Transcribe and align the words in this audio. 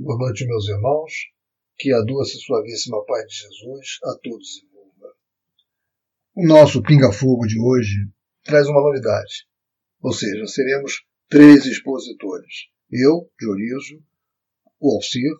Boa 0.00 0.16
noite, 0.16 0.46
meus 0.46 0.68
irmãos. 0.68 1.12
Que 1.76 1.92
a 1.92 2.00
doce 2.02 2.36
e 2.36 2.40
suavíssima 2.40 3.04
paz 3.04 3.26
de 3.26 3.34
Jesus 3.34 3.98
a 4.04 4.14
todos 4.22 4.62
envolva. 4.62 5.12
O 6.36 6.46
nosso 6.46 6.80
pinga-fogo 6.84 7.44
de 7.48 7.60
hoje 7.60 8.06
traz 8.44 8.68
uma 8.68 8.80
novidade. 8.80 9.48
Ou 10.00 10.12
seja, 10.12 10.46
seremos 10.46 11.04
três 11.28 11.66
expositores. 11.66 12.68
Eu, 12.88 13.28
Diorizo, 13.40 14.00
o 14.78 14.94
Alcir 14.94 15.34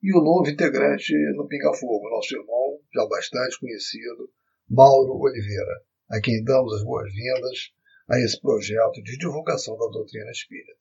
e 0.00 0.16
o 0.16 0.22
novo 0.22 0.48
integrante 0.48 1.12
no 1.34 1.48
Pinga-Fogo, 1.48 2.08
nosso 2.10 2.36
irmão, 2.36 2.78
já 2.94 3.04
bastante 3.08 3.58
conhecido, 3.58 4.30
Mauro 4.70 5.18
Oliveira, 5.18 5.82
a 6.08 6.20
quem 6.20 6.44
damos 6.44 6.72
as 6.74 6.84
boas-vindas 6.84 7.72
a 8.08 8.20
esse 8.20 8.40
projeto 8.40 9.02
de 9.02 9.18
divulgação 9.18 9.76
da 9.76 9.88
doutrina 9.88 10.30
espírita. 10.30 10.78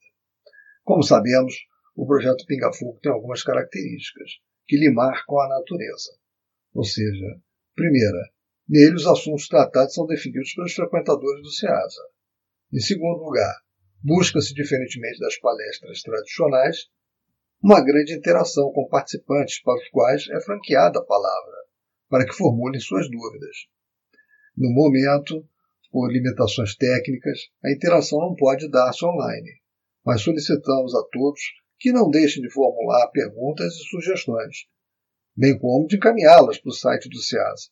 Como 0.84 1.02
sabemos, 1.02 1.56
o 1.96 2.06
projeto 2.08 2.46
Pinga 2.48 2.72
Fogo 2.74 3.00
tem 3.02 3.12
algumas 3.12 3.44
características 3.44 4.40
que 4.68 4.78
lhe 4.78 4.92
marcam 4.92 5.40
a 5.40 5.50
natureza. 5.50 6.12
Ou 6.74 6.84
seja, 6.84 7.40
primeira, 7.76 8.30
nele 8.68 8.96
os 8.96 9.06
assuntos 9.06 9.48
tratados 9.48 9.94
são 9.94 10.06
definidos 10.08 10.54
pelos 10.54 10.74
frequentadores 10.74 11.44
do 11.44 11.52
SEASA. 11.52 12.02
Em 12.72 12.80
segundo 12.80 13.24
lugar, 13.24 13.56
busca-se, 14.04 14.54
diferentemente 14.54 15.20
das 15.20 15.38
palestras 15.38 16.02
tradicionais, 16.02 16.90
uma 17.62 17.84
grande 17.84 18.14
interação 18.14 18.72
com 18.74 18.88
participantes 18.88 19.62
para 19.62 19.76
os 19.76 19.90
quais 19.90 20.28
é 20.30 20.42
franqueada 20.42 21.00
a 21.00 21.06
palavra, 21.06 21.58
para 22.10 22.26
que 22.26 22.34
formulem 22.34 22.80
suas 22.80 23.10
dúvidas. 23.10 23.68
No 24.58 24.72
momento, 24.72 25.48
por 25.92 26.12
limitações 26.12 26.76
técnicas, 26.76 27.50
a 27.64 27.72
interação 27.72 28.20
não 28.20 28.36
pode 28.36 28.70
dar-se 28.70 29.06
online, 29.06 29.62
mas 30.04 30.22
solicitamos 30.22 30.94
a 30.96 31.04
todos 31.12 31.40
que 31.84 31.92
não 31.92 32.10
deixem 32.10 32.42
de 32.42 32.50
formular 32.50 33.10
perguntas 33.10 33.74
e 33.74 33.90
sugestões, 33.90 34.70
bem 35.36 35.60
como 35.60 35.86
de 35.86 35.98
encaminhá-las 35.98 36.58
para 36.58 36.70
o 36.70 36.74
site 36.74 37.10
do 37.10 37.18
SEASA. 37.18 37.68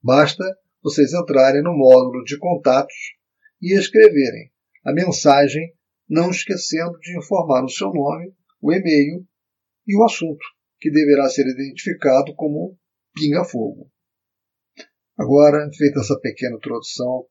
Basta 0.00 0.44
vocês 0.80 1.12
entrarem 1.12 1.60
no 1.60 1.76
módulo 1.76 2.22
de 2.22 2.38
contatos 2.38 2.94
e 3.60 3.76
escreverem 3.76 4.52
a 4.84 4.92
mensagem, 4.92 5.74
não 6.08 6.30
esquecendo 6.30 6.96
de 7.00 7.18
informar 7.18 7.64
o 7.64 7.68
seu 7.68 7.92
nome, 7.92 8.32
o 8.62 8.72
e-mail 8.72 9.26
e 9.84 9.96
o 9.96 10.04
assunto, 10.04 10.46
que 10.78 10.88
deverá 10.88 11.28
ser 11.28 11.44
identificado 11.48 12.32
como 12.36 12.78
Pinga 13.12 13.42
Fogo. 13.42 13.90
Agora, 15.18 15.68
feita 15.76 15.98
essa 15.98 16.16
pequena 16.20 16.54
introdução, 16.54 17.26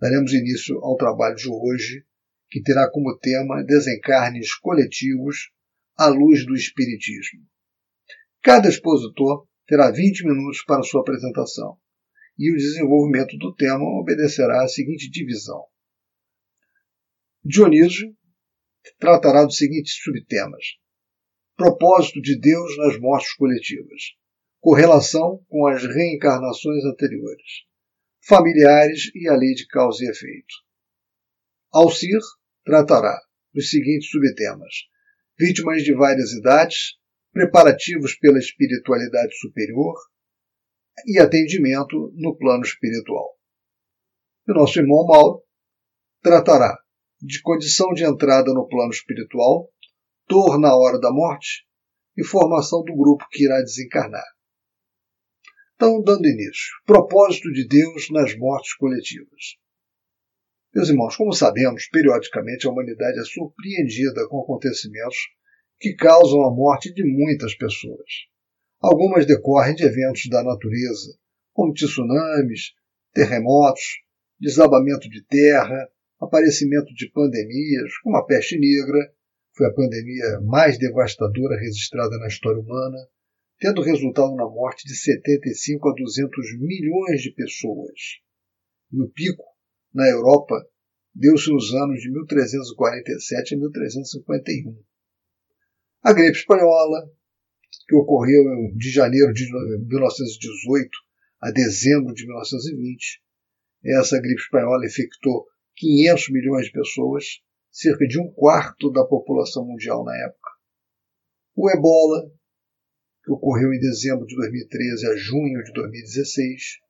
daremos 0.00 0.32
início 0.32 0.78
ao 0.84 0.96
trabalho 0.96 1.34
de 1.34 1.48
hoje, 1.50 2.06
que 2.48 2.62
terá 2.62 2.88
como 2.88 3.18
tema 3.18 3.64
desencarnes 3.64 4.54
coletivos 4.54 5.52
à 5.96 6.08
luz 6.08 6.44
do 6.44 6.54
Espiritismo. 6.54 7.46
Cada 8.42 8.68
expositor 8.68 9.46
terá 9.66 9.90
20 9.90 10.24
minutos 10.26 10.62
para 10.64 10.82
sua 10.82 11.00
apresentação, 11.00 11.78
e 12.38 12.52
o 12.52 12.56
desenvolvimento 12.56 13.36
do 13.38 13.54
tema 13.54 13.84
obedecerá 14.00 14.62
à 14.62 14.68
seguinte 14.68 15.08
divisão. 15.10 15.64
Dionísio 17.44 18.14
tratará 18.98 19.44
dos 19.44 19.56
seguintes 19.56 19.94
subtemas: 20.02 20.64
propósito 21.56 22.20
de 22.20 22.38
Deus 22.38 22.76
nas 22.78 22.98
mortes 22.98 23.32
coletivas, 23.34 24.14
correlação 24.60 25.44
com 25.48 25.66
as 25.66 25.84
reencarnações 25.84 26.84
anteriores, 26.84 27.64
familiares 28.26 29.10
e 29.14 29.28
a 29.28 29.36
lei 29.36 29.54
de 29.54 29.66
causa 29.66 30.04
e 30.04 30.08
efeito. 30.08 30.54
Alcir 31.72 32.18
tratará 32.64 33.18
dos 33.52 33.70
seguintes 33.70 34.10
subtemas: 34.10 34.74
vítimas 35.38 35.82
de 35.82 35.94
várias 35.94 36.32
idades, 36.32 36.94
preparativos 37.32 38.16
pela 38.18 38.38
espiritualidade 38.38 39.36
superior 39.38 39.94
e 41.06 41.18
atendimento 41.18 42.12
no 42.14 42.36
plano 42.36 42.62
espiritual. 42.62 43.36
E 44.46 44.52
o 44.52 44.54
nosso 44.54 44.78
irmão 44.78 45.04
Mauro 45.06 45.42
tratará 46.22 46.78
de 47.20 47.40
condição 47.42 47.92
de 47.92 48.04
entrada 48.04 48.52
no 48.52 48.68
plano 48.68 48.90
espiritual, 48.90 49.68
dor 50.28 50.58
na 50.58 50.76
hora 50.76 50.98
da 51.00 51.10
morte 51.10 51.66
e 52.16 52.24
formação 52.24 52.82
do 52.84 52.96
grupo 52.96 53.26
que 53.30 53.44
irá 53.44 53.60
desencarnar. 53.60 54.24
Então, 55.74 56.00
dando 56.02 56.26
início, 56.26 56.70
propósito 56.86 57.50
de 57.50 57.66
Deus 57.66 58.08
nas 58.10 58.36
mortes 58.38 58.74
coletivas. 58.74 59.56
Meus 60.74 60.88
irmãos, 60.88 61.14
como 61.14 61.32
sabemos, 61.32 61.88
periodicamente 61.88 62.66
a 62.66 62.70
humanidade 62.70 63.20
é 63.20 63.22
surpreendida 63.22 64.26
com 64.28 64.40
acontecimentos 64.40 65.16
que 65.78 65.94
causam 65.94 66.42
a 66.42 66.50
morte 66.50 66.92
de 66.92 67.04
muitas 67.04 67.54
pessoas. 67.54 68.26
Algumas 68.80 69.24
decorrem 69.24 69.76
de 69.76 69.84
eventos 69.84 70.28
da 70.28 70.42
natureza, 70.42 71.16
como 71.52 71.72
tsunamis, 71.72 72.72
terremotos, 73.12 74.00
desabamento 74.40 75.08
de 75.08 75.24
terra, 75.26 75.88
aparecimento 76.20 76.92
de 76.92 77.08
pandemias, 77.12 77.96
como 78.02 78.16
a 78.16 78.26
peste 78.26 78.58
negra, 78.58 79.14
foi 79.56 79.68
a 79.68 79.72
pandemia 79.72 80.40
mais 80.40 80.76
devastadora 80.76 81.56
registrada 81.56 82.18
na 82.18 82.26
história 82.26 82.60
humana, 82.60 82.98
tendo 83.60 83.80
resultado 83.80 84.34
na 84.34 84.46
morte 84.46 84.88
de 84.88 84.96
75 84.96 85.88
a 85.88 85.94
200 85.94 86.58
milhões 86.58 87.22
de 87.22 87.30
pessoas. 87.30 88.18
E 88.92 89.00
o 89.00 89.08
pico 89.08 89.53
na 89.94 90.08
Europa 90.08 90.56
deu-se 91.14 91.50
nos 91.50 91.72
anos 91.72 92.00
de 92.00 92.10
1347 92.10 93.54
a 93.54 93.58
1351. 93.58 94.82
A 96.02 96.12
gripe 96.12 96.36
espanhola, 96.36 97.08
que 97.88 97.94
ocorreu 97.94 98.42
de 98.76 98.90
janeiro 98.90 99.32
de 99.32 99.44
1918 99.86 100.90
a 101.40 101.50
dezembro 101.50 102.12
de 102.12 102.26
1920, 102.26 103.22
essa 103.84 104.20
gripe 104.20 104.40
espanhola 104.40 104.84
infectou 104.86 105.46
500 105.76 106.30
milhões 106.30 106.66
de 106.66 106.72
pessoas, 106.72 107.24
cerca 107.70 108.06
de 108.06 108.20
um 108.20 108.30
quarto 108.32 108.90
da 108.90 109.04
população 109.04 109.64
mundial 109.66 110.04
na 110.04 110.16
época. 110.16 110.50
O 111.56 111.70
ebola, 111.70 112.30
que 113.24 113.32
ocorreu 113.32 113.72
em 113.72 113.78
dezembro 113.78 114.26
de 114.26 114.34
2013 114.36 115.06
a 115.06 115.16
junho 115.16 115.62
de 115.62 115.72
2016, 115.72 116.83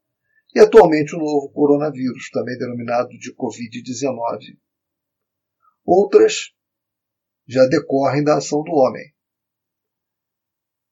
e 0.55 0.61
atualmente 0.61 1.17
o 1.17 1.19
novo 1.19 1.51
coronavírus, 1.51 2.31
também 2.31 2.57
denominado 2.57 3.09
de 3.19 3.35
Covid-19. 3.35 4.57
Outras 5.85 6.53
já 7.47 7.67
decorrem 7.67 8.23
da 8.23 8.37
ação 8.37 8.63
do 8.63 8.73
homem, 8.73 9.13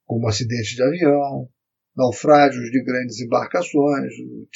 como 0.05 0.29
acidentes 0.29 0.75
de 0.75 0.83
avião, 0.83 1.49
naufrágios 1.97 2.71
de 2.71 2.83
grandes 2.83 3.21
embarcações, 3.21 4.13
o 4.19 4.49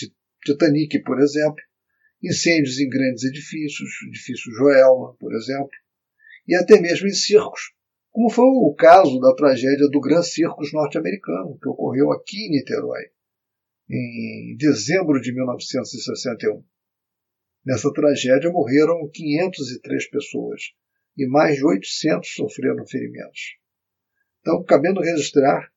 Titanic, 0.45 1.03
por 1.05 1.21
exemplo, 1.21 1.63
incêndios 2.23 2.79
em 2.81 2.89
grandes 2.89 3.25
edifícios, 3.25 3.89
edifício 4.09 4.53
Joelma, 4.53 5.15
por 5.19 5.33
exemplo, 5.35 5.71
e 6.49 6.55
até 6.57 6.81
mesmo 6.81 7.07
em 7.07 7.15
circos, 7.15 7.73
como 8.11 8.29
foi 8.29 8.45
o 8.45 8.75
caso 8.75 9.21
da 9.21 9.35
tragédia 9.35 9.89
do 9.89 10.01
Gran 10.01 10.23
Circus 10.23 10.73
norte-americano, 10.73 11.59
que 11.59 11.69
ocorreu 11.69 12.13
aqui 12.13 12.47
em 12.47 12.51
Niterói 12.51 13.16
em 13.89 14.57
dezembro 14.57 15.21
de 15.21 15.33
1961. 15.33 16.65
Nessa 17.65 17.93
tragédia 17.93 18.51
morreram 18.51 19.09
503 19.13 20.11
pessoas 20.11 20.63
e 21.17 21.27
mais 21.27 21.57
de 21.57 21.65
800 21.65 22.29
sofreram 22.35 22.87
ferimentos. 22.87 23.57
Então, 24.41 24.63
cabendo 24.65 25.01
registrar 25.01 25.73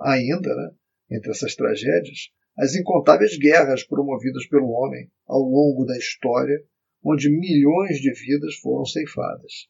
ainda, 0.00 0.54
né, 0.54 0.70
entre 1.10 1.30
essas 1.30 1.54
tragédias, 1.54 2.30
as 2.56 2.74
incontáveis 2.74 3.36
guerras 3.36 3.84
promovidas 3.84 4.46
pelo 4.46 4.70
homem 4.70 5.10
ao 5.26 5.40
longo 5.40 5.84
da 5.84 5.96
história, 5.96 6.62
onde 7.02 7.28
milhões 7.28 7.98
de 7.98 8.12
vidas 8.12 8.54
foram 8.56 8.84
ceifadas. 8.86 9.68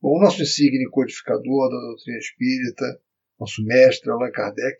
Bom, 0.00 0.16
o 0.16 0.20
nosso 0.20 0.42
insigne 0.42 0.88
codificador 0.90 1.70
da 1.70 1.78
doutrina 1.78 2.18
espírita, 2.18 3.00
nosso 3.38 3.62
mestre 3.64 4.10
Allan 4.10 4.30
Kardec, 4.30 4.78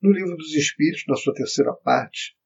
no 0.00 0.12
Livro 0.12 0.36
dos 0.36 0.54
Espíritos, 0.54 1.04
na 1.08 1.16
sua 1.16 1.34
terceira 1.34 1.72
parte, 1.72 2.36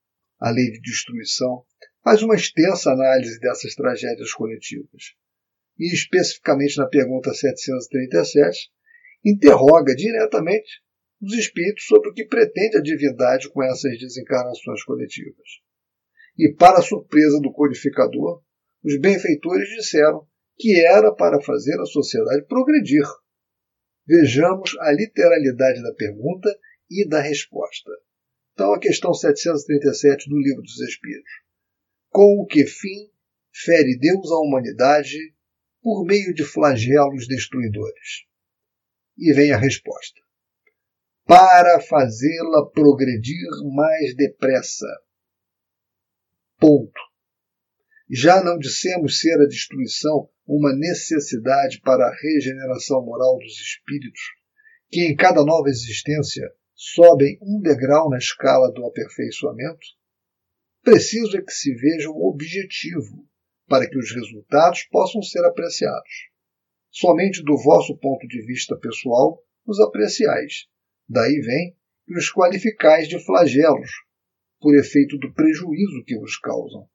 A 0.40 0.50
Lei 0.50 0.70
de 0.70 0.80
Destruição, 0.80 1.64
faz 2.02 2.22
uma 2.22 2.34
extensa 2.34 2.90
análise 2.90 3.38
dessas 3.40 3.74
tragédias 3.74 4.32
coletivas. 4.32 5.14
E, 5.78 5.92
especificamente 5.92 6.78
na 6.78 6.86
pergunta 6.86 7.32
737, 7.32 8.70
interroga 9.24 9.94
diretamente 9.94 10.82
os 11.20 11.34
espíritos 11.34 11.84
sobre 11.84 12.10
o 12.10 12.12
que 12.12 12.26
pretende 12.26 12.78
a 12.78 12.82
divindade 12.82 13.48
com 13.50 13.62
essas 13.62 13.96
desencarnações 13.98 14.82
coletivas. 14.84 15.60
E, 16.36 16.52
para 16.54 16.78
a 16.78 16.82
surpresa 16.82 17.38
do 17.40 17.52
codificador, 17.52 18.42
os 18.82 18.98
benfeitores 18.98 19.68
disseram 19.68 20.26
que 20.58 20.80
era 20.84 21.14
para 21.14 21.40
fazer 21.40 21.78
a 21.80 21.86
sociedade 21.86 22.46
progredir. 22.46 23.04
Vejamos 24.06 24.76
a 24.80 24.90
literalidade 24.90 25.82
da 25.82 25.94
pergunta 25.94 26.50
e 26.92 27.08
da 27.08 27.20
resposta. 27.20 27.90
Então, 28.52 28.74
a 28.74 28.78
questão 28.78 29.14
737 29.14 30.28
do 30.28 30.38
Livro 30.38 30.62
dos 30.62 30.78
Espíritos. 30.80 31.32
Com 32.10 32.42
o 32.42 32.46
que 32.46 32.66
fim 32.66 33.10
fere 33.50 33.98
Deus 33.98 34.30
a 34.30 34.38
humanidade 34.38 35.18
por 35.82 36.04
meio 36.04 36.34
de 36.34 36.44
flagelos 36.44 37.26
destruidores? 37.26 38.26
E 39.16 39.32
vem 39.32 39.52
a 39.52 39.56
resposta. 39.56 40.20
Para 41.24 41.80
fazê-la 41.80 42.70
progredir 42.70 43.48
mais 43.74 44.14
depressa. 44.14 44.86
Ponto. 46.58 47.00
Já 48.10 48.44
não 48.44 48.58
dissemos 48.58 49.18
ser 49.18 49.40
a 49.40 49.46
destruição 49.46 50.28
uma 50.46 50.74
necessidade 50.74 51.80
para 51.80 52.06
a 52.06 52.14
regeneração 52.14 53.02
moral 53.02 53.38
dos 53.38 53.58
espíritos, 53.58 54.20
que 54.90 55.06
em 55.06 55.16
cada 55.16 55.42
nova 55.44 55.68
existência 55.68 56.52
sobem 56.84 57.38
um 57.40 57.60
degrau 57.60 58.10
na 58.10 58.18
escala 58.18 58.72
do 58.72 58.84
aperfeiçoamento? 58.84 59.86
Preciso 60.82 61.38
é 61.38 61.40
que 61.40 61.52
se 61.52 61.72
veja 61.76 62.10
o 62.10 62.28
objetivo 62.28 63.24
para 63.68 63.88
que 63.88 63.96
os 63.96 64.12
resultados 64.12 64.82
possam 64.90 65.22
ser 65.22 65.44
apreciados. 65.44 66.10
Somente 66.90 67.40
do 67.44 67.56
vosso 67.56 67.96
ponto 67.98 68.26
de 68.26 68.44
vista 68.44 68.76
pessoal 68.76 69.40
os 69.64 69.78
apreciais. 69.78 70.66
Daí 71.08 71.38
vem 71.40 71.76
que 72.04 72.18
os 72.18 72.32
qualificais 72.32 73.06
de 73.06 73.24
flagelos, 73.24 73.90
por 74.60 74.76
efeito 74.76 75.16
do 75.18 75.32
prejuízo 75.32 76.02
que 76.04 76.18
vos 76.18 76.36
causam. 76.36 76.88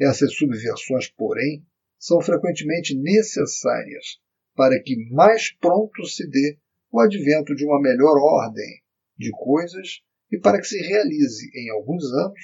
Essas 0.00 0.34
subversões, 0.36 1.10
porém, 1.10 1.66
são 1.98 2.22
frequentemente 2.22 2.96
necessárias 2.96 4.18
para 4.56 4.82
que 4.82 4.96
mais 5.10 5.52
pronto 5.52 6.06
se 6.06 6.26
dê 6.30 6.58
o 6.90 6.98
advento 6.98 7.54
de 7.54 7.66
uma 7.66 7.78
melhor 7.78 8.16
ordem 8.16 8.80
de 9.18 9.30
coisas 9.30 10.00
e 10.30 10.38
para 10.38 10.58
que 10.58 10.66
se 10.66 10.78
realize 10.78 11.50
em 11.54 11.70
alguns 11.70 12.04
anos 12.12 12.40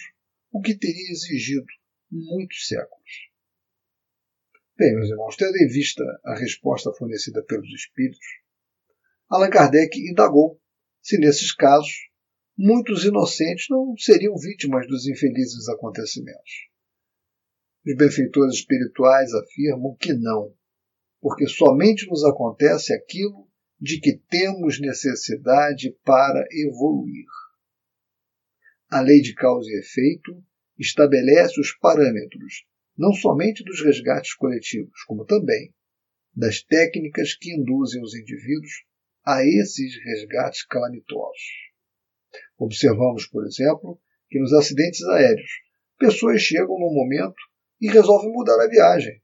o 0.50 0.61
que 0.61 0.76
teria 0.76 1.11
exigido 1.11 1.67
muitos 2.11 2.67
séculos. 2.67 3.11
Bem, 4.76 4.94
meus 4.94 5.09
irmãos, 5.09 5.37
tendo 5.37 5.56
em 5.56 5.69
vista 5.69 6.03
a 6.25 6.35
resposta 6.35 6.93
fornecida 6.93 7.44
pelos 7.44 7.69
espíritos, 7.73 8.26
Allan 9.29 9.50
Kardec 9.50 9.97
indagou 9.99 10.61
se 11.00 11.19
nesses 11.19 11.55
casos 11.55 12.09
muitos 12.56 13.05
inocentes 13.05 13.67
não 13.69 13.97
seriam 13.97 14.37
vítimas 14.37 14.87
dos 14.87 15.06
infelizes 15.06 15.69
acontecimentos. 15.69 16.69
Os 17.87 17.97
benfeitores 17.97 18.55
espirituais 18.55 19.32
afirmam 19.35 19.97
que 19.97 20.12
não, 20.15 20.55
porque 21.20 21.47
somente 21.47 22.06
nos 22.09 22.25
acontece 22.25 22.93
aquilo 22.94 23.44
de 23.85 24.01
que 24.01 24.19
temos 24.31 24.81
necessidade 24.81 25.95
para 26.03 26.43
evoluir. 26.51 27.27
A 28.91 29.03
lei 29.03 29.21
de 29.21 29.35
causa 29.35 29.69
e 29.69 29.79
efeito 29.79 30.43
estabelece 30.79 31.61
os 31.61 31.77
parâmetros 31.77 32.65
não 32.97 33.13
somente 33.13 33.63
dos 33.63 33.85
resgates 33.85 34.33
coletivos, 34.37 35.03
como 35.07 35.27
também 35.27 35.71
das 36.35 36.63
técnicas 36.63 37.35
que 37.35 37.53
induzem 37.55 38.03
os 38.03 38.15
indivíduos 38.15 38.73
a 39.23 39.45
esses 39.45 40.03
resgates 40.03 40.65
calamitosos. 40.65 41.45
Observamos, 42.57 43.27
por 43.27 43.45
exemplo, 43.45 44.01
que 44.31 44.41
nos 44.41 44.55
acidentes 44.55 45.05
aéreos, 45.09 45.51
pessoas 45.99 46.41
chegam 46.41 46.79
num 46.79 46.95
momento 46.95 47.37
e 47.83 47.91
resolvem 47.91 48.33
mudar 48.33 48.59
a 48.65 48.67
viagem. 48.67 49.21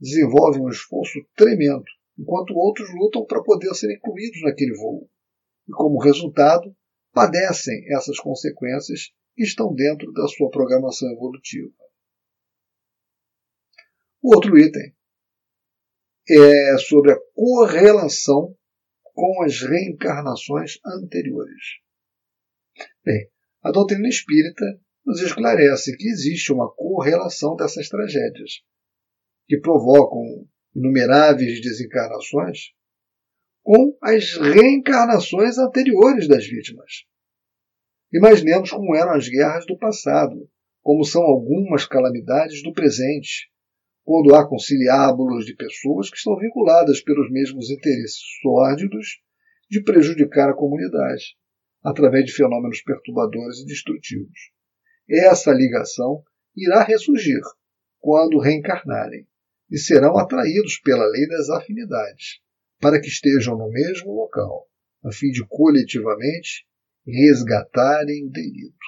Desenvolvem 0.00 0.62
um 0.62 0.70
esforço 0.70 1.18
tremendo, 1.36 1.84
enquanto 2.18 2.54
outros 2.54 2.88
lutam 2.94 3.24
para 3.24 3.42
poder 3.42 3.74
ser 3.74 3.92
incluídos 3.94 4.42
naquele 4.42 4.76
voo. 4.76 5.08
E, 5.68 5.72
como 5.72 6.02
resultado, 6.02 6.74
padecem 7.12 7.84
essas 7.94 8.18
consequências 8.18 9.12
que 9.34 9.42
estão 9.42 9.74
dentro 9.74 10.12
da 10.12 10.26
sua 10.28 10.50
programação 10.50 11.10
evolutiva. 11.10 11.72
O 14.22 14.34
outro 14.34 14.58
item 14.58 14.94
é 16.28 16.78
sobre 16.78 17.12
a 17.12 17.20
correlação 17.34 18.56
com 19.14 19.42
as 19.42 19.60
reencarnações 19.60 20.78
anteriores. 20.86 21.80
Bem, 23.04 23.28
a 23.62 23.70
doutrina 23.70 24.08
espírita 24.08 24.64
nos 25.04 25.20
esclarece 25.20 25.96
que 25.96 26.08
existe 26.08 26.52
uma 26.52 26.72
correlação 26.72 27.56
dessas 27.56 27.88
tragédias, 27.88 28.62
que 29.48 29.58
provocam 29.58 30.48
inumeráveis 30.74 31.60
desencarnações, 31.60 32.72
com 33.62 33.96
as 34.02 34.36
reencarnações 34.36 35.58
anteriores 35.58 36.26
das 36.26 36.46
vítimas. 36.46 37.04
Imaginemos 38.12 38.70
como 38.70 38.94
eram 38.96 39.12
as 39.12 39.28
guerras 39.28 39.64
do 39.66 39.78
passado, 39.78 40.48
como 40.82 41.04
são 41.04 41.22
algumas 41.22 41.86
calamidades 41.86 42.62
do 42.62 42.72
presente, 42.72 43.50
quando 44.04 44.34
há 44.34 44.46
conciliábulos 44.46 45.46
de 45.46 45.54
pessoas 45.54 46.10
que 46.10 46.16
estão 46.16 46.36
vinculadas 46.36 47.00
pelos 47.00 47.30
mesmos 47.30 47.70
interesses 47.70 48.20
sórdidos 48.42 49.20
de 49.70 49.82
prejudicar 49.82 50.50
a 50.50 50.54
comunidade, 50.54 51.36
através 51.82 52.24
de 52.24 52.32
fenômenos 52.32 52.82
perturbadores 52.82 53.60
e 53.60 53.66
destrutivos. 53.66 54.50
Essa 55.08 55.52
ligação 55.52 56.22
irá 56.56 56.82
ressurgir 56.82 57.40
quando 58.00 58.40
reencarnarem 58.40 59.26
e 59.72 59.78
serão 59.78 60.18
atraídos 60.18 60.78
pela 60.80 61.06
lei 61.06 61.26
das 61.26 61.48
afinidades, 61.48 62.42
para 62.78 63.00
que 63.00 63.08
estejam 63.08 63.56
no 63.56 63.70
mesmo 63.70 64.12
local, 64.12 64.68
a 65.02 65.10
fim 65.10 65.30
de 65.30 65.42
coletivamente 65.48 66.66
resgatarem 67.06 68.26
o 68.26 68.30
delito. 68.30 68.86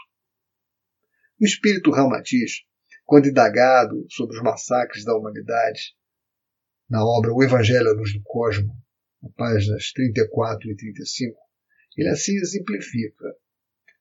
O 1.40 1.46
espírito 1.46 1.90
Ramatiz, 1.90 2.64
quando 3.06 3.28
indagado 3.28 4.04
sobre 4.10 4.36
os 4.36 4.42
massacres 4.42 5.06
da 5.06 5.16
humanidade, 5.16 5.94
na 6.88 7.02
obra 7.02 7.32
O 7.32 7.42
Evangelho 7.42 7.88
à 7.88 7.92
Luz 7.94 8.12
do 8.12 8.20
Cosmo, 8.22 8.76
páginas 9.36 9.90
34 9.92 10.70
e 10.70 10.76
35, 10.76 11.34
ele 11.96 12.10
assim 12.10 12.36
exemplifica 12.36 13.34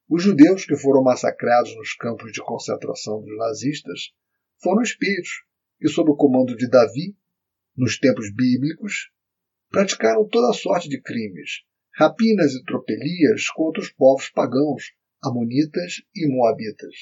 os 0.10 0.22
judeus 0.22 0.66
que 0.66 0.76
foram 0.76 1.02
massacrados 1.02 1.74
nos 1.78 1.94
campos 1.94 2.34
de 2.34 2.44
concentração 2.44 3.22
dos 3.22 3.38
nazistas 3.38 4.12
foram 4.62 4.82
espíritos 4.82 5.46
que, 5.84 5.90
sob 5.90 6.12
o 6.12 6.16
comando 6.16 6.56
de 6.56 6.70
Davi, 6.70 7.14
nos 7.76 8.00
tempos 8.00 8.34
bíblicos, 8.34 9.12
praticaram 9.70 10.26
toda 10.30 10.54
sorte 10.54 10.88
de 10.88 11.02
crimes, 11.02 11.64
rapinas 11.94 12.54
e 12.54 12.64
tropelias 12.64 13.50
contra 13.50 13.82
os 13.82 13.92
povos 13.92 14.30
pagãos, 14.30 14.94
amonitas 15.22 15.96
e 16.16 16.26
moabitas. 16.34 16.96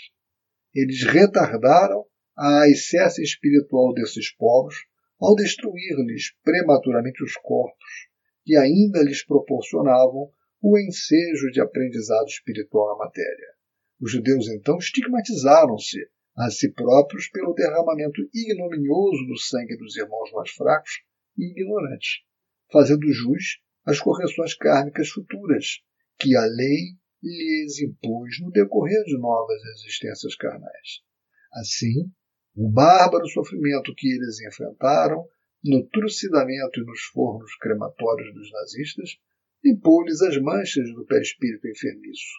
Eles 0.73 1.03
retardaram 1.03 2.07
a 2.35 2.67
excessa 2.69 3.21
espiritual 3.21 3.93
desses 3.93 4.35
povos 4.35 4.73
ao 5.19 5.35
destruir-lhes 5.35 6.33
prematuramente 6.43 7.23
os 7.23 7.35
corpos, 7.35 8.07
que 8.43 8.57
ainda 8.57 9.03
lhes 9.03 9.23
proporcionavam 9.23 10.31
o 10.59 10.79
ensejo 10.79 11.51
de 11.51 11.61
aprendizado 11.61 12.25
espiritual 12.29 12.97
na 12.97 13.05
matéria. 13.05 13.53
Os 14.01 14.11
judeus 14.11 14.47
então 14.47 14.79
estigmatizaram-se 14.79 15.99
a 16.37 16.49
si 16.49 16.71
próprios 16.73 17.29
pelo 17.29 17.53
derramamento 17.53 18.21
ignominioso 18.33 19.25
do 19.27 19.37
sangue 19.37 19.77
dos 19.77 19.95
irmãos 19.97 20.31
mais 20.33 20.49
fracos 20.51 21.01
e 21.37 21.51
ignorantes, 21.51 22.21
fazendo 22.71 23.11
jus 23.11 23.59
às 23.85 23.99
correções 23.99 24.55
kármicas 24.55 25.09
futuras 25.09 25.81
que 26.19 26.35
a 26.35 26.45
lei 26.45 26.95
lhes 27.21 27.79
impôs 27.81 28.39
no 28.41 28.51
decorrer 28.51 29.03
de 29.03 29.17
novas 29.17 29.61
existências 29.77 30.35
carnais. 30.35 31.01
Assim, 31.53 32.11
o 32.55 32.69
bárbaro 32.69 33.27
sofrimento 33.27 33.93
que 33.95 34.07
eles 34.07 34.41
enfrentaram 34.41 35.25
no 35.63 35.87
trucidamento 35.89 36.79
e 36.79 36.85
nos 36.85 37.01
fornos 37.13 37.55
crematórios 37.57 38.33
dos 38.33 38.51
nazistas 38.51 39.09
limpou-lhes 39.63 40.21
as 40.21 40.37
manchas 40.41 40.91
do 40.95 41.05
perispírito 41.05 41.67
enfermiço, 41.67 42.33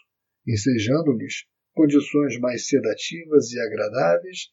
ensejando-lhes 0.45 1.45
condições 1.73 2.39
mais 2.39 2.67
sedativas 2.67 3.51
e 3.51 3.59
agradáveis 3.59 4.51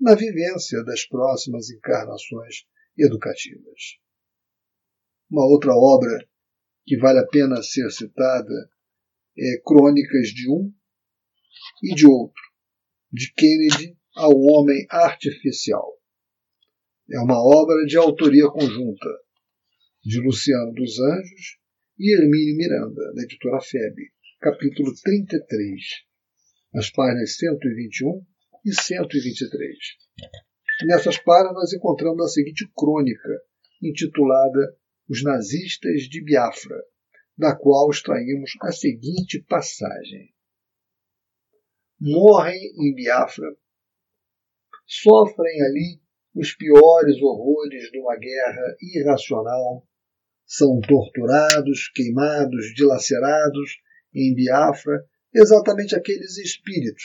na 0.00 0.14
vivência 0.14 0.82
das 0.84 1.06
próximas 1.06 1.70
encarnações 1.70 2.66
educativas. 2.98 3.98
Uma 5.30 5.46
outra 5.46 5.72
obra 5.74 6.26
que 6.84 6.96
vale 6.96 7.20
a 7.20 7.26
pena 7.26 7.62
ser 7.62 7.90
citada 7.90 8.70
é 9.38 9.60
Crônicas 9.64 10.28
de 10.28 10.50
um 10.50 10.72
e 11.82 11.94
de 11.94 12.06
outro, 12.06 12.42
de 13.12 13.32
Kennedy 13.34 13.96
ao 14.14 14.32
Homem 14.32 14.86
Artificial. 14.90 15.98
É 17.10 17.18
uma 17.20 17.38
obra 17.38 17.84
de 17.86 17.96
autoria 17.96 18.48
conjunta 18.48 19.08
de 20.02 20.20
Luciano 20.20 20.72
dos 20.72 20.98
Anjos 20.98 21.58
e 21.98 22.16
Hermínio 22.16 22.56
Miranda, 22.56 23.12
da 23.14 23.22
editora 23.22 23.60
FEB, 23.60 24.10
capítulo 24.40 24.92
33, 25.02 26.09
as 26.74 26.90
páginas 26.90 27.36
121 27.36 28.24
e 28.64 28.72
123. 28.72 29.76
Nessas 30.86 31.18
páginas 31.18 31.72
encontramos 31.72 32.24
a 32.24 32.28
seguinte 32.28 32.70
crônica, 32.76 33.28
intitulada 33.82 34.76
Os 35.08 35.22
Nazistas 35.22 36.02
de 36.02 36.22
Biafra, 36.22 36.76
da 37.36 37.56
qual 37.56 37.90
extraímos 37.90 38.52
a 38.62 38.70
seguinte 38.70 39.42
passagem. 39.48 40.32
Morrem 42.00 42.60
em 42.78 42.94
Biafra, 42.94 43.46
sofrem 44.86 45.62
ali 45.62 46.00
os 46.34 46.54
piores 46.54 47.20
horrores 47.20 47.90
de 47.90 47.98
uma 47.98 48.16
guerra 48.16 48.76
irracional 48.80 49.86
são 50.46 50.80
torturados, 50.80 51.88
queimados, 51.94 52.74
dilacerados 52.74 53.78
em 54.12 54.34
Biafra 54.34 55.04
exatamente 55.34 55.94
aqueles 55.94 56.36
espíritos 56.38 57.02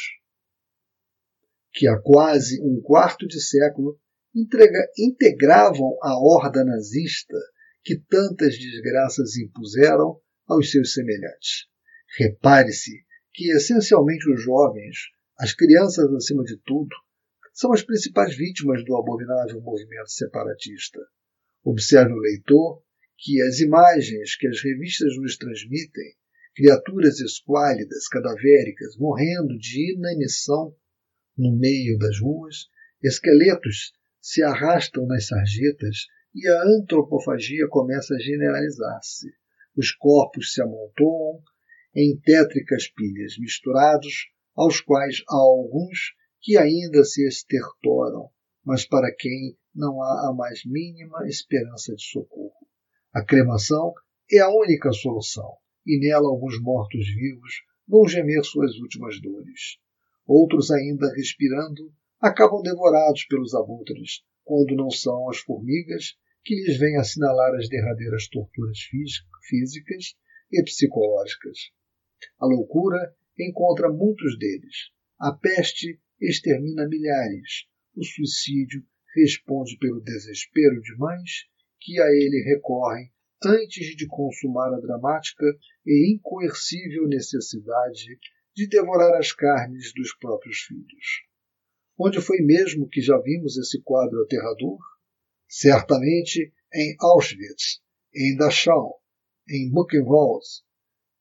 que 1.74 1.88
há 1.88 2.00
quase 2.00 2.62
um 2.62 2.82
quarto 2.82 3.27
de 3.27 3.41
século 3.41 4.00
entrega, 4.34 4.89
integravam 4.98 5.98
a 6.01 6.17
horda 6.17 6.63
nazista 6.63 7.38
que 7.84 8.00
tantas 8.10 8.58
desgraças 8.58 9.38
impuseram 9.38 10.20
aos 10.48 10.72
seus 10.72 10.94
semelhantes. 10.94 11.67
Repare-se 12.17 13.03
que 13.34 13.51
essencialmente 13.51 14.29
os 14.32 14.41
jovens, 14.41 14.96
as 15.38 15.53
crianças 15.53 16.12
acima 16.13 16.44
de 16.44 16.58
tudo, 16.65 16.96
são 17.53 17.72
as 17.72 17.84
principais 17.84 18.36
vítimas 18.36 18.84
do 18.86 18.96
abominável 18.98 19.62
movimento 19.62 20.10
separatista. 20.10 21.00
Observe 21.63 22.13
o 22.13 22.17
leitor 22.20 22.82
que 23.17 23.41
as 23.41 23.60
imagens 23.60 24.36
que 24.38 24.48
as 24.48 24.62
revistas 24.62 25.17
nos 25.17 25.38
transmitem, 25.38 26.15
criaturas 26.55 27.19
esquálidas, 27.19 28.07
cadavéricas, 28.07 28.97
morrendo 28.97 29.57
de 29.57 29.93
inanição 29.93 30.74
no 31.38 31.55
meio 31.57 31.97
das 31.97 32.19
ruas, 32.19 32.69
esqueletos 33.03 33.93
se 34.21 34.41
arrastam 34.41 35.05
nas 35.05 35.27
sarjetas 35.27 36.07
e 36.33 36.47
a 36.47 36.63
antropofagia 36.63 37.67
começa 37.69 38.15
a 38.15 38.19
generalizar-se. 38.19 39.27
Os 39.75 39.91
corpos 39.91 40.53
se 40.53 40.62
amontoam 40.62 41.41
em 41.93 42.17
tétricas 42.21 42.88
pilhas 42.88 43.38
misturados, 43.38 44.29
aos 44.55 44.79
quais 44.79 45.21
há 45.29 45.35
alguns 45.35 46.13
que 46.41 46.57
ainda 46.57 47.03
se 47.03 47.27
estertoram, 47.27 48.29
mas 48.63 48.88
para 48.88 49.13
quem 49.13 49.57
não 49.74 50.01
há 50.01 50.29
a 50.29 50.33
mais 50.33 50.62
mínima 50.65 51.27
esperança 51.27 51.93
de 51.93 52.03
socorro. 52.03 52.53
A 53.13 53.24
cremação 53.24 53.93
é 54.31 54.39
a 54.39 54.50
única 54.50 54.91
solução, 54.93 55.57
e 55.86 56.00
nela 56.00 56.27
alguns 56.27 56.60
mortos-vivos 56.62 57.63
vão 57.88 58.08
gemer 58.08 58.44
suas 58.44 58.75
últimas 58.77 59.22
dores. 59.22 59.77
Outros, 60.25 60.72
ainda 60.72 61.13
respirando, 61.13 61.94
acabam 62.20 62.62
devorados 62.62 63.25
pelos 63.25 63.54
abutres, 63.54 64.24
quando 64.44 64.75
não 64.75 64.89
são 64.89 65.30
as 65.30 65.38
formigas 65.38 66.15
que 66.44 66.56
lhes 66.56 66.77
vêm 66.77 66.98
assinalar 66.98 67.54
as 67.56 67.70
derradeiras 67.70 68.27
torturas 68.27 68.80
físicas 69.48 70.15
e 70.51 70.63
psicológicas. 70.63 71.72
A 72.39 72.46
loucura 72.46 73.15
encontra 73.38 73.92
muitos 73.92 74.38
deles. 74.38 74.92
A 75.20 75.32
peste 75.32 76.00
extermina 76.22 76.88
milhares. 76.88 77.65
O 77.96 78.04
suicídio 78.04 78.84
responde 79.15 79.77
pelo 79.77 80.01
desespero 80.01 80.82
de 80.82 80.98
mães 80.98 81.46
que 81.80 82.00
a 82.00 82.08
ele 82.08 82.44
recorrem 82.44 83.12
antes 83.45 83.95
de 83.95 84.07
consumar 84.07 84.73
a 84.73 84.79
dramática 84.79 85.45
e 85.85 86.13
incoercível 86.13 87.07
necessidade 87.07 88.19
de 88.55 88.67
devorar 88.67 89.17
as 89.19 89.31
carnes 89.31 89.93
dos 89.93 90.15
próprios 90.17 90.59
filhos. 90.59 91.23
Onde 91.97 92.21
foi 92.21 92.37
mesmo 92.39 92.89
que 92.89 93.01
já 93.01 93.17
vimos 93.19 93.57
esse 93.57 93.81
quadro 93.81 94.21
aterrador? 94.23 94.79
Certamente 95.47 96.53
em 96.73 96.95
Auschwitz, 96.99 97.81
em 98.13 98.35
Dachau, 98.35 99.01
em 99.49 99.69
Buchenwald, 99.71 100.45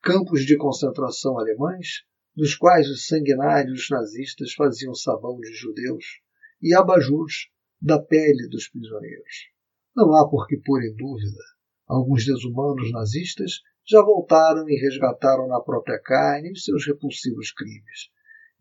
campos 0.03 0.45
de 0.45 0.57
concentração 0.57 1.39
alemães, 1.39 2.05
nos 2.37 2.57
quais 2.57 2.89
os 2.89 3.07
sanguinários 3.07 3.89
nazistas 3.91 4.53
faziam 4.53 4.95
sabão 4.95 5.39
de 5.39 5.53
judeus 5.53 6.21
e 6.61 6.75
abajus 6.75 7.51
da 7.81 8.01
pele 8.01 8.49
dos 8.49 8.69
prisioneiros. 8.69 9.51
Não 9.95 10.13
há 10.15 10.29
por 10.29 10.49
que 10.49 10.57
pôr 10.57 10.83
em 10.83 10.95
dúvida. 10.97 11.54
Alguns 11.87 12.25
desumanos 12.25 12.91
nazistas 12.91 13.61
já 13.87 14.03
voltaram 14.03 14.69
e 14.69 14.81
resgataram 14.81 15.47
na 15.47 15.61
própria 15.61 16.01
carne 16.01 16.53
os 16.53 16.65
seus 16.65 16.87
repulsivos 16.87 17.53
crimes. 17.53 18.11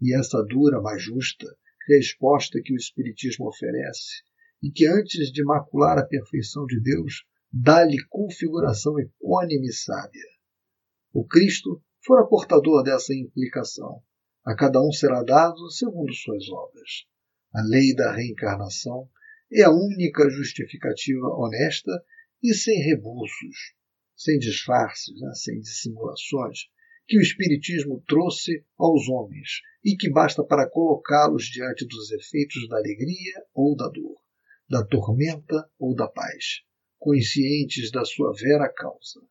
E 0.01 0.13
essa 0.18 0.44
dura, 0.44 0.82
mas 0.82 1.01
justa, 1.01 1.48
resposta 1.88 2.60
que 2.62 2.74
o 2.74 2.77
Espiritismo 2.77 3.48
oferece, 3.48 4.24
e 4.62 4.70
que 4.70 4.86
antes 4.86 5.32
de 5.32 5.44
macular 5.44 5.98
a 5.98 6.06
perfeição 6.06 6.65
de 6.65 6.82
Deus, 6.82 7.25
dá-lhe 7.51 7.98
configuração 8.10 9.00
equânime 9.00 9.68
e 9.68 9.74
sábia. 9.74 10.27
O 11.13 11.25
Cristo 11.25 11.82
fora 12.06 12.27
portador 12.27 12.84
dessa 12.84 13.13
implicação. 13.13 14.01
A 14.46 14.56
cada 14.56 14.82
um 14.82 14.92
será 14.92 15.24
dado 15.24 15.70
segundo 15.72 16.13
suas 16.13 16.50
obras. 16.50 17.06
A 17.53 17.62
lei 17.62 17.96
da 17.96 18.12
reencarnação 18.12 19.08
é 19.51 19.62
a 19.62 19.72
única 19.72 20.30
justificativa 20.30 21.27
honesta 21.27 21.92
e 22.44 22.54
sem 22.54 22.78
rebuços, 22.84 23.74
sem 24.16 24.38
disfarces, 24.38 25.18
né, 25.20 25.32
sem 25.34 25.60
dissimulações, 25.60 26.68
que 27.08 27.18
o 27.18 27.22
Espiritismo 27.22 28.04
trouxe 28.08 28.66
aos 28.78 29.08
homens 29.08 29.62
e 29.84 29.96
que 29.96 30.10
basta 30.10 30.44
para 30.44 30.70
colocá-los 30.70 31.46
diante 31.46 31.86
dos 31.88 32.12
efeitos 32.12 32.68
da 32.68 32.78
alegria 32.78 33.44
ou 33.54 33.76
da 33.76 33.88
dor, 33.88 34.18
da 34.70 34.86
tormenta 34.86 35.70
ou 35.80 35.96
da 35.96 36.08
paz, 36.08 36.62
conscientes 37.00 37.92
da 37.92 38.06
sua 38.06 38.34
vera 38.34 38.72
causa. 38.74 39.22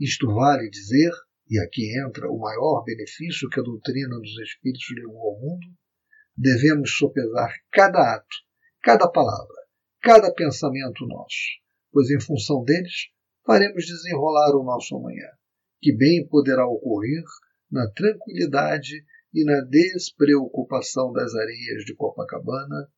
Isto 0.00 0.26
vale 0.26 0.68
dizer, 0.70 1.12
e 1.48 1.58
aqui 1.60 1.98
entra 2.06 2.30
o 2.30 2.38
maior 2.38 2.82
benefício 2.84 3.48
que 3.48 3.60
a 3.60 3.62
doutrina 3.62 4.18
dos 4.18 4.38
Espíritos 4.40 4.86
levou 4.96 5.28
ao 5.28 5.40
mundo, 5.40 5.66
devemos 6.36 6.96
sopesar 6.96 7.52
cada 7.70 8.16
ato 8.16 8.48
cada 8.82 9.10
palavra, 9.10 9.56
cada 10.00 10.32
pensamento 10.32 11.04
nosso, 11.06 11.58
pois 11.92 12.10
em 12.10 12.20
função 12.20 12.62
deles 12.64 13.08
faremos 13.44 13.84
desenrolar 13.86 14.54
o 14.56 14.64
nosso 14.64 14.96
amanhã, 14.96 15.28
que 15.80 15.96
bem 15.96 16.26
poderá 16.28 16.66
ocorrer 16.66 17.24
na 17.70 17.90
tranquilidade 17.90 19.04
e 19.32 19.44
na 19.44 19.60
despreocupação 19.60 21.12
das 21.12 21.34
areias 21.34 21.84
de 21.84 21.94
Copacabana 21.94 22.90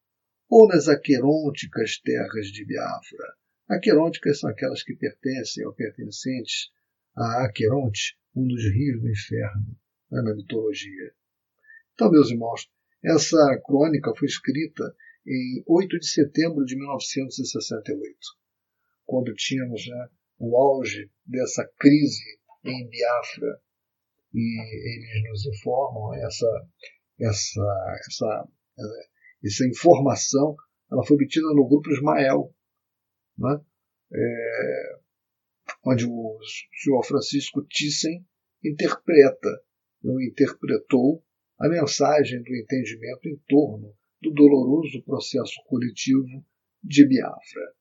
ou 0.48 0.66
nas 0.66 0.88
aquerônticas 0.88 2.00
terras 2.00 2.46
de 2.46 2.64
Biafra. 2.64 3.34
Aquerônticas 3.68 4.40
são 4.40 4.50
aquelas 4.50 4.82
que 4.82 4.96
pertencem 4.96 5.64
ou 5.64 5.72
pertencentes 5.72 6.70
a 7.16 7.44
Aqueronte, 7.44 8.16
um 8.34 8.46
dos 8.46 8.62
rios 8.64 9.00
do 9.00 9.10
inferno, 9.10 9.76
né, 10.10 10.22
na 10.22 10.34
mitologia. 10.34 11.12
Então, 11.94 12.10
meus 12.10 12.30
irmãos, 12.30 12.68
essa 13.04 13.60
crônica 13.64 14.12
foi 14.16 14.26
escrita 14.26 14.94
em 15.26 15.62
8 15.66 15.98
de 15.98 16.08
setembro 16.08 16.64
de 16.64 16.76
1968, 16.76 18.18
quando 19.10 19.34
tínhamos 19.34 19.84
né, 19.88 20.08
o 20.38 20.56
auge 20.56 21.10
dessa 21.26 21.68
crise 21.78 22.22
em 22.64 22.88
Biafra. 22.88 23.60
E 24.32 24.60
eles 24.62 25.28
nos 25.28 25.46
informam 25.46 26.14
essa, 26.14 26.68
essa, 27.18 27.96
essa, 28.06 28.48
essa 29.44 29.66
informação 29.66 30.54
ela 30.92 31.04
foi 31.04 31.16
obtida 31.16 31.46
no 31.54 31.68
grupo 31.68 31.90
Ismael, 31.90 32.54
né? 33.38 33.60
é, 34.12 34.98
onde 35.86 36.04
o 36.06 36.38
senhor 36.82 37.04
Francisco 37.04 37.64
Thyssen 37.66 38.24
interpreta, 38.64 39.62
ou 40.04 40.20
interpretou 40.20 41.24
a 41.58 41.68
mensagem 41.68 42.42
do 42.42 42.56
entendimento 42.56 43.28
em 43.28 43.36
torno 43.48 43.94
do 44.20 44.32
doloroso 44.32 45.02
processo 45.04 45.54
coletivo 45.66 46.44
de 46.82 47.06
Biafra. 47.06 47.74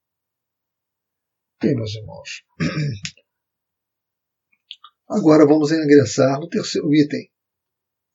Bem, 1.62 1.75
meus 1.75 1.94
irmãos, 1.94 2.46
agora 5.10 5.46
vamos 5.46 5.74
ingressar 5.74 6.39
no 6.39 6.48
terceiro 6.48 6.96
item, 6.96 7.30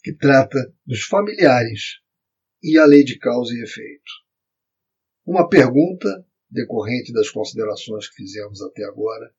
que 0.03 0.15
trata 0.15 0.75
dos 0.87 1.03
familiares 1.03 2.01
e 2.63 2.79
a 2.79 2.87
lei 2.87 3.05
de 3.05 3.19
causa 3.19 3.53
e 3.53 3.63
efeito. 3.63 4.11
Uma 5.27 5.47
pergunta 5.47 6.27
decorrente 6.49 7.13
das 7.13 7.29
considerações 7.29 8.09
que 8.09 8.17
fizemos 8.17 8.63
até 8.63 8.83
agora 8.85 9.31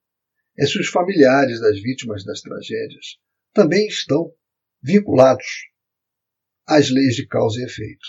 é 0.56 0.68
se 0.68 0.80
os 0.80 0.88
familiares 0.88 1.60
das 1.60 1.82
vítimas 1.82 2.24
das 2.24 2.42
tragédias 2.42 3.18
também 3.54 3.88
estão 3.88 4.32
vinculados 4.84 5.48
às 6.68 6.92
leis 6.92 7.16
de 7.16 7.26
causa 7.26 7.60
e 7.60 7.64
efeito. 7.64 8.06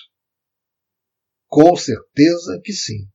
Com 1.46 1.74
certeza 1.74 2.60
que 2.62 2.74
sim. 2.74 3.08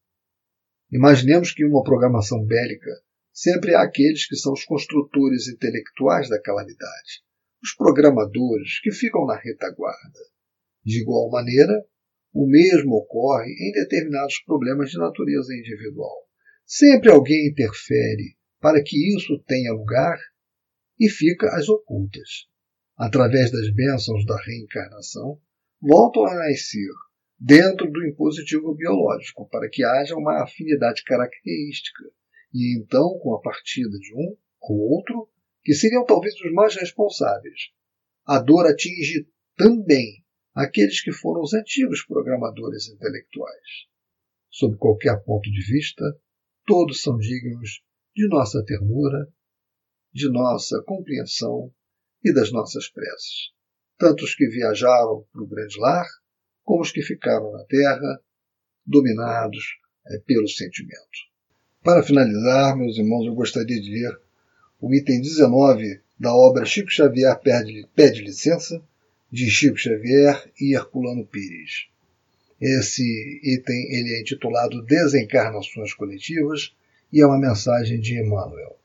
Imaginemos 0.91 1.53
que 1.53 1.63
em 1.63 1.67
uma 1.67 1.83
programação 1.83 2.45
bélica 2.45 2.91
sempre 3.31 3.73
há 3.73 3.81
aqueles 3.81 4.27
que 4.27 4.35
são 4.35 4.51
os 4.51 4.65
construtores 4.65 5.47
intelectuais 5.47 6.27
da 6.27 6.41
calamidade, 6.41 7.23
os 7.63 7.73
programadores 7.73 8.81
que 8.81 8.91
ficam 8.91 9.25
na 9.25 9.37
retaguarda. 9.37 10.19
De 10.83 11.01
igual 11.01 11.29
maneira, 11.29 11.85
o 12.33 12.45
mesmo 12.45 12.95
ocorre 12.95 13.51
em 13.51 13.71
determinados 13.71 14.39
problemas 14.43 14.89
de 14.89 14.97
natureza 14.97 15.53
individual. 15.53 16.27
Sempre 16.65 17.09
alguém 17.09 17.47
interfere 17.47 18.35
para 18.59 18.83
que 18.83 19.15
isso 19.15 19.41
tenha 19.47 19.71
lugar 19.73 20.19
e 20.99 21.09
fica 21.09 21.47
às 21.55 21.69
ocultas. 21.69 22.47
Através 22.97 23.49
das 23.51 23.73
bênçãos 23.73 24.25
da 24.25 24.37
reencarnação, 24.43 25.39
voltam 25.81 26.25
a 26.25 26.35
nascer 26.35 26.91
dentro 27.43 27.89
do 27.89 28.05
impositivo 28.05 28.75
biológico, 28.75 29.49
para 29.49 29.67
que 29.67 29.83
haja 29.83 30.15
uma 30.15 30.43
afinidade 30.43 31.03
característica 31.03 32.03
E 32.53 32.77
então, 32.77 33.17
com 33.17 33.33
a 33.33 33.41
partida 33.41 33.97
de 33.97 34.13
um 34.13 34.37
ou 34.61 34.77
outro, 34.91 35.27
que 35.63 35.73
seriam 35.73 36.05
talvez 36.05 36.35
os 36.35 36.53
mais 36.53 36.75
responsáveis, 36.75 37.71
a 38.27 38.39
dor 38.39 38.67
atinge 38.67 39.27
também 39.57 40.23
aqueles 40.53 41.01
que 41.01 41.11
foram 41.11 41.41
os 41.41 41.53
antigos 41.53 42.05
programadores 42.05 42.87
intelectuais. 42.89 43.87
Sob 44.51 44.77
qualquer 44.77 45.23
ponto 45.23 45.49
de 45.49 45.65
vista, 45.65 46.03
todos 46.67 47.01
são 47.01 47.17
dignos 47.17 47.81
de 48.15 48.27
nossa 48.27 48.63
ternura, 48.63 49.27
de 50.13 50.29
nossa 50.29 50.83
compreensão 50.83 51.73
e 52.23 52.31
das 52.33 52.51
nossas 52.51 52.87
preces. 52.89 53.51
Tanto 53.97 54.25
os 54.25 54.35
que 54.35 54.47
viajaram 54.47 55.25
para 55.31 55.41
o 55.41 55.47
grande 55.47 55.79
lar, 55.79 56.05
como 56.63 56.81
os 56.81 56.91
que 56.91 57.01
ficaram 57.01 57.51
na 57.51 57.63
terra, 57.65 58.21
dominados 58.85 59.79
é, 60.07 60.17
pelo 60.19 60.47
sentimento. 60.47 61.29
Para 61.83 62.03
finalizar, 62.03 62.77
meus 62.77 62.97
irmãos, 62.97 63.25
eu 63.25 63.33
gostaria 63.33 63.81
de 63.81 63.91
ler 63.91 64.19
o 64.79 64.93
item 64.93 65.21
19 65.21 65.99
da 66.19 66.33
obra 66.33 66.65
Chico 66.65 66.89
Xavier 66.89 67.39
pede, 67.39 67.87
pede 67.95 68.21
licença, 68.21 68.81
de 69.31 69.49
Chico 69.49 69.77
Xavier 69.77 70.51
e 70.59 70.75
Herculano 70.75 71.25
Pires. 71.25 71.87
Esse 72.59 73.39
item 73.43 73.91
ele 73.91 74.13
é 74.13 74.21
intitulado 74.21 74.83
Desencarnações 74.83 75.93
Coletivas 75.93 76.75
e 77.11 77.21
é 77.21 77.25
uma 77.25 77.39
mensagem 77.39 77.99
de 77.99 78.19
Emmanuel. 78.19 78.77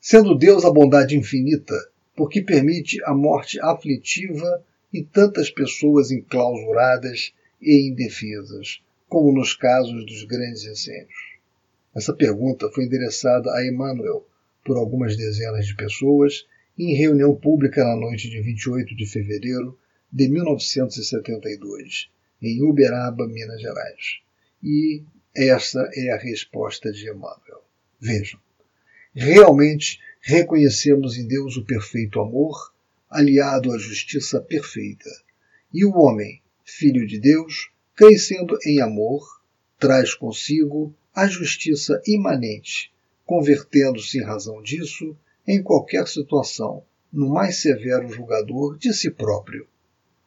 Sendo 0.00 0.36
Deus 0.36 0.64
a 0.64 0.70
bondade 0.70 1.16
infinita, 1.16 1.74
porque 2.14 2.42
permite 2.42 3.02
a 3.04 3.14
morte 3.14 3.58
aflitiva 3.60 4.62
e 4.94 5.02
tantas 5.02 5.50
pessoas 5.50 6.12
enclausuradas 6.12 7.34
e 7.60 7.88
indefesas, 7.88 8.80
como 9.08 9.32
nos 9.32 9.52
casos 9.52 10.06
dos 10.06 10.22
grandes 10.22 10.64
incêndios? 10.64 11.34
Essa 11.92 12.12
pergunta 12.12 12.70
foi 12.70 12.84
endereçada 12.84 13.52
a 13.52 13.66
Emmanuel 13.66 14.24
por 14.64 14.76
algumas 14.76 15.16
dezenas 15.16 15.66
de 15.66 15.74
pessoas 15.74 16.46
em 16.78 16.94
reunião 16.94 17.34
pública 17.34 17.84
na 17.84 17.96
noite 17.96 18.30
de 18.30 18.40
28 18.40 18.94
de 18.94 19.04
fevereiro 19.04 19.76
de 20.12 20.28
1972, 20.28 22.08
em 22.40 22.62
Uberaba, 22.62 23.26
Minas 23.26 23.60
Gerais. 23.60 24.20
E 24.62 25.02
essa 25.34 25.90
é 25.94 26.10
a 26.10 26.16
resposta 26.16 26.92
de 26.92 27.10
Emmanuel. 27.10 27.64
Vejam, 28.00 28.38
realmente 29.12 29.98
reconhecemos 30.20 31.16
em 31.16 31.26
Deus 31.26 31.56
o 31.56 31.64
perfeito 31.64 32.20
amor, 32.20 32.72
aliado 33.14 33.72
à 33.72 33.78
justiça 33.78 34.40
perfeita. 34.40 35.08
E 35.72 35.84
o 35.84 35.96
homem, 35.96 36.42
filho 36.64 37.06
de 37.06 37.20
Deus, 37.20 37.70
crescendo 37.94 38.58
em 38.66 38.80
amor, 38.80 39.24
traz 39.78 40.14
consigo 40.14 40.92
a 41.14 41.28
justiça 41.28 42.02
imanente, 42.04 42.92
convertendo-se 43.24 44.18
em 44.18 44.24
razão 44.24 44.60
disso 44.60 45.16
em 45.46 45.62
qualquer 45.62 46.08
situação, 46.08 46.82
no 47.12 47.28
mais 47.28 47.62
severo 47.62 48.08
julgador 48.08 48.76
de 48.76 48.92
si 48.92 49.08
próprio. 49.12 49.68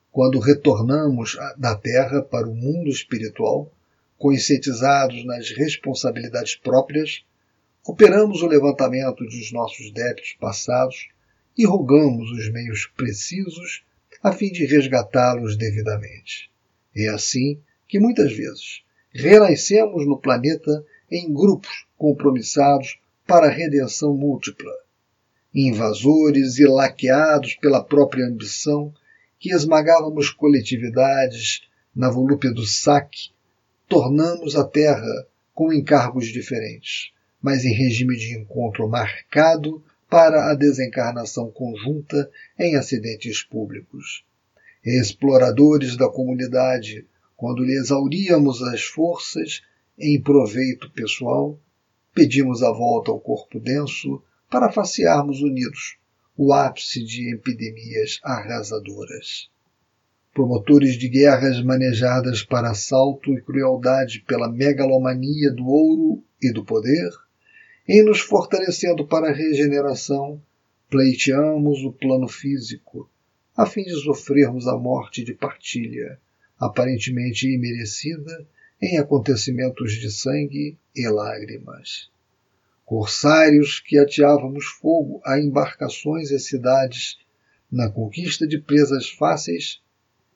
Quando 0.09 0.39
retornamos 0.39 1.37
da 1.57 1.75
Terra 1.75 2.21
para 2.21 2.47
o 2.47 2.55
mundo 2.55 2.89
espiritual, 2.89 3.69
conscientizados 4.17 5.25
nas 5.25 5.51
responsabilidades 5.51 6.55
próprias, 6.55 7.25
operamos 7.85 8.41
o 8.41 8.47
levantamento 8.47 9.25
dos 9.25 9.51
nossos 9.51 9.91
débitos 9.91 10.37
passados 10.39 11.09
e 11.57 11.65
rogamos 11.65 12.29
os 12.31 12.51
meios 12.51 12.85
precisos 12.95 13.83
a 14.21 14.31
fim 14.31 14.51
de 14.51 14.65
resgatá-los 14.65 15.57
devidamente. 15.57 16.51
É 16.95 17.07
assim 17.09 17.59
que 17.87 17.99
muitas 17.99 18.31
vezes 18.33 18.83
renascemos 19.11 20.05
no 20.05 20.19
planeta 20.19 20.85
em 21.09 21.33
grupos 21.33 21.85
compromissados 21.97 22.99
para 23.25 23.47
a 23.47 23.51
redenção 23.51 24.13
múltipla, 24.13 24.71
invasores 25.53 26.57
e 26.59 26.65
laqueados 26.65 27.55
pela 27.55 27.83
própria 27.83 28.25
ambição 28.25 28.93
que 29.39 29.51
esmagávamos 29.51 30.29
coletividades 30.29 31.61
na 31.95 32.09
volúpia 32.09 32.51
do 32.51 32.65
saque, 32.65 33.31
tornamos 33.87 34.55
a 34.55 34.63
Terra 34.63 35.27
com 35.53 35.73
encargos 35.73 36.27
diferentes, 36.27 37.11
mas 37.41 37.63
em 37.65 37.73
regime 37.73 38.15
de 38.15 38.37
encontro 38.37 38.87
marcado 38.87 39.83
para 40.09 40.49
a 40.49 40.55
desencarnação 40.55 41.51
conjunta 41.51 42.29
em 42.57 42.75
acidentes 42.75 43.43
públicos. 43.43 44.25
Exploradores 44.83 45.97
da 45.97 46.09
comunidade, 46.09 47.05
quando 47.35 47.63
lhe 47.63 47.73
exauríamos 47.73 48.61
as 48.61 48.83
forças 48.83 49.61
em 49.97 50.21
proveito 50.21 50.89
pessoal, 50.91 51.59
pedimos 52.13 52.63
a 52.63 52.71
volta 52.71 53.11
ao 53.11 53.19
corpo 53.19 53.59
denso 53.59 54.23
para 54.49 54.71
facearmos 54.71 55.41
unidos 55.41 55.97
o 56.37 56.53
ápice 56.53 57.03
de 57.03 57.33
epidemias 57.33 58.19
arrasadoras. 58.23 59.49
Promotores 60.33 60.93
de 60.95 61.09
guerras 61.09 61.61
manejadas 61.63 62.43
para 62.43 62.69
assalto 62.69 63.33
e 63.33 63.41
crueldade 63.41 64.23
pela 64.27 64.47
megalomania 64.47 65.51
do 65.51 65.65
ouro 65.65 66.23
e 66.39 66.53
do 66.53 66.63
poder, 66.63 67.09
em 67.87 68.03
nos 68.03 68.19
fortalecendo 68.19 69.07
para 69.07 69.29
a 69.29 69.33
regeneração, 69.33 70.41
pleiteamos 70.89 71.83
o 71.83 71.91
plano 71.93 72.27
físico, 72.27 73.09
a 73.55 73.65
fim 73.65 73.83
de 73.83 73.95
sofrermos 74.03 74.67
a 74.67 74.77
morte 74.77 75.23
de 75.23 75.33
partilha, 75.33 76.19
aparentemente 76.59 77.47
imerecida, 77.47 78.45
em 78.81 78.97
acontecimentos 78.97 79.93
de 79.93 80.11
sangue 80.11 80.77
e 80.93 81.07
lágrimas. 81.07 82.09
Corsários 82.85 83.79
que 83.79 83.97
ateávamos 83.97 84.65
fogo 84.65 85.21
a 85.25 85.39
embarcações 85.39 86.29
e 86.29 86.39
cidades 86.39 87.17
na 87.71 87.89
conquista 87.89 88.45
de 88.45 88.57
presas 88.57 89.09
fáceis, 89.09 89.81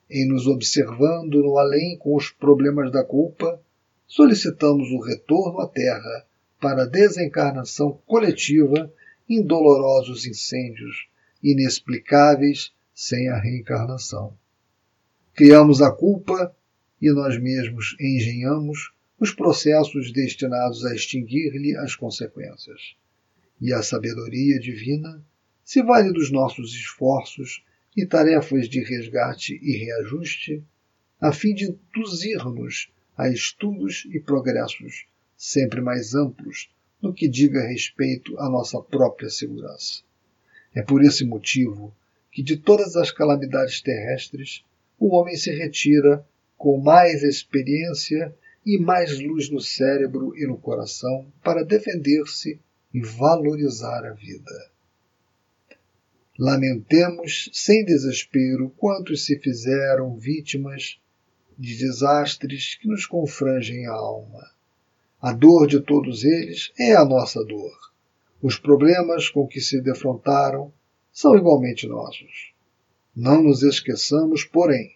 em 0.10 0.26
nos 0.28 0.48
observando 0.48 1.42
no 1.44 1.58
além 1.58 1.98
com 1.98 2.16
os 2.16 2.30
problemas 2.30 2.92
da 2.92 3.04
culpa, 3.04 3.62
solicitamos 4.08 4.90
o 4.92 5.00
retorno 5.00 5.60
à 5.60 5.68
Terra 5.68 6.26
para 6.62 6.84
a 6.84 6.88
desencarnação 6.88 8.00
coletiva 8.06 8.93
em 9.28 9.41
dolorosos 9.41 10.28
incêndios 10.28 11.08
inexplicáveis 11.41 12.71
sem 12.93 13.30
a 13.30 13.39
reencarnação. 13.39 14.38
Criamos 15.34 15.82
a 15.82 15.91
culpa 15.91 16.56
e 17.02 17.12
nós 17.12 17.41
mesmos 17.41 17.95
engenhamos 18.00 18.93
os 19.19 19.34
processos 19.34 20.12
destinados 20.12 20.86
a 20.86 20.93
extinguir-lhe 20.93 21.76
as 21.78 21.95
consequências. 21.95 22.95
E 23.60 23.74
a 23.74 23.82
sabedoria 23.82 24.60
divina 24.60 25.24
se 25.63 25.82
vale 25.82 26.13
dos 26.13 26.32
nossos 26.32 26.76
esforços 26.76 27.63
e 27.97 28.06
tarefas 28.06 28.69
de 28.69 28.84
resgate 28.84 29.60
e 29.63 29.78
reajuste, 29.78 30.63
a 31.19 31.32
fim 31.32 31.56
de 31.56 31.65
induzir-nos 31.65 32.91
a 33.17 33.30
estudos 33.30 34.08
e 34.12 34.19
progressos 34.19 35.06
sempre 35.44 35.82
mais 35.82 36.14
amplos 36.14 36.70
no 37.02 37.12
que 37.12 37.28
diga 37.28 37.68
respeito 37.68 38.40
à 38.40 38.48
nossa 38.48 38.80
própria 38.80 39.28
segurança. 39.28 40.04
É 40.72 40.84
por 40.84 41.04
esse 41.04 41.26
motivo 41.26 41.92
que 42.32 42.44
de 42.44 42.58
todas 42.58 42.96
as 42.96 43.10
calamidades 43.10 43.82
terrestres 43.82 44.64
o 45.00 45.16
homem 45.16 45.36
se 45.36 45.50
retira 45.50 46.24
com 46.56 46.80
mais 46.80 47.24
experiência 47.24 48.32
e 48.64 48.78
mais 48.78 49.20
luz 49.20 49.50
no 49.50 49.60
cérebro 49.60 50.38
e 50.38 50.46
no 50.46 50.60
coração 50.60 51.26
para 51.44 51.66
defender-se 51.66 52.60
e 52.94 53.02
valorizar 53.02 54.06
a 54.06 54.14
vida. 54.14 54.70
Lamentemos 56.38 57.50
sem 57.52 57.84
desespero 57.84 58.70
quantos 58.78 59.26
se 59.26 59.40
fizeram 59.40 60.16
vítimas 60.16 61.00
de 61.58 61.80
desastres 61.80 62.76
que 62.76 62.88
nos 62.88 63.08
confrangem 63.08 63.88
a 63.88 63.94
alma. 63.94 64.61
A 65.24 65.32
dor 65.32 65.68
de 65.68 65.80
todos 65.80 66.24
eles 66.24 66.74
é 66.80 66.96
a 66.96 67.06
nossa 67.06 67.46
dor. 67.46 67.72
Os 68.42 68.58
problemas 68.58 69.30
com 69.30 69.46
que 69.46 69.62
se 69.62 69.80
defrontaram 69.80 70.74
são 71.14 71.36
igualmente 71.36 71.86
nossos. 71.86 72.52
Não 73.16 73.40
nos 73.44 73.62
esqueçamos, 73.62 74.44
porém, 74.44 74.96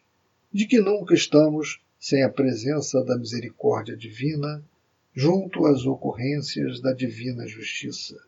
de 0.51 0.65
que 0.65 0.79
nunca 0.79 1.13
estamos 1.13 1.79
sem 1.99 2.23
a 2.23 2.29
presença 2.29 3.03
da 3.03 3.15
misericórdia 3.15 3.95
divina 3.95 4.65
junto 5.13 5.67
às 5.67 5.85
ocorrências 5.85 6.81
da 6.81 6.91
divina 6.91 7.45
justiça, 7.45 8.19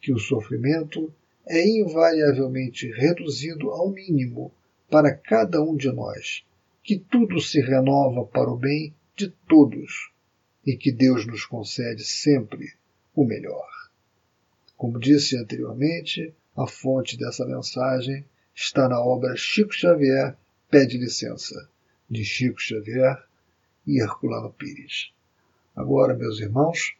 que 0.00 0.14
o 0.14 0.18
sofrimento 0.18 1.12
é 1.46 1.68
invariavelmente 1.68 2.90
reduzido 2.92 3.72
ao 3.72 3.90
mínimo 3.90 4.50
para 4.88 5.14
cada 5.14 5.62
um 5.62 5.76
de 5.76 5.92
nós, 5.92 6.46
que 6.82 6.98
tudo 6.98 7.42
se 7.42 7.60
renova 7.60 8.24
para 8.24 8.50
o 8.50 8.56
bem 8.56 8.94
de 9.14 9.28
todos 9.46 10.15
e 10.66 10.76
que 10.76 10.90
Deus 10.90 11.24
nos 11.24 11.46
concede 11.46 12.04
sempre 12.04 12.74
o 13.14 13.24
melhor. 13.24 13.68
Como 14.76 14.98
disse 14.98 15.38
anteriormente, 15.38 16.34
a 16.56 16.66
fonte 16.66 17.16
dessa 17.16 17.46
mensagem 17.46 18.24
está 18.54 18.88
na 18.88 19.00
obra 19.00 19.36
Chico 19.36 19.72
Xavier 19.72 20.36
Pede 20.68 20.98
Licença, 20.98 21.70
de 22.10 22.24
Chico 22.24 22.60
Xavier 22.60 23.22
e 23.86 24.02
Herculano 24.02 24.52
Pires. 24.52 25.12
Agora, 25.74 26.14
meus 26.14 26.40
irmãos, 26.40 26.96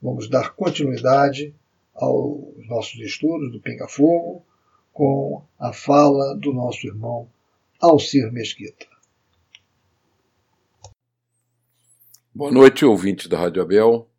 vamos 0.00 0.30
dar 0.30 0.54
continuidade 0.54 1.54
aos 1.94 2.66
nossos 2.66 2.98
estudos 3.00 3.52
do 3.52 3.60
Pinga 3.60 3.88
Fogo 3.88 4.44
com 4.92 5.44
a 5.58 5.72
fala 5.72 6.34
do 6.36 6.52
nosso 6.52 6.86
irmão 6.86 7.28
Alcir 7.80 8.32
Mesquita. 8.32 8.95
Boa 12.36 12.52
noite, 12.52 12.84
ouvintes 12.84 13.28
da 13.28 13.38
Rádio 13.38 13.62
Abel. 13.62 14.10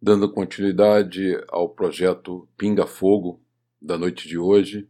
Dando 0.00 0.32
continuidade 0.32 1.36
ao 1.48 1.68
projeto 1.68 2.48
Pinga 2.56 2.86
Fogo 2.86 3.42
da 3.82 3.98
noite 3.98 4.28
de 4.28 4.38
hoje, 4.38 4.88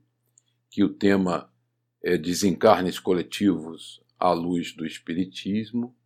que 0.69 0.85
o 0.85 0.93
tema 0.93 1.51
é 2.05 2.19
Desencarnes 2.19 2.99
Coletivos 2.99 4.05
à 4.19 4.33
Luz 4.33 4.77
do 4.77 4.85
Espiritismo, 4.85 5.97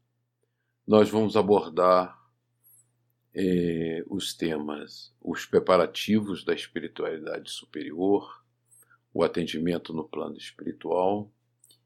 nós 0.86 1.10
vamos 1.10 1.36
abordar 1.36 2.16
eh, 3.34 4.04
os 4.08 4.32
temas, 4.32 5.12
os 5.20 5.44
preparativos 5.44 6.44
da 6.44 6.54
espiritualidade 6.54 7.50
superior, 7.50 8.44
o 9.12 9.24
atendimento 9.24 9.92
no 9.92 10.08
plano 10.08 10.36
espiritual 10.36 11.28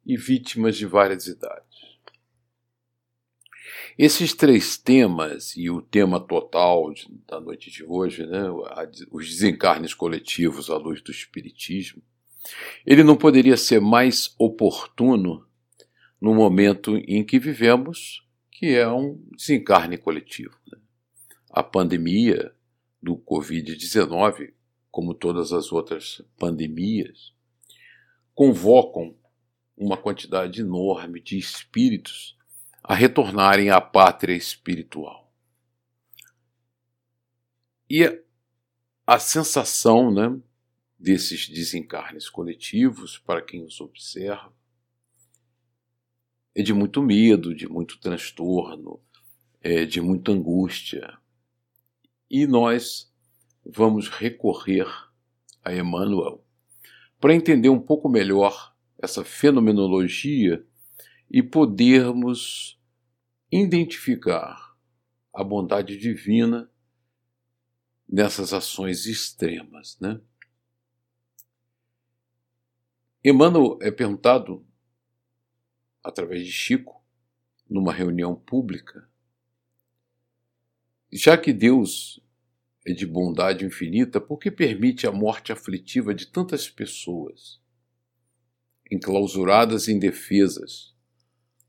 e 0.05 0.15
vítimas 0.15 0.77
de 0.77 0.85
várias 0.85 1.27
idades. 1.27 1.88
Esses 3.99 4.33
três 4.33 4.77
temas 4.77 5.57
e 5.57 5.71
o 5.71 5.83
tema 5.83 6.21
total 6.21 6.93
da 7.27 7.41
noite 7.41 7.71
de 7.71 7.85
hoje, 7.85 8.27
né, 8.27 8.45
os 9.11 9.29
desencarnes 9.29 9.95
coletivos 9.95 10.71
à 10.71 10.77
luz 10.77 11.03
do 11.03 11.11
Espiritismo, 11.11 12.03
ele 12.87 13.03
não 13.03 13.17
poderia 13.17 13.57
ser 13.57 13.81
mais 13.81 14.35
oportuno 14.39 15.47
no 16.21 16.35
momento 16.35 16.97
em 16.97 17.25
que 17.25 17.39
vivemos, 17.39 18.27
que 18.51 18.75
é 18.75 18.89
um 18.89 19.21
desencarne 19.37 19.99
coletivo. 19.99 20.57
Né? 20.71 20.79
A 21.51 21.63
pandemia 21.63 22.53
do 23.03 23.17
Covid-19, 23.17 24.53
como 24.91 25.15
todas 25.15 25.53
as 25.53 25.73
outras 25.73 26.23
pandemias, 26.39 27.33
convocam 28.35 29.17
uma 29.77 29.97
quantidade 29.97 30.61
enorme 30.61 31.21
de 31.21 31.39
espíritos 31.39 32.38
a 32.83 32.95
retornarem 32.95 33.71
à 33.71 33.81
pátria 33.81 34.35
espiritual. 34.35 35.33
E 37.91 38.23
a 39.07 39.19
sensação 39.19 40.11
né, 40.11 40.39
desses 40.99 41.49
desencarnes 41.49 42.29
coletivos, 42.29 43.19
para 43.19 43.41
quem 43.41 43.65
os 43.65 43.81
observa, 43.81 44.53
é 46.55 46.63
de 46.63 46.75
muito 46.75 47.03
medo, 47.03 47.55
de 47.55 47.69
muito 47.69 47.99
transtorno, 48.01 49.01
é 49.61 49.85
de 49.85 50.01
muita 50.01 50.33
angústia. 50.33 51.17
E 52.31 52.47
nós 52.47 53.13
vamos 53.65 54.09
recorrer 54.09 54.87
a 55.65 55.75
Emmanuel 55.75 56.45
para 57.21 57.35
entender 57.35 57.69
um 57.69 57.81
pouco 57.81 58.09
melhor 58.09 58.75
essa 58.99 59.25
fenomenologia 59.25 60.65
e 61.31 61.43
podermos 61.43 62.81
identificar 63.51 64.77
a 65.33 65.45
bondade 65.45 65.97
divina 65.97 66.71
nessas 68.09 68.53
ações 68.53 69.07
extremas, 69.07 69.99
né? 70.01 70.21
Emmanuel 73.23 73.79
é 73.83 73.91
perguntado 73.91 74.67
através 76.03 76.45
de 76.47 76.53
Chico 76.53 77.05
numa 77.69 77.93
reunião 77.93 78.35
pública, 78.35 79.09
já 81.13 81.37
que 81.37 81.53
Deus 81.53 82.21
é 82.87 82.93
de 82.93 83.07
bondade 83.07 83.65
infinita, 83.65 84.21
por 84.21 84.39
que 84.39 84.51
permite 84.51 85.07
a 85.07 85.13
morte 85.13 85.53
aflitiva 85.53 86.15
de 86.15 86.27
tantas 86.27 86.71
pessoas, 86.71 87.61
enclausuradas 88.91 89.89
e 89.89 89.93
indefesas, 89.93 90.95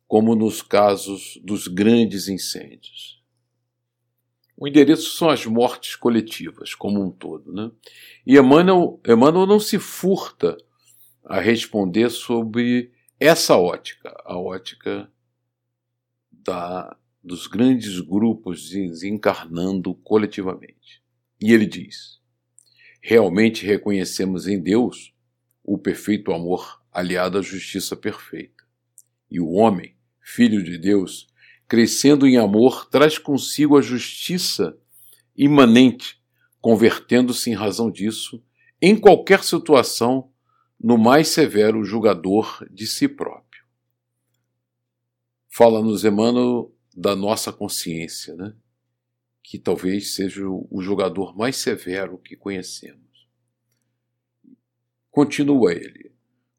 como 0.09 0.33
nos 0.33 0.63
casos 0.63 1.39
dos 1.43 1.67
grandes 1.67 2.27
incêndios. 2.27 3.23
O 4.57 4.67
endereço 4.67 5.15
são 5.15 5.29
as 5.29 5.45
mortes 5.45 5.95
coletivas, 5.95 6.73
como 6.73 6.99
um 6.99 7.11
todo. 7.11 7.53
Né? 7.53 7.71
E 8.25 8.35
Emmanuel, 8.35 8.99
Emmanuel 9.07 9.45
não 9.45 9.59
se 9.59 9.77
furta 9.77 10.57
a 11.23 11.39
responder 11.39 12.09
sobre 12.09 12.91
essa 13.19 13.55
ótica, 13.55 14.11
a 14.25 14.35
ótica 14.35 15.11
da, 16.31 16.97
dos 17.23 17.45
grandes 17.45 17.99
grupos 17.99 18.67
desencarnando 18.67 19.93
coletivamente. 19.93 21.03
E 21.39 21.53
ele 21.53 21.67
diz: 21.67 22.19
realmente 22.99 23.63
reconhecemos 23.63 24.47
em 24.47 24.59
Deus 24.59 25.13
o 25.63 25.77
perfeito 25.77 26.33
amor 26.33 26.81
aliado 26.91 27.37
à 27.37 27.43
justiça 27.43 27.95
perfeita. 27.95 28.63
E 29.29 29.39
o 29.39 29.51
homem, 29.51 29.98
Filho 30.31 30.63
de 30.63 30.77
Deus, 30.77 31.27
crescendo 31.67 32.27
em 32.27 32.37
amor, 32.37 32.87
traz 32.87 33.17
consigo 33.17 33.75
a 33.75 33.81
justiça 33.81 34.77
imanente, 35.35 36.21
convertendo-se 36.61 37.49
em 37.49 37.55
razão 37.55 37.89
disso, 37.89 38.43
em 38.79 38.95
qualquer 38.95 39.43
situação, 39.43 40.31
no 40.79 40.99
mais 40.99 41.29
severo 41.29 41.83
julgador 41.83 42.63
de 42.69 42.85
si 42.85 43.07
próprio. 43.07 43.65
Fala-nos 45.47 46.05
Emmanuel 46.05 46.71
da 46.95 47.15
nossa 47.15 47.51
consciência, 47.51 48.35
né? 48.35 48.53
que 49.41 49.57
talvez 49.57 50.13
seja 50.13 50.47
o 50.47 50.79
julgador 50.79 51.35
mais 51.35 51.57
severo 51.57 52.19
que 52.19 52.35
conhecemos. 52.35 53.27
Continua 55.09 55.73
ele. 55.73 56.13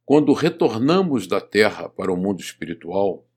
Quando 0.04 0.32
retornamos 0.32 1.28
da 1.28 1.40
terra 1.40 1.88
para 1.88 2.12
o 2.12 2.16
mundo 2.16 2.40
espiritual, 2.40 3.29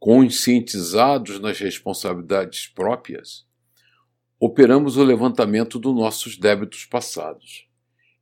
conscientizados 0.00 1.38
nas 1.38 1.58
responsabilidades 1.58 2.66
próprias, 2.66 3.46
operamos 4.40 4.96
o 4.96 5.04
levantamento 5.04 5.78
dos 5.78 5.94
nossos 5.94 6.38
débitos 6.38 6.86
passados 6.86 7.68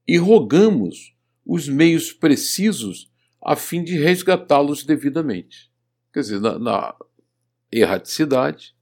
e 0.07 0.19
rogamos 0.19 1.14
os 1.47 1.69
meios 1.69 2.12
precisos 2.12 3.09
a 3.41 3.55
fim 3.55 3.85
de 3.85 3.97
resgatá-los 3.97 4.85
devidamente. 4.85 5.71
Quer 6.12 6.21
dizer, 6.21 6.41
na, 6.41 6.59
na 6.59 6.97
erraticidade, 7.71 8.75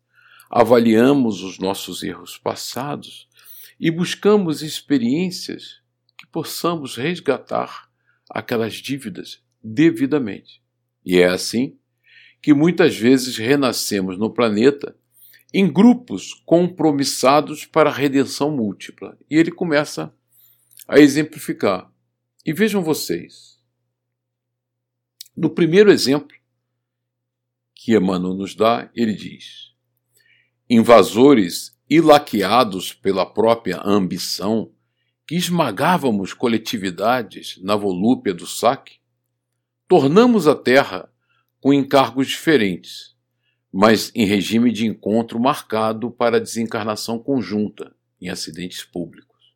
avaliamos 0.50 1.42
os 1.42 1.58
nossos 1.58 2.02
erros 2.02 2.38
passados 2.38 3.28
e 3.78 3.90
buscamos 3.90 4.62
experiências 4.62 5.82
que 6.16 6.26
possamos 6.26 6.96
resgatar 6.96 7.90
aquelas 8.30 8.74
dívidas 8.74 9.42
devidamente. 9.62 10.62
E 11.04 11.18
é 11.18 11.26
assim 11.26 11.78
que 12.40 12.54
muitas 12.54 12.96
vezes 12.96 13.36
renascemos 13.36 14.18
no 14.18 14.30
planeta 14.30 14.96
em 15.52 15.70
grupos 15.72 16.34
compromissados 16.44 17.64
para 17.64 17.90
a 17.90 17.92
redenção 17.92 18.50
múltipla. 18.50 19.18
E 19.30 19.36
ele 19.36 19.50
começa 19.50 20.14
a 20.86 20.98
exemplificar. 20.98 21.90
E 22.44 22.52
vejam 22.52 22.82
vocês, 22.82 23.58
no 25.36 25.50
primeiro 25.50 25.90
exemplo 25.90 26.36
que 27.74 27.94
Emmanuel 27.94 28.34
nos 28.34 28.54
dá, 28.54 28.90
ele 28.94 29.12
diz: 29.14 29.72
invasores 30.68 31.76
ilaqueados 31.88 32.92
pela 32.92 33.26
própria 33.26 33.80
ambição, 33.84 34.72
que 35.26 35.36
esmagávamos 35.36 36.32
coletividades 36.32 37.60
na 37.62 37.76
volúpia 37.76 38.32
do 38.32 38.46
saque, 38.46 38.98
tornamos 39.88 40.46
a 40.46 40.54
terra 40.54 41.12
com 41.66 41.74
encargos 41.74 42.28
diferentes, 42.28 43.16
mas 43.72 44.12
em 44.14 44.24
regime 44.24 44.70
de 44.70 44.86
encontro 44.86 45.40
marcado 45.40 46.12
para 46.12 46.38
desencarnação 46.38 47.18
conjunta 47.18 47.92
em 48.20 48.28
acidentes 48.28 48.84
públicos. 48.84 49.52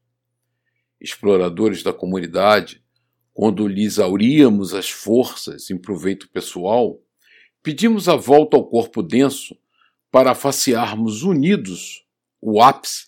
Exploradores 1.00 1.84
da 1.84 1.92
comunidade, 1.92 2.84
quando 3.32 3.68
lhes 3.68 4.00
auríamos 4.00 4.74
as 4.74 4.90
forças 4.90 5.70
em 5.70 5.78
proveito 5.78 6.28
pessoal, 6.30 7.00
pedimos 7.62 8.08
a 8.08 8.16
volta 8.16 8.56
ao 8.56 8.68
corpo 8.68 9.04
denso 9.04 9.56
para 10.10 10.34
facearmos 10.34 11.22
unidos 11.22 12.04
o 12.40 12.60
ápice 12.60 13.06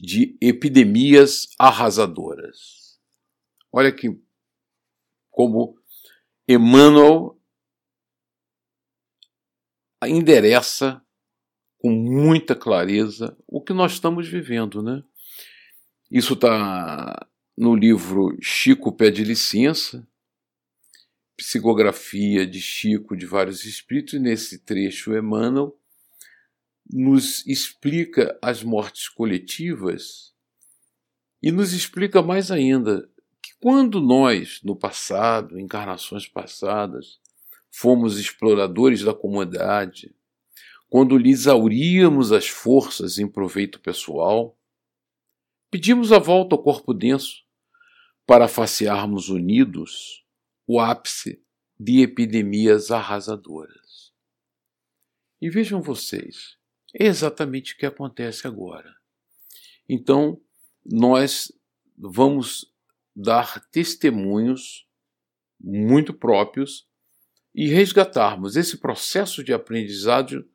de 0.00 0.38
epidemias 0.40 1.48
arrasadoras. 1.58 3.00
Olha 3.72 3.90
que 3.90 4.16
como 5.28 5.76
Emmanuel 6.46 7.37
endereça 10.06 11.02
com 11.78 11.90
muita 11.90 12.54
clareza 12.54 13.36
o 13.46 13.60
que 13.60 13.72
nós 13.72 13.92
estamos 13.92 14.28
vivendo, 14.28 14.82
né? 14.82 15.02
Isso 16.10 16.34
está 16.34 17.26
no 17.56 17.74
livro 17.74 18.36
Chico 18.40 18.92
Pede 18.92 19.24
Licença, 19.24 20.06
psicografia 21.36 22.46
de 22.46 22.60
Chico 22.60 23.16
de 23.16 23.26
vários 23.26 23.64
espíritos, 23.64 24.14
e 24.14 24.18
nesse 24.18 24.58
trecho 24.58 25.16
Emmanuel 25.16 25.78
nos 26.90 27.46
explica 27.46 28.38
as 28.40 28.62
mortes 28.62 29.08
coletivas 29.08 30.32
e 31.42 31.52
nos 31.52 31.72
explica 31.72 32.22
mais 32.22 32.50
ainda 32.50 33.08
que 33.42 33.52
quando 33.60 34.00
nós, 34.00 34.60
no 34.64 34.74
passado, 34.74 35.58
encarnações 35.60 36.26
passadas, 36.26 37.20
fomos 37.80 38.18
exploradores 38.18 39.02
da 39.04 39.14
comunidade, 39.14 40.12
quando 40.88 41.16
lhe 41.16 41.30
exauríamos 41.30 42.32
as 42.32 42.48
forças 42.48 43.20
em 43.20 43.28
proveito 43.28 43.78
pessoal, 43.78 44.58
pedimos 45.70 46.10
a 46.10 46.18
volta 46.18 46.56
ao 46.56 46.62
corpo 46.62 46.92
denso 46.92 47.44
para 48.26 48.48
facearmos 48.48 49.28
unidos 49.28 50.26
o 50.66 50.80
ápice 50.80 51.40
de 51.78 52.02
epidemias 52.02 52.90
arrasadoras. 52.90 54.12
E 55.40 55.48
vejam 55.48 55.80
vocês, 55.80 56.56
é 56.92 57.06
exatamente 57.06 57.74
o 57.74 57.76
que 57.76 57.86
acontece 57.86 58.44
agora. 58.48 58.92
Então, 59.88 60.40
nós 60.84 61.52
vamos 61.96 62.74
dar 63.14 63.64
testemunhos 63.70 64.84
muito 65.60 66.12
próprios 66.12 66.87
e 67.54 67.68
resgatarmos 67.68 68.56
esse 68.56 68.76
processo 68.78 69.42
de 69.42 69.52
aprendizado 69.52 70.48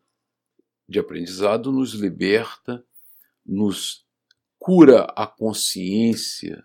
de 0.88 0.99
aprendizado 0.99 1.71
nos 1.71 1.93
liberta, 1.93 2.86
nos 3.45 4.06
cura 4.60 5.06
a 5.15 5.25
consciência 5.25 6.63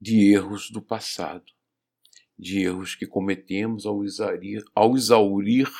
de 0.00 0.32
erros 0.32 0.70
do 0.70 0.80
passado, 0.80 1.52
de 2.38 2.62
erros 2.62 2.94
que 2.94 3.06
cometemos 3.06 3.86
ao 3.86 4.04
exaurir, 4.04 4.64
ao 4.74 4.96
exaurir 4.96 5.70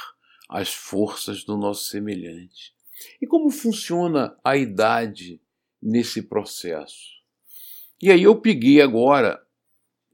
as 0.49 0.73
forças 0.73 1.45
do 1.45 1.57
nosso 1.57 1.85
semelhante. 1.85 2.75
E 3.21 3.27
como 3.27 3.51
funciona 3.51 4.39
a 4.45 4.57
idade 4.57 5.41
nesse 5.83 6.23
processo? 6.23 7.15
E 8.01 8.11
aí 8.11 8.23
eu 8.23 8.41
peguei 8.41 8.81
agora 8.81 9.45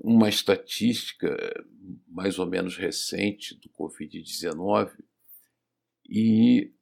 uma 0.03 0.31
estatística 0.31 1.37
mais 2.09 2.39
ou 2.39 2.47
menos 2.47 2.77
recente 2.77 3.55
do 3.55 3.69
Covid-19 3.69 4.91
e 6.09 6.73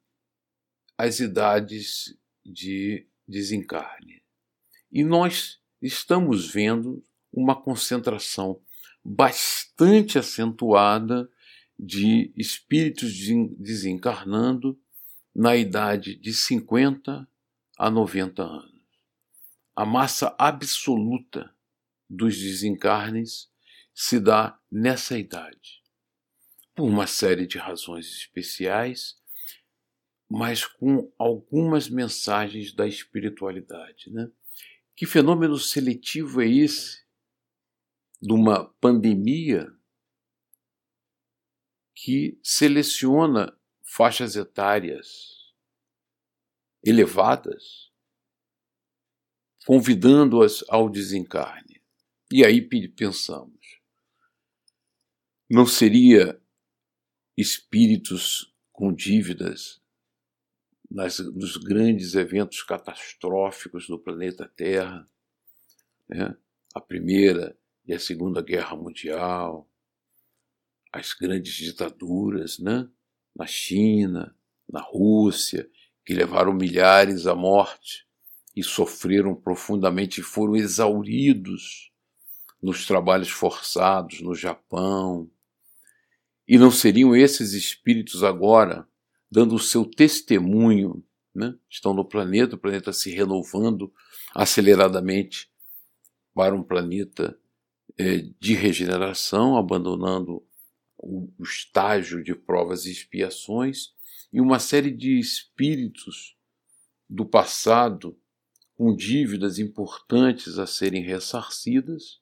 as 0.96 1.18
idades 1.18 2.16
de 2.46 3.08
desencarne. 3.26 4.22
E 4.90 5.02
nós 5.02 5.60
estamos 5.82 6.48
vendo 6.48 7.04
uma 7.32 7.60
concentração 7.60 8.60
bastante 9.04 10.18
acentuada 10.18 11.28
de 11.78 12.32
espíritos 12.36 13.12
desencarnando 13.58 14.80
na 15.34 15.56
idade 15.56 16.14
de 16.14 16.32
50 16.32 17.28
a 17.78 17.90
90 17.90 18.42
anos. 18.42 18.82
A 19.74 19.84
massa 19.84 20.34
absoluta 20.38 21.54
dos 22.08 22.38
desencarnes 22.38 23.50
se 23.94 24.20
dá 24.20 24.58
nessa 24.70 25.18
idade, 25.18 25.82
por 26.74 26.88
uma 26.88 27.06
série 27.06 27.46
de 27.46 27.58
razões 27.58 28.06
especiais, 28.06 29.18
mas 30.30 30.64
com 30.64 31.12
algumas 31.18 31.88
mensagens 31.88 32.72
da 32.72 32.86
espiritualidade. 32.86 34.10
Né? 34.10 34.30
Que 34.94 35.06
fenômeno 35.06 35.58
seletivo 35.58 36.40
é 36.40 36.48
esse 36.48 37.04
de 38.20 38.32
uma 38.32 38.64
pandemia 38.74 39.72
que 41.94 42.38
seleciona 42.42 43.58
faixas 43.82 44.36
etárias 44.36 45.52
elevadas, 46.84 47.90
convidando-as 49.66 50.64
ao 50.68 50.88
desencarne. 50.88 51.77
E 52.30 52.44
aí 52.44 52.60
pensamos, 52.60 53.80
não 55.48 55.64
seria 55.64 56.38
espíritos 57.34 58.54
com 58.70 58.92
dívidas 58.92 59.80
nas, 60.90 61.18
nos 61.20 61.56
grandes 61.56 62.14
eventos 62.14 62.62
catastróficos 62.62 63.86
do 63.86 63.98
planeta 63.98 64.46
Terra, 64.46 65.08
né? 66.06 66.36
a 66.74 66.80
Primeira 66.82 67.58
e 67.86 67.94
a 67.94 67.98
Segunda 67.98 68.42
Guerra 68.42 68.76
Mundial, 68.76 69.66
as 70.92 71.14
grandes 71.14 71.54
ditaduras, 71.54 72.58
né? 72.58 72.90
na 73.34 73.46
China, 73.46 74.36
na 74.70 74.82
Rússia, 74.82 75.70
que 76.04 76.12
levaram 76.12 76.52
milhares 76.52 77.26
à 77.26 77.34
morte 77.34 78.06
e 78.54 78.62
sofreram 78.62 79.34
profundamente 79.34 80.20
e 80.20 80.24
foram 80.24 80.56
exauridos 80.56 81.88
nos 82.62 82.86
trabalhos 82.86 83.30
forçados 83.30 84.20
no 84.20 84.34
Japão. 84.34 85.30
E 86.46 86.58
não 86.58 86.70
seriam 86.70 87.14
esses 87.14 87.52
espíritos 87.52 88.24
agora 88.24 88.86
dando 89.30 89.54
o 89.54 89.60
seu 89.60 89.84
testemunho, 89.84 91.04
né? 91.34 91.54
estão 91.68 91.92
no 91.92 92.04
planeta, 92.04 92.56
o 92.56 92.58
planeta 92.58 92.92
se 92.92 93.10
renovando 93.10 93.92
aceleradamente 94.34 95.50
para 96.34 96.54
um 96.54 96.62
planeta 96.62 97.38
é, 97.98 98.24
de 98.40 98.54
regeneração, 98.54 99.56
abandonando 99.56 100.42
o, 100.96 101.30
o 101.38 101.42
estágio 101.42 102.22
de 102.22 102.34
provas 102.34 102.86
e 102.86 102.92
expiações, 102.92 103.92
e 104.32 104.40
uma 104.40 104.58
série 104.58 104.90
de 104.90 105.18
espíritos 105.18 106.36
do 107.08 107.24
passado 107.24 108.18
com 108.74 108.94
dívidas 108.94 109.58
importantes 109.58 110.58
a 110.58 110.66
serem 110.66 111.02
ressarcidas, 111.02 112.20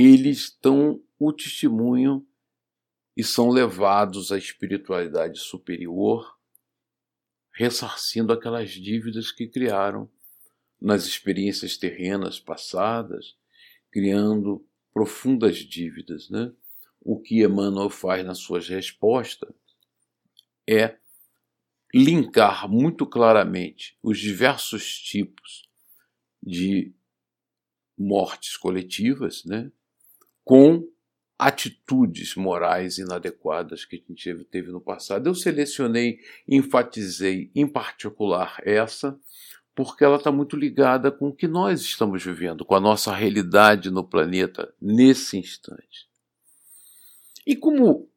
eles 0.00 0.56
dão 0.62 1.02
o 1.18 1.32
testemunho 1.32 2.26
e 3.16 3.24
são 3.24 3.50
levados 3.50 4.30
à 4.30 4.38
espiritualidade 4.38 5.40
superior, 5.40 6.38
ressarcindo 7.52 8.32
aquelas 8.32 8.70
dívidas 8.70 9.32
que 9.32 9.48
criaram 9.48 10.08
nas 10.80 11.04
experiências 11.04 11.76
terrenas 11.76 12.38
passadas, 12.38 13.36
criando 13.90 14.64
profundas 14.92 15.56
dívidas, 15.56 16.30
né? 16.30 16.52
o 17.00 17.18
que 17.20 17.42
Emmanuel 17.42 17.90
faz 17.90 18.24
nas 18.24 18.38
suas 18.38 18.68
respostas 18.68 19.52
é 20.68 20.98
linkar 21.92 22.68
muito 22.68 23.06
claramente 23.06 23.98
os 24.02 24.18
diversos 24.18 24.96
tipos 25.00 25.68
de 26.42 26.94
mortes 27.96 28.56
coletivas 28.56 29.44
né, 29.44 29.72
com 30.48 30.88
atitudes 31.38 32.34
morais 32.34 32.96
inadequadas 32.96 33.84
que 33.84 33.96
a 33.96 33.98
gente 33.98 34.44
teve 34.44 34.72
no 34.72 34.80
passado. 34.80 35.26
Eu 35.26 35.34
selecionei, 35.34 36.20
enfatizei 36.48 37.50
em 37.54 37.66
particular 37.66 38.56
essa, 38.64 39.20
porque 39.74 40.02
ela 40.02 40.16
está 40.16 40.32
muito 40.32 40.56
ligada 40.56 41.12
com 41.12 41.28
o 41.28 41.34
que 41.34 41.46
nós 41.46 41.82
estamos 41.82 42.24
vivendo, 42.24 42.64
com 42.64 42.74
a 42.74 42.80
nossa 42.80 43.14
realidade 43.14 43.90
no 43.90 44.02
planeta 44.02 44.72
nesse 44.80 45.36
instante. 45.36 46.08
E 47.46 47.54
como 47.54 48.08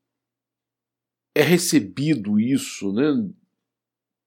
é 1.36 1.41
recebido 1.41 2.39
isso, 2.39 2.94
né? 2.94 3.30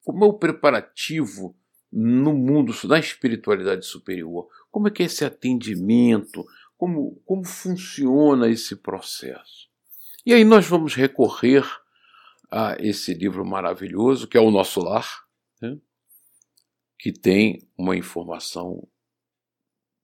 como 0.04 0.26
é 0.26 0.28
o 0.28 0.34
preparativo 0.34 1.56
no 1.90 2.34
mundo, 2.34 2.74
na 2.84 2.98
espiritualidade 2.98 3.86
superior? 3.86 4.46
Como 4.70 4.88
é 4.88 4.90
que 4.90 5.02
é 5.02 5.06
esse 5.06 5.24
atendimento? 5.24 6.44
Como, 6.84 7.18
como 7.24 7.44
funciona 7.44 8.46
esse 8.50 8.76
processo? 8.76 9.70
E 10.26 10.34
aí 10.34 10.44
nós 10.44 10.66
vamos 10.66 10.94
recorrer 10.94 11.64
a 12.50 12.76
esse 12.78 13.14
livro 13.14 13.42
maravilhoso, 13.42 14.28
que 14.28 14.36
é 14.36 14.40
o 14.42 14.50
Nosso 14.50 14.82
Lar, 14.82 15.26
né? 15.62 15.80
que 16.98 17.10
tem 17.10 17.66
uma 17.74 17.96
informação 17.96 18.86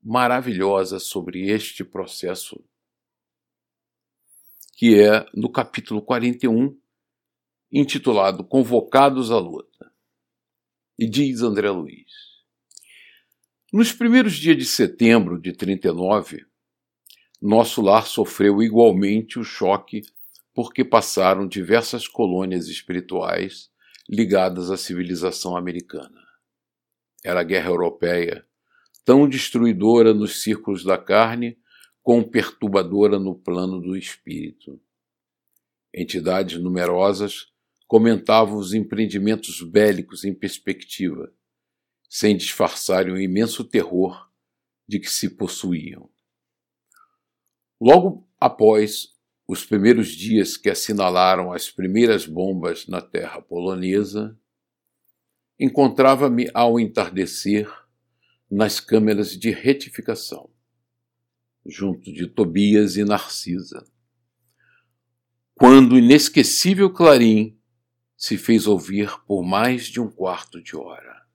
maravilhosa 0.03 0.99
sobre 0.99 1.51
este 1.51 1.85
processo 1.85 2.65
que 4.73 4.99
é 4.99 5.27
no 5.35 5.53
capítulo 5.53 6.01
41, 6.01 6.81
intitulado 7.71 8.43
Convocados 8.43 9.31
à 9.31 9.39
Luta. 9.39 9.93
E 10.99 11.07
diz 11.07 11.43
André 11.43 11.69
Luiz: 11.69 12.11
Nos 13.71 13.93
primeiros 13.93 14.33
dias 14.33 14.57
de 14.57 14.65
setembro 14.65 15.39
de 15.39 15.53
39, 15.53 16.49
nosso 17.41 17.81
lar 17.81 18.07
sofreu 18.07 18.63
igualmente 18.63 19.39
o 19.39 19.45
choque 19.45 20.03
porque 20.53 20.85
passaram 20.85 21.49
diversas 21.49 22.07
colônias 22.07 22.69
espirituais 22.69 23.71
ligadas 24.09 24.71
à 24.71 24.77
civilização 24.77 25.57
americana. 25.57 26.21
Era 27.25 27.41
a 27.41 27.45
guerra 27.45 27.71
europeia, 27.71 28.47
tão 29.05 29.29
destruidora 29.29 30.13
nos 30.13 30.43
círculos 30.43 30.85
da 30.85 30.99
carne 30.99 31.59
quão 32.03 32.23
perturbadora 32.23 33.19
no 33.19 33.35
plano 33.35 33.81
do 33.81 33.97
espírito. 33.97 34.81
Entidades 35.95 36.61
numerosas 36.61 37.49
comentavam 37.87 38.59
os 38.59 38.75
empreendimentos 38.75 39.63
bélicos 39.63 40.25
em 40.25 40.35
perspectiva, 40.35 41.33
sem 42.09 42.37
disfarçarem 42.37 43.13
o 43.13 43.21
imenso 43.21 43.65
terror 43.65 44.29
de 44.87 44.99
que 44.99 45.11
se 45.11 45.31
possuíam. 45.31 46.11
Logo 47.81 48.29
após 48.39 49.09
os 49.49 49.65
primeiros 49.65 50.09
dias 50.09 50.57
que 50.57 50.69
assinalaram 50.69 51.53
as 51.53 51.71
primeiras 51.71 52.27
bombas 52.27 52.87
na 52.87 53.01
terra 53.01 53.41
polonesa, 53.41 54.39
encontrava-me 55.59 56.51
ao 56.53 56.79
entardecer 56.79 57.69
nas 58.51 58.81
câmeras 58.81 59.31
de 59.31 59.51
retificação, 59.51 60.51
junto 61.67 62.13
de 62.13 62.27
Tobias 62.27 62.97
e 62.97 63.05
Narcisa, 63.05 63.85
quando 65.55 65.93
o 65.93 65.99
inesquecível 65.99 66.91
clarim 66.91 67.59
se 68.17 68.37
fez 68.37 68.67
ouvir 68.67 69.11
por 69.27 69.43
mais 69.43 69.87
de 69.87 70.01
um 70.01 70.11
quarto 70.11 70.63
de 70.63 70.77
hora. 70.77 71.27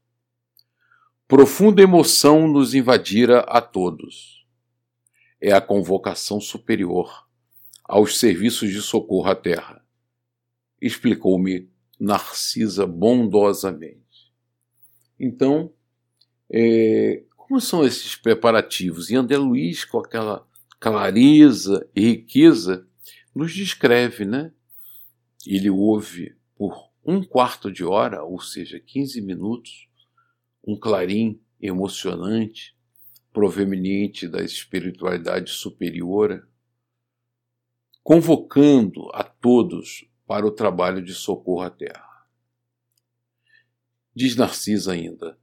Profunda 1.27 1.81
emoção 1.81 2.47
nos 2.47 2.75
invadira 2.75 3.39
a 3.41 3.59
todos. 3.59 4.44
É 5.47 5.51
a 5.51 5.61
convocação 5.61 6.41
superior 6.41 7.29
aos 7.83 8.17
serviços 8.17 8.71
de 8.71 8.81
socorro 8.81 9.29
à 9.29 9.35
terra, 9.35 9.85
explicou-me 10.81 11.69
Narcisa 11.99 12.87
bondosamente. 12.87 14.33
Então, 15.19 15.71
é, 16.51 17.25
como 17.37 17.61
são 17.61 17.85
esses 17.85 18.15
preparativos? 18.15 19.11
E 19.11 19.15
André 19.15 19.37
Luiz, 19.37 19.85
com 19.85 19.99
aquela 19.99 20.47
clareza 20.79 21.87
e 21.95 22.01
riqueza, 22.01 22.87
nos 23.35 23.53
descreve, 23.53 24.25
né? 24.25 24.51
Ele 25.45 25.69
ouve 25.69 26.35
por 26.55 26.89
um 27.05 27.23
quarto 27.23 27.71
de 27.71 27.85
hora, 27.85 28.23
ou 28.23 28.41
seja, 28.41 28.79
15 28.79 29.21
minutos, 29.21 29.87
um 30.65 30.75
clarim 30.75 31.39
emocionante, 31.61 32.74
proveniente 33.35 34.29
da 34.29 34.41
espiritualidade 34.41 35.51
superior, 35.51 36.47
convocando 38.01 39.09
a 39.13 39.25
todos 39.25 40.09
para 40.25 40.47
o 40.47 40.51
trabalho 40.51 41.03
de 41.03 41.13
socorro 41.13 41.63
à 41.63 41.69
Terra. 41.69 42.25
Diz 44.15 44.37
Narcisa 44.37 44.93
ainda: 44.93 45.37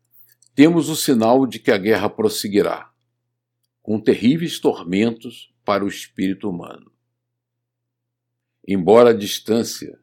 temos 0.55 0.89
o 0.89 0.97
sinal 0.97 1.47
de 1.47 1.59
que 1.59 1.71
a 1.71 1.77
guerra 1.77 2.09
prosseguirá, 2.09 2.91
com 3.83 4.01
terríveis 4.01 4.59
tormentos 4.59 5.55
para 5.63 5.85
o 5.85 5.89
espírito 5.89 6.49
humano. 6.49 6.91
Embora 8.67 9.11
a 9.11 9.15
distância, 9.15 10.01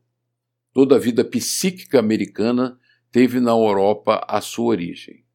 toda 0.71 0.95
a 0.95 0.99
vida 0.99 1.25
psíquica 1.25 1.97
americana 1.97 2.79
teve 3.11 3.39
na 3.39 3.49
Europa 3.49 4.23
a 4.27 4.39
sua 4.41 4.65
origem. 4.65 5.25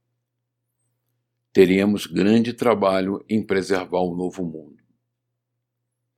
Teríamos 1.54 2.06
grande 2.06 2.52
trabalho 2.52 3.24
em 3.28 3.40
preservar 3.40 4.00
o 4.00 4.16
novo 4.16 4.44
mundo. 4.44 4.82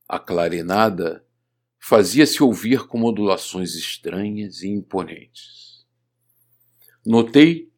A 0.09 0.17
clarinada 0.17 1.23
fazia-se 1.77 2.41
ouvir 2.41 2.87
com 2.87 2.97
modulações 2.97 3.75
estranhas 3.75 4.63
e 4.63 4.67
imponentes. 4.67 5.85
Notei 7.05 7.71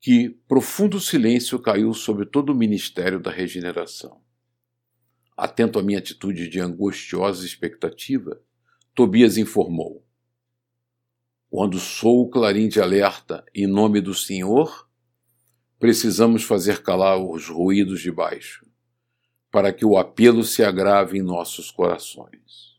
que 0.00 0.30
profundo 0.48 0.98
silêncio 0.98 1.58
caiu 1.58 1.92
sobre 1.92 2.24
todo 2.24 2.54
o 2.54 2.56
ministério 2.56 3.20
da 3.20 3.30
regeneração. 3.30 4.22
Atento 5.36 5.78
à 5.78 5.82
minha 5.82 5.98
atitude 5.98 6.48
de 6.48 6.58
angustiosa 6.58 7.44
expectativa, 7.44 8.40
Tobias 8.94 9.36
informou: 9.36 10.06
quando 11.50 11.78
sou 11.78 12.22
o 12.22 12.30
clarim 12.30 12.66
de 12.66 12.80
alerta 12.80 13.44
em 13.54 13.66
nome 13.66 14.00
do 14.00 14.14
Senhor, 14.14 14.87
precisamos 15.78 16.42
fazer 16.42 16.82
calar 16.82 17.18
os 17.18 17.48
ruídos 17.48 18.00
de 18.00 18.10
baixo, 18.10 18.66
para 19.50 19.72
que 19.72 19.84
o 19.84 19.96
apelo 19.96 20.42
se 20.42 20.62
agrave 20.62 21.18
em 21.18 21.22
nossos 21.22 21.70
corações. 21.70 22.76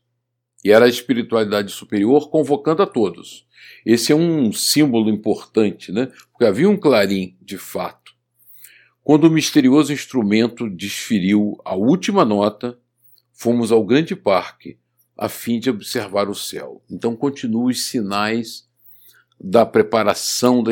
E 0.64 0.70
era 0.70 0.84
a 0.84 0.88
espiritualidade 0.88 1.72
superior 1.72 2.28
convocando 2.30 2.82
a 2.82 2.86
todos. 2.86 3.46
Esse 3.84 4.12
é 4.12 4.14
um 4.14 4.52
símbolo 4.52 5.08
importante, 5.08 5.90
né? 5.90 6.12
Porque 6.30 6.44
havia 6.44 6.68
um 6.68 6.76
clarim, 6.76 7.36
de 7.40 7.56
fato. 7.56 8.12
Quando 9.02 9.24
o 9.24 9.30
misterioso 9.30 9.92
instrumento 9.92 10.68
desferiu 10.68 11.58
a 11.64 11.74
última 11.74 12.24
nota, 12.24 12.78
fomos 13.32 13.72
ao 13.72 13.84
grande 13.84 14.14
parque 14.14 14.78
a 15.16 15.28
fim 15.28 15.58
de 15.58 15.70
observar 15.70 16.28
o 16.28 16.34
céu. 16.34 16.82
Então 16.90 17.16
continuam 17.16 17.66
os 17.66 17.84
sinais 17.86 18.69
da 19.42 19.64
preparação 19.64 20.62
da 20.62 20.70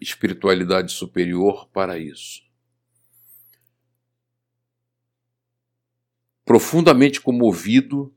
espiritualidade, 0.00 0.90
superior 0.90 1.68
para 1.68 1.98
isso. 1.98 2.42
Profundamente 6.46 7.20
comovido, 7.20 8.14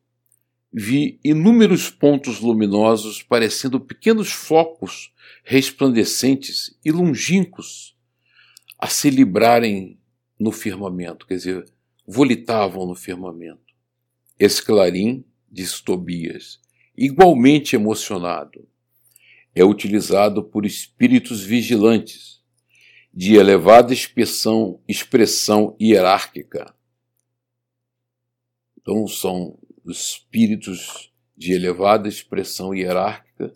vi 0.72 1.20
inúmeros 1.22 1.90
pontos 1.90 2.40
luminosos 2.40 3.22
parecendo 3.22 3.80
pequenos 3.80 4.32
focos 4.32 5.14
resplandecentes 5.44 6.78
e 6.84 6.92
longínquos 6.92 7.98
a 8.80 8.88
se 8.88 9.10
librarem 9.10 10.00
no 10.40 10.52
firmamento, 10.52 11.26
quer 11.26 11.36
dizer, 11.36 11.66
volitavam 12.06 12.86
no 12.86 12.96
firmamento. 12.96 13.74
Esse 14.40 14.64
clarim 14.64 15.26
diz 15.52 15.82
Tobias, 15.82 16.62
igualmente 16.96 17.76
emocionado. 17.76 18.68
É 19.60 19.66
utilizado 19.66 20.44
por 20.44 20.68
espíritos 20.68 21.44
vigilantes, 21.44 22.44
de 23.12 23.34
elevada 23.34 23.92
expressão, 23.92 24.80
expressão 24.88 25.76
hierárquica. 25.82 26.76
Então, 28.80 29.08
são 29.08 29.58
espíritos 29.88 31.12
de 31.36 31.54
elevada 31.54 32.08
expressão 32.08 32.72
hierárquica, 32.76 33.52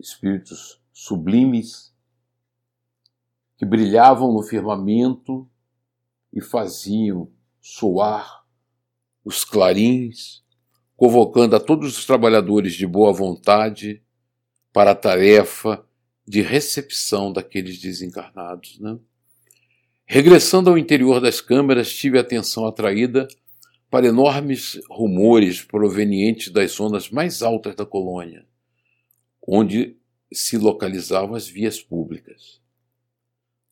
espíritos 0.00 0.80
sublimes, 0.90 1.94
que 3.58 3.66
brilhavam 3.66 4.32
no 4.32 4.42
firmamento 4.42 5.46
e 6.32 6.40
faziam 6.40 7.30
soar 7.60 8.42
os 9.22 9.44
clarins 9.44 10.42
convocando 10.96 11.56
a 11.56 11.60
todos 11.60 11.98
os 11.98 12.06
trabalhadores 12.06 12.72
de 12.72 12.86
boa 12.86 13.12
vontade 13.12 14.02
para 14.74 14.90
a 14.90 14.94
tarefa 14.96 15.86
de 16.26 16.42
recepção 16.42 17.32
daqueles 17.32 17.78
desencarnados. 17.78 18.80
Né? 18.80 18.98
Regressando 20.04 20.68
ao 20.68 20.76
interior 20.76 21.20
das 21.20 21.40
câmeras, 21.40 21.94
tive 21.94 22.18
a 22.18 22.22
atenção 22.22 22.66
atraída 22.66 23.28
para 23.88 24.08
enormes 24.08 24.80
rumores 24.90 25.62
provenientes 25.62 26.52
das 26.52 26.72
zonas 26.72 27.08
mais 27.08 27.40
altas 27.40 27.76
da 27.76 27.86
colônia, 27.86 28.44
onde 29.46 29.96
se 30.32 30.58
localizavam 30.58 31.36
as 31.36 31.46
vias 31.46 31.80
públicas. 31.80 32.60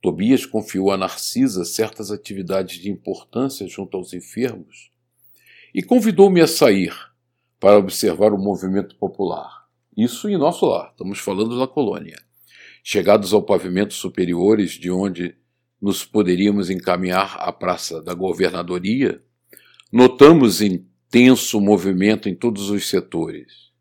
Tobias 0.01 0.47
confiou 0.47 0.93
a 0.93 0.97
Narcisa 0.97 1.65
certas 1.65 2.13
atividades 2.13 2.79
de 2.79 2.89
importância 2.89 3.67
junto 3.67 3.97
aos 3.97 4.13
enfermos 4.13 4.93
e 5.75 5.83
convidou-me 5.83 6.41
a 6.41 6.47
sair 6.47 6.95
para 7.59 7.79
observar 7.79 8.33
o 8.33 8.39
movimento 8.39 8.95
popular. 8.95 9.62
Isso 9.97 10.29
em 10.29 10.39
nosso 10.39 10.67
lar, 10.67 10.91
estamos 10.91 11.19
falando 11.19 11.59
da 11.59 11.67
colônia. 11.67 12.21
Chegados 12.83 13.33
ao 13.33 13.43
pavimento 13.43 13.95
superiores, 13.95 14.73
de 14.73 14.91
onde 14.91 15.37
nos 15.81 16.05
poderíamos 16.05 16.71
encaminhar 16.71 17.37
à 17.39 17.53
Praça 17.53 18.03
da 18.03 18.15
Governadoria, 18.15 19.23
notamos 19.93 20.61
intenso 20.63 21.61
movimento 21.61 22.29
em 22.29 22.35
todos 22.35 22.71
os 22.71 22.89
setores. 22.89 23.73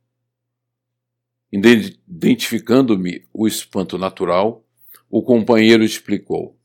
Identificando-me 1.52 3.28
o 3.34 3.48
espanto 3.48 3.98
natural, 3.98 4.66
o 5.10 5.22
companheiro 5.22 5.84
explicou: 5.84 6.58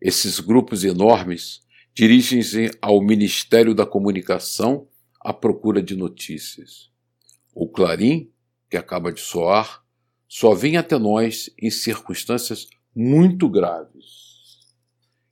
esses 0.00 0.40
grupos 0.40 0.82
enormes 0.84 1.62
dirigem-se 1.94 2.70
ao 2.80 3.00
Ministério 3.02 3.74
da 3.74 3.86
Comunicação 3.86 4.88
à 5.20 5.32
procura 5.32 5.82
de 5.82 5.94
notícias. 5.94 6.90
O 7.54 7.68
clarim, 7.68 8.31
que 8.72 8.76
acaba 8.78 9.12
de 9.12 9.20
soar, 9.20 9.84
só 10.26 10.54
vem 10.54 10.78
até 10.78 10.98
nós 10.98 11.50
em 11.60 11.70
circunstâncias 11.70 12.66
muito 12.96 13.46
graves. 13.50 14.64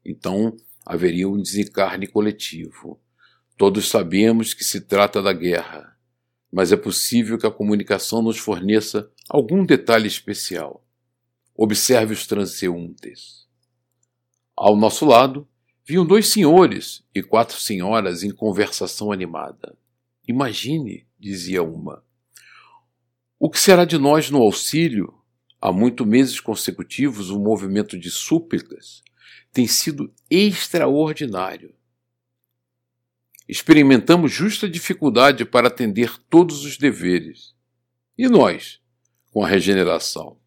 Então 0.04 0.54
haveria 0.84 1.26
um 1.26 1.40
desencarne 1.40 2.06
coletivo. 2.06 3.00
Todos 3.56 3.88
sabemos 3.88 4.52
que 4.52 4.62
se 4.62 4.82
trata 4.82 5.22
da 5.22 5.32
guerra, 5.32 5.96
mas 6.52 6.70
é 6.70 6.76
possível 6.76 7.38
que 7.38 7.46
a 7.46 7.50
comunicação 7.50 8.20
nos 8.20 8.36
forneça 8.36 9.10
algum 9.26 9.64
detalhe 9.64 10.06
especial. 10.06 10.86
Observe 11.56 12.12
os 12.12 12.26
transeuntes. 12.26 13.48
Ao 14.54 14.76
nosso 14.76 15.06
lado, 15.06 15.48
viam 15.82 16.04
dois 16.04 16.28
senhores 16.28 17.02
e 17.14 17.22
quatro 17.22 17.58
senhoras 17.58 18.22
em 18.22 18.30
conversação 18.30 19.10
animada. 19.10 19.78
Imagine, 20.28 21.06
dizia 21.18 21.62
uma, 21.62 22.04
O 23.42 23.48
que 23.48 23.58
será 23.58 23.86
de 23.86 23.96
nós 23.96 24.28
no 24.28 24.42
auxílio? 24.42 25.14
Há 25.58 25.72
muitos 25.72 26.06
meses 26.06 26.38
consecutivos, 26.38 27.30
o 27.30 27.40
movimento 27.40 27.98
de 27.98 28.10
súplicas 28.10 29.02
tem 29.50 29.66
sido 29.66 30.12
extraordinário. 30.30 31.74
Experimentamos 33.48 34.30
justa 34.30 34.68
dificuldade 34.68 35.46
para 35.46 35.68
atender 35.68 36.18
todos 36.28 36.66
os 36.66 36.76
deveres. 36.76 37.54
E 38.16 38.28
nós, 38.28 38.78
com 39.30 39.42
a 39.42 39.48
regeneração? 39.48 40.38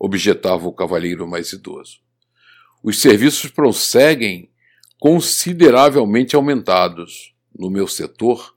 objetava 0.00 0.66
o 0.66 0.72
cavalheiro 0.72 1.28
mais 1.28 1.52
idoso. 1.52 2.00
Os 2.82 2.98
serviços 2.98 3.50
prosseguem 3.50 4.50
consideravelmente 4.98 6.34
aumentados. 6.34 7.34
No 7.54 7.70
meu 7.70 7.86
setor, 7.86 8.56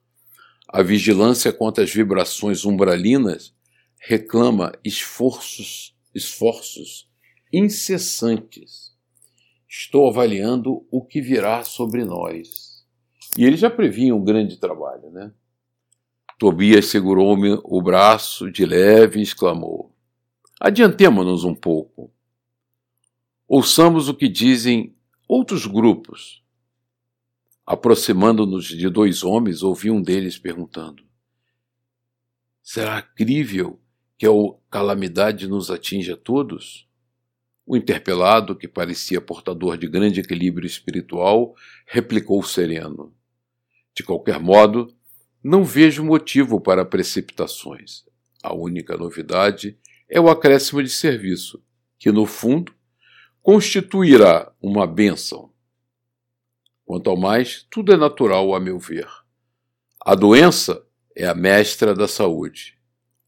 a 0.67 0.81
vigilância 0.81 1.51
contra 1.51 1.83
as 1.83 1.93
vibrações 1.93 2.63
umbralinas 2.63 3.53
reclama 4.07 4.71
esforços, 4.83 5.95
esforços 6.13 7.09
incessantes. 7.51 8.95
Estou 9.67 10.07
avaliando 10.07 10.85
o 10.91 11.03
que 11.03 11.19
virá 11.19 11.63
sobre 11.63 12.05
nós. 12.05 12.85
E 13.35 13.43
ele 13.43 13.57
já 13.57 13.69
previa 13.69 14.15
um 14.15 14.23
grande 14.23 14.57
trabalho, 14.57 15.09
né? 15.09 15.33
Tobias 16.37 16.85
segurou-me 16.85 17.59
o 17.63 17.81
braço 17.81 18.51
de 18.51 18.63
leve 18.63 19.19
e 19.19 19.23
exclamou: 19.23 19.91
Adiantemo-nos 20.61 21.43
um 21.43 21.55
pouco. 21.55 22.13
Ouçamos 23.47 24.07
o 24.07 24.13
que 24.13 24.29
dizem 24.29 24.95
outros 25.27 25.65
grupos. 25.65 26.43
Aproximando-nos 27.65 28.65
de 28.65 28.87
dois 28.87 29.23
homens, 29.23 29.63
ouvi 29.63 29.89
um 29.89 30.01
deles 30.01 30.37
perguntando: 30.37 31.03
Será 32.61 33.01
crível 33.01 33.79
que 34.17 34.25
a 34.25 34.29
calamidade 34.69 35.47
nos 35.47 35.69
atinja 35.69 36.13
a 36.13 36.17
todos? 36.17 36.87
O 37.65 37.75
interpelado, 37.75 38.55
que 38.55 38.67
parecia 38.67 39.19
portador 39.19 39.77
de 39.77 39.87
grande 39.87 40.19
equilíbrio 40.19 40.67
espiritual, 40.67 41.55
replicou 41.85 42.43
sereno: 42.43 43.13
De 43.93 44.03
qualquer 44.03 44.39
modo, 44.39 44.93
não 45.43 45.63
vejo 45.63 46.03
motivo 46.03 46.61
para 46.61 46.85
precipitações. 46.85 48.03
A 48.43 48.53
única 48.53 48.95
novidade 48.95 49.77
é 50.07 50.19
o 50.19 50.29
acréscimo 50.29 50.81
de 50.83 50.89
serviço, 50.89 51.63
que 51.97 52.11
no 52.11 52.25
fundo 52.25 52.73
constituirá 53.41 54.51
uma 54.61 54.85
bênção. 54.85 55.51
Quanto 56.85 57.09
ao 57.09 57.17
mais, 57.17 57.65
tudo 57.69 57.91
é 57.91 57.97
natural 57.97 58.53
a 58.53 58.59
meu 58.59 58.77
ver. 58.77 59.07
A 59.99 60.13
doença 60.13 60.85
é 61.15 61.25
a 61.25 61.33
mestra 61.33 61.95
da 61.95 62.07
saúde, 62.07 62.74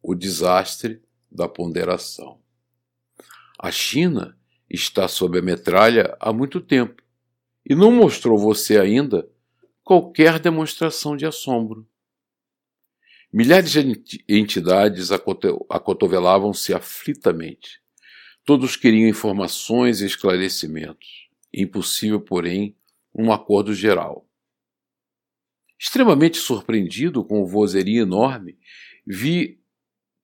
o 0.08 0.16
desastre 0.16 1.01
da 1.30 1.49
ponderação. 1.49 2.39
A 3.60 3.70
China 3.70 4.39
está 4.70 5.05
sob 5.05 5.38
a 5.38 5.41
metralha 5.41 6.16
há 6.18 6.32
muito 6.32 6.62
tempo 6.62 7.03
e 7.70 7.76
não 7.76 7.91
mostrou 7.91 8.38
você 8.38 8.80
ainda 8.80 9.30
qualquer 9.84 10.39
demonstração 10.39 11.18
de 11.18 11.26
assombro. 11.26 11.86
Milhares 13.34 13.70
de 13.70 14.24
entidades 14.30 15.10
acotovelavam-se 15.12 16.74
aflitamente. 16.74 17.82
Todos 18.45 18.78
queriam 18.78 19.10
informações 19.10 19.99
e 19.99 20.05
esclarecimentos. 20.05 21.28
Impossível, 21.53 22.22
porém, 22.22 22.78
um 23.14 23.30
acordo 23.30 23.74
geral. 23.74 24.26
Extremamente 25.78 26.38
surpreendido 26.38 27.26
com 27.26 27.41
o 27.41 27.45
vozerio 27.45 28.03
enorme, 28.03 28.58
vi 29.05 29.57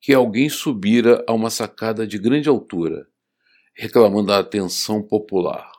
que 0.04 0.14
alguém 0.14 0.50
subira 0.50 1.24
a 1.26 1.32
uma 1.32 1.50
sacada 1.50 2.06
de 2.06 2.18
grande 2.18 2.50
altura, 2.50 3.08
reclamando 3.74 4.34
a 4.34 4.40
atenção 4.40 5.02
popular. 5.02 5.72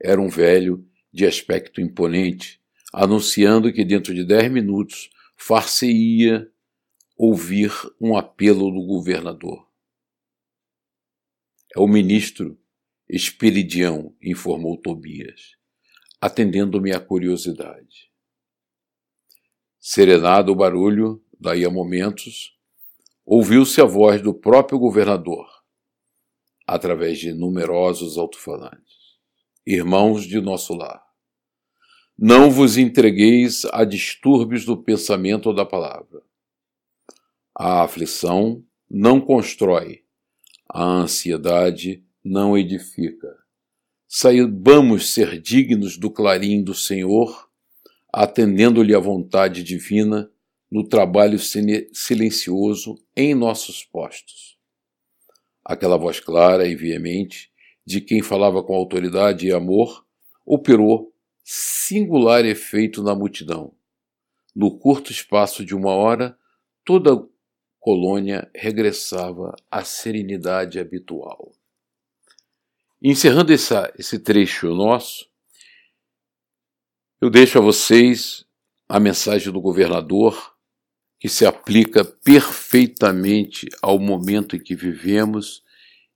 Era 0.00 0.20
um 0.20 0.28
velho 0.28 0.88
de 1.12 1.26
aspecto 1.26 1.80
imponente, 1.80 2.62
anunciando 2.92 3.72
que 3.72 3.84
dentro 3.84 4.14
de 4.14 4.24
dez 4.24 4.48
minutos 4.48 5.10
far-se-ia 5.36 6.48
ouvir 7.16 7.72
um 8.00 8.16
apelo 8.16 8.70
do 8.70 8.86
governador. 8.86 9.68
É 11.76 11.80
o 11.80 11.88
ministro 11.88 12.56
Esperidião, 13.08 14.14
informou 14.22 14.76
Tobias, 14.76 15.56
atendendo-me 16.20 16.92
à 16.92 17.00
curiosidade. 17.00 18.08
Serenado 19.80 20.52
o 20.52 20.54
barulho, 20.54 21.20
daí 21.40 21.64
a 21.64 21.70
momentos, 21.70 22.56
ouviu-se 23.24 23.80
a 23.80 23.84
voz 23.84 24.20
do 24.20 24.34
próprio 24.34 24.78
governador, 24.78 25.46
através 26.66 27.18
de 27.18 27.32
numerosos 27.32 28.18
alto-falantes. 28.18 29.02
Irmãos 29.66 30.24
de 30.24 30.40
nosso 30.40 30.74
lar, 30.74 31.02
não 32.18 32.50
vos 32.50 32.76
entregueis 32.76 33.64
a 33.72 33.84
distúrbios 33.84 34.64
do 34.64 34.76
pensamento 34.76 35.46
ou 35.46 35.54
da 35.54 35.64
palavra. 35.64 36.22
A 37.54 37.82
aflição 37.82 38.64
não 38.90 39.20
constrói, 39.20 40.02
a 40.68 40.82
ansiedade 40.82 42.04
não 42.24 42.56
edifica. 42.56 43.28
Saibamos 44.08 45.10
ser 45.10 45.40
dignos 45.40 45.96
do 45.96 46.10
clarim 46.10 46.62
do 46.62 46.74
Senhor, 46.74 47.48
atendendo-lhe 48.12 48.94
a 48.94 48.98
vontade 48.98 49.62
divina 49.62 50.30
no 50.72 50.82
trabalho 50.82 51.38
silencioso 51.38 52.98
em 53.14 53.34
nossos 53.34 53.84
postos. 53.84 54.56
Aquela 55.62 55.98
voz 55.98 56.18
clara 56.18 56.66
e 56.66 56.74
veemente 56.74 57.52
de 57.84 58.00
quem 58.00 58.22
falava 58.22 58.62
com 58.62 58.74
autoridade 58.74 59.46
e 59.46 59.52
amor 59.52 60.06
operou 60.46 61.12
singular 61.44 62.46
efeito 62.46 63.02
na 63.02 63.14
multidão. 63.14 63.74
No 64.56 64.78
curto 64.78 65.12
espaço 65.12 65.62
de 65.62 65.74
uma 65.74 65.90
hora, 65.90 66.38
toda 66.86 67.12
a 67.12 67.22
colônia 67.78 68.50
regressava 68.54 69.54
à 69.70 69.84
serenidade 69.84 70.80
habitual. 70.80 71.52
Encerrando 73.02 73.52
essa, 73.52 73.92
esse 73.98 74.18
trecho 74.18 74.74
nosso, 74.74 75.28
eu 77.20 77.28
deixo 77.28 77.58
a 77.58 77.60
vocês 77.60 78.46
a 78.88 78.98
mensagem 78.98 79.52
do 79.52 79.60
governador, 79.60 80.51
que 81.22 81.28
se 81.28 81.46
aplica 81.46 82.04
perfeitamente 82.04 83.68
ao 83.80 83.96
momento 83.96 84.56
em 84.56 84.58
que 84.58 84.74
vivemos 84.74 85.62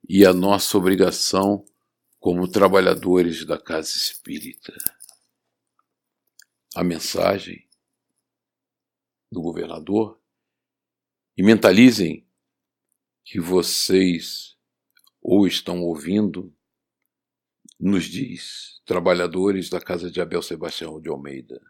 e 0.05 0.25
à 0.25 0.33
nossa 0.33 0.77
obrigação 0.77 1.63
como 2.19 2.45
trabalhadores 2.45 3.45
da 3.45 3.57
casa 3.57 3.95
espírita. 3.95 4.75
A 6.75 6.83
mensagem 6.83 7.65
do 9.31 9.41
governador. 9.41 10.21
E 11.37 11.41
mentalizem 11.41 12.27
que 13.23 13.39
vocês 13.39 14.57
ou 15.21 15.47
estão 15.47 15.83
ouvindo, 15.83 16.53
nos 17.79 18.03
diz, 18.03 18.81
trabalhadores 18.83 19.69
da 19.69 19.79
casa 19.79 20.11
de 20.11 20.19
Abel 20.19 20.41
Sebastião 20.41 20.99
de 20.99 21.07
Almeida, 21.07 21.61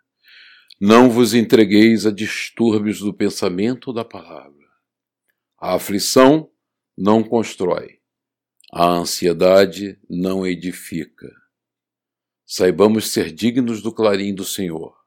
não 0.80 1.10
vos 1.10 1.34
entregueis 1.34 2.06
a 2.06 2.12
distúrbios 2.12 3.00
do 3.00 3.14
pensamento 3.14 3.88
ou 3.88 3.94
da 3.94 4.06
palavra. 4.06 4.68
A 5.60 5.74
aflição 5.74 6.50
não 6.96 7.24
constrói, 7.24 8.00
a 8.72 8.86
ansiedade 8.86 10.00
não 10.10 10.46
edifica. 10.46 11.32
Saibamos 12.46 13.12
ser 13.12 13.32
dignos 13.32 13.82
do 13.82 13.92
clarim 13.92 14.34
do 14.34 14.46
Senhor 14.46 14.98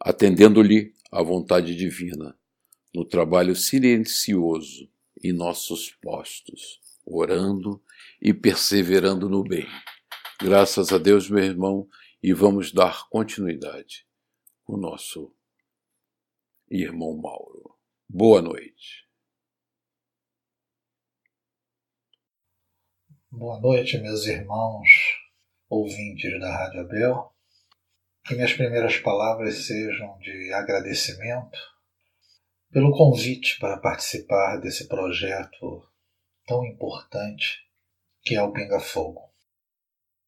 atendendo-lhe 0.00 0.94
à 1.12 1.22
vontade 1.22 1.76
divina, 1.76 2.34
no 2.94 3.04
trabalho 3.04 3.54
silencioso 3.54 4.88
em 5.22 5.32
nossos 5.32 5.90
postos, 6.00 6.80
orando 7.04 7.82
e 8.20 8.32
perseverando 8.32 9.28
no 9.28 9.44
bem. 9.44 9.66
Graças 10.40 10.90
a 10.90 10.96
Deus, 10.96 11.28
meu 11.28 11.44
irmão, 11.44 11.86
e 12.22 12.32
vamos 12.32 12.72
dar 12.72 13.08
continuidade 13.10 14.09
o 14.72 14.76
nosso 14.76 15.34
irmão 16.70 17.16
Mauro. 17.16 17.76
Boa 18.08 18.40
noite. 18.40 19.04
Boa 23.28 23.58
noite, 23.60 23.98
meus 23.98 24.26
irmãos 24.26 24.88
ouvintes 25.68 26.38
da 26.38 26.56
Rádio 26.56 26.82
Abel. 26.82 27.34
Que 28.24 28.36
minhas 28.36 28.52
primeiras 28.52 28.96
palavras 28.98 29.66
sejam 29.66 30.16
de 30.18 30.52
agradecimento 30.52 31.58
pelo 32.70 32.96
convite 32.96 33.58
para 33.58 33.80
participar 33.80 34.58
desse 34.58 34.86
projeto 34.86 35.84
tão 36.46 36.64
importante 36.64 37.58
que 38.22 38.36
é 38.36 38.42
o 38.42 38.52
Pinga 38.52 38.78
Fogo. 38.78 39.32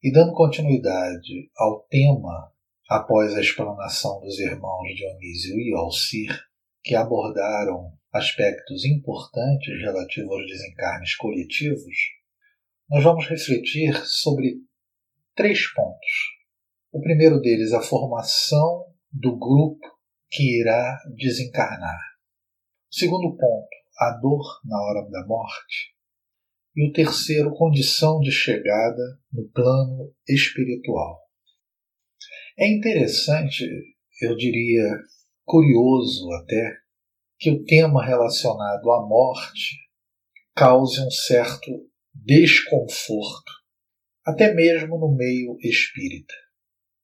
E 0.02 0.10
dando 0.10 0.32
continuidade 0.32 1.48
ao 1.56 1.82
tema 1.84 2.51
após 2.92 3.34
a 3.34 3.40
explanação 3.40 4.20
dos 4.20 4.38
irmãos 4.38 4.94
Dionísio 4.94 5.58
e 5.58 5.74
Alcir, 5.74 6.28
que 6.84 6.94
abordaram 6.94 7.90
aspectos 8.12 8.84
importantes 8.84 9.80
relativos 9.80 10.30
aos 10.30 10.46
desencarnes 10.46 11.16
coletivos, 11.16 11.96
nós 12.90 13.02
vamos 13.02 13.26
refletir 13.26 13.94
sobre 14.04 14.58
três 15.34 15.72
pontos. 15.72 16.10
O 16.92 17.00
primeiro 17.00 17.40
deles, 17.40 17.72
a 17.72 17.80
formação 17.80 18.84
do 19.10 19.38
grupo 19.38 19.86
que 20.30 20.60
irá 20.60 20.98
desencarnar. 21.16 22.00
O 22.90 22.94
segundo 22.94 23.34
ponto, 23.34 23.70
a 23.98 24.18
dor 24.20 24.44
na 24.66 24.78
hora 24.82 25.08
da 25.08 25.26
morte. 25.26 25.94
E 26.76 26.86
o 26.86 26.92
terceiro, 26.92 27.54
condição 27.54 28.20
de 28.20 28.30
chegada 28.30 29.18
no 29.32 29.48
plano 29.48 30.14
espiritual. 30.28 31.21
É 32.58 32.68
interessante, 32.68 33.66
eu 34.20 34.36
diria 34.36 34.84
curioso 35.44 36.30
até, 36.32 36.76
que 37.38 37.50
o 37.50 37.64
tema 37.64 38.04
relacionado 38.04 38.90
à 38.92 39.06
morte 39.06 39.76
cause 40.54 41.00
um 41.00 41.10
certo 41.10 41.70
desconforto, 42.14 43.52
até 44.24 44.52
mesmo 44.52 44.98
no 44.98 45.14
meio 45.14 45.56
espírita. 45.60 46.34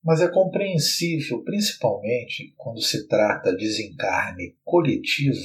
Mas 0.05 0.21
é 0.21 0.29
compreensível, 0.29 1.43
principalmente 1.43 2.55
quando 2.57 2.81
se 2.81 3.09
trata 3.09 3.51
de 3.51 3.65
desencarne 3.65 4.57
coletivo, 4.63 5.41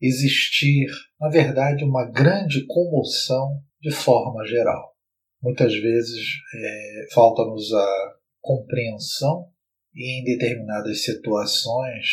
existir, 0.00 0.90
na 1.18 1.28
verdade, 1.28 1.84
uma 1.84 2.04
grande 2.10 2.66
comoção 2.66 3.62
de 3.80 3.92
forma 3.92 4.44
geral. 4.46 4.92
Muitas 5.40 5.74
vezes 5.74 6.20
é, 6.54 7.06
falta-nos 7.14 7.72
a 7.72 8.14
compreensão 8.42 9.50
e, 9.94 10.20
em 10.20 10.24
determinadas 10.24 11.04
situações, 11.04 12.06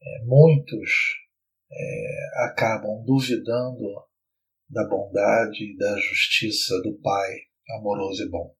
é, 0.00 0.24
muitos 0.24 0.90
é, 1.72 2.44
acabam 2.44 3.02
duvidando 3.04 3.82
da 4.68 4.86
bondade 4.86 5.64
e 5.64 5.76
da 5.76 5.98
justiça 5.98 6.80
do 6.82 6.98
Pai 7.00 7.30
amoroso 7.78 8.22
e 8.22 8.28
bom. 8.28 8.54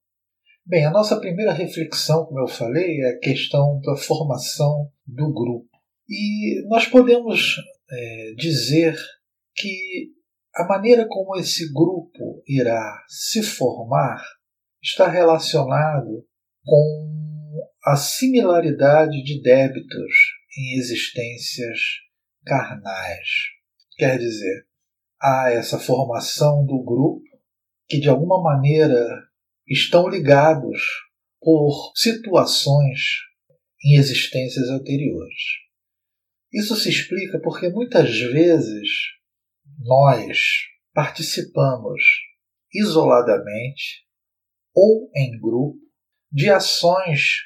Bem, 0.65 0.85
a 0.85 0.91
nossa 0.91 1.19
primeira 1.19 1.51
reflexão, 1.51 2.25
como 2.25 2.39
eu 2.39 2.47
falei, 2.47 3.01
é 3.01 3.09
a 3.09 3.19
questão 3.19 3.79
da 3.81 3.95
formação 3.97 4.91
do 5.05 5.33
grupo. 5.33 5.69
E 6.09 6.65
nós 6.67 6.87
podemos 6.87 7.57
é, 7.91 8.33
dizer 8.37 8.95
que 9.55 10.11
a 10.55 10.65
maneira 10.65 11.05
como 11.07 11.35
esse 11.35 11.71
grupo 11.73 12.41
irá 12.47 13.03
se 13.07 13.43
formar 13.43 14.23
está 14.81 15.07
relacionado 15.07 16.25
com 16.65 17.69
a 17.85 17.95
similaridade 17.95 19.21
de 19.23 19.41
débitos 19.41 20.13
em 20.57 20.77
existências 20.77 21.79
carnais. 22.45 23.27
Quer 23.97 24.17
dizer, 24.17 24.65
há 25.21 25.51
essa 25.51 25.77
formação 25.77 26.65
do 26.65 26.83
grupo 26.83 27.23
que 27.87 27.99
de 27.99 28.09
alguma 28.09 28.41
maneira 28.41 29.05
estão 29.67 30.07
ligados 30.07 30.81
por 31.41 31.91
situações 31.95 32.99
em 33.83 33.97
existências 33.97 34.69
anteriores. 34.69 35.63
Isso 36.51 36.75
se 36.75 36.89
explica 36.89 37.39
porque 37.41 37.67
muitas 37.69 38.09
vezes 38.17 38.89
nós 39.79 40.37
participamos 40.93 42.01
isoladamente 42.73 44.05
ou 44.73 45.09
em 45.15 45.37
grupo 45.39 45.82
de 46.33 46.49
ações 46.49 47.43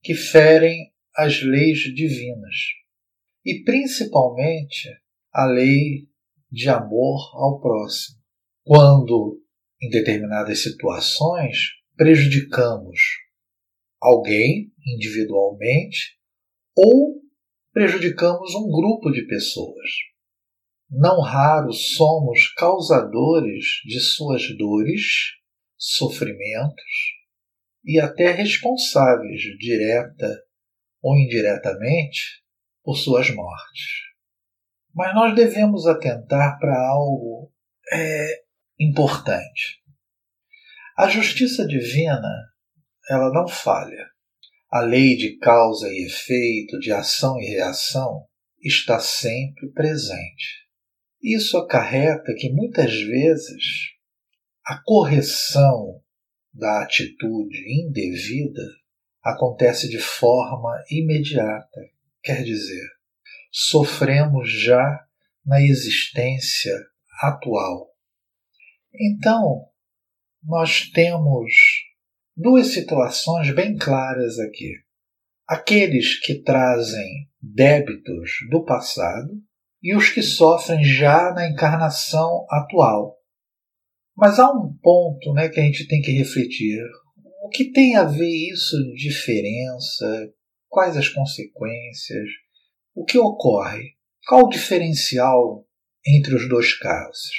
que 0.00 0.14
ferem 0.14 0.92
as 1.16 1.42
leis 1.42 1.80
divinas 1.92 2.54
e 3.44 3.64
principalmente 3.64 4.88
a 5.32 5.44
lei 5.44 6.06
de 6.48 6.68
amor 6.68 7.32
ao 7.34 7.60
próximo. 7.60 8.16
Quando 8.62 9.42
em 9.82 9.90
determinadas 9.90 10.62
situações, 10.62 11.56
prejudicamos 11.96 13.00
alguém 14.00 14.72
individualmente 14.86 16.16
ou 16.76 17.20
prejudicamos 17.72 18.54
um 18.54 18.70
grupo 18.70 19.10
de 19.10 19.22
pessoas. 19.26 19.90
Não 20.88 21.20
raro 21.20 21.72
somos 21.72 22.52
causadores 22.54 23.80
de 23.84 23.98
suas 23.98 24.56
dores, 24.56 25.02
sofrimentos 25.76 27.17
e 27.88 27.98
até 27.98 28.32
responsáveis, 28.32 29.40
direta 29.58 30.44
ou 31.00 31.16
indiretamente, 31.16 32.44
por 32.84 32.96
suas 32.96 33.30
mortes. 33.30 34.08
Mas 34.94 35.14
nós 35.14 35.34
devemos 35.34 35.86
atentar 35.86 36.58
para 36.58 36.78
algo 36.86 37.50
é, 37.90 38.42
importante. 38.78 39.82
A 40.98 41.08
justiça 41.08 41.66
divina, 41.66 42.28
ela 43.08 43.32
não 43.32 43.48
falha. 43.48 44.06
A 44.70 44.80
lei 44.80 45.16
de 45.16 45.38
causa 45.38 45.88
e 45.88 46.04
efeito, 46.04 46.78
de 46.78 46.92
ação 46.92 47.40
e 47.40 47.46
reação, 47.46 48.26
está 48.62 49.00
sempre 49.00 49.72
presente. 49.72 50.68
Isso 51.22 51.56
acarreta 51.56 52.34
que 52.36 52.52
muitas 52.52 52.92
vezes 52.92 53.94
a 54.66 54.78
correção 54.84 56.02
da 56.58 56.82
atitude 56.82 57.58
indevida 57.82 58.62
acontece 59.22 59.88
de 59.88 59.98
forma 59.98 60.74
imediata, 60.90 61.80
quer 62.22 62.42
dizer, 62.42 62.88
sofremos 63.50 64.50
já 64.50 65.06
na 65.46 65.62
existência 65.62 66.74
atual 67.22 67.88
então, 69.00 69.66
nós 70.42 70.90
temos 70.90 71.52
duas 72.36 72.72
situações 72.72 73.54
bem 73.54 73.76
claras 73.76 74.38
aqui. 74.40 74.72
Aqueles 75.46 76.18
que 76.20 76.42
trazem 76.42 77.28
débitos 77.40 78.30
do 78.50 78.64
passado 78.64 79.30
e 79.82 79.94
os 79.94 80.10
que 80.10 80.22
sofrem 80.22 80.82
já 80.84 81.32
na 81.32 81.48
encarnação 81.48 82.44
atual. 82.50 83.17
Mas 84.18 84.40
há 84.40 84.50
um 84.50 84.76
ponto 84.82 85.32
né, 85.32 85.48
que 85.48 85.60
a 85.60 85.62
gente 85.62 85.86
tem 85.86 86.02
que 86.02 86.10
refletir. 86.10 86.82
O 87.44 87.48
que 87.50 87.70
tem 87.70 87.94
a 87.94 88.02
ver 88.02 88.50
isso 88.52 88.76
de 88.76 89.08
diferença? 89.08 90.32
Quais 90.68 90.96
as 90.96 91.08
consequências? 91.08 92.28
O 92.96 93.04
que 93.04 93.16
ocorre? 93.16 93.92
Qual 94.26 94.46
o 94.46 94.48
diferencial 94.48 95.64
entre 96.04 96.34
os 96.34 96.48
dois 96.48 96.76
casos? 96.76 97.30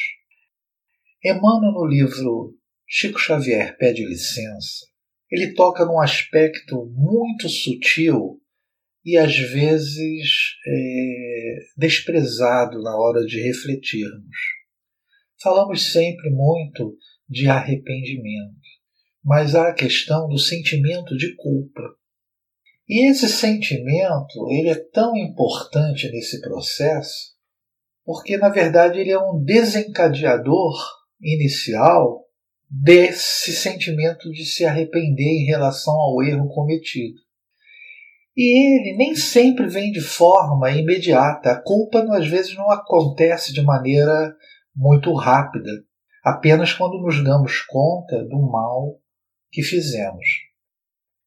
Emmanuel, 1.21 1.73
no 1.73 1.85
livro 1.85 2.55
Chico 2.87 3.19
Xavier 3.19 3.77
Pede 3.77 4.05
Licença, 4.05 4.85
ele 5.29 5.53
toca 5.53 5.83
num 5.83 5.99
aspecto 5.99 6.85
muito 6.95 7.49
sutil 7.49 8.41
e 9.03 9.17
às 9.17 9.37
vezes 9.37 10.55
é, 10.65 11.57
desprezado 11.77 12.81
na 12.81 12.95
hora 12.95 13.25
de 13.25 13.41
refletirmos. 13.41 14.58
Falamos 15.41 15.93
sempre 15.93 16.29
muito 16.29 16.97
de 17.27 17.47
arrependimento, 17.47 18.59
mas 19.23 19.55
há 19.55 19.69
a 19.69 19.73
questão 19.73 20.27
do 20.27 20.37
sentimento 20.37 21.15
de 21.15 21.35
culpa. 21.35 21.81
E 22.87 23.09
esse 23.09 23.29
sentimento 23.29 24.49
ele 24.51 24.69
é 24.69 24.75
tão 24.91 25.15
importante 25.15 26.09
nesse 26.11 26.41
processo 26.41 27.37
porque, 28.03 28.37
na 28.37 28.49
verdade, 28.49 28.99
ele 28.99 29.11
é 29.11 29.19
um 29.19 29.43
desencadeador 29.43 30.75
inicial 31.21 32.25
desse 32.67 33.51
sentimento 33.51 34.31
de 34.31 34.45
se 34.45 34.65
arrepender 34.65 35.43
em 35.43 35.45
relação 35.45 35.93
ao 35.93 36.23
erro 36.23 36.49
cometido. 36.49 37.19
E 38.35 38.87
ele 38.87 38.97
nem 38.97 39.15
sempre 39.15 39.67
vem 39.67 39.91
de 39.91 40.01
forma 40.01 40.71
imediata. 40.71 41.51
A 41.51 41.61
culpa, 41.61 42.03
às 42.15 42.27
vezes, 42.27 42.55
não 42.55 42.71
acontece 42.71 43.53
de 43.53 43.61
maneira 43.61 44.33
muito 44.79 45.13
rápida, 45.13 45.69
apenas 46.23 46.71
quando 46.71 47.01
nos 47.01 47.21
damos 47.21 47.61
conta 47.63 48.23
do 48.23 48.39
mal 48.49 48.97
que 49.51 49.61
fizemos. 49.61 50.25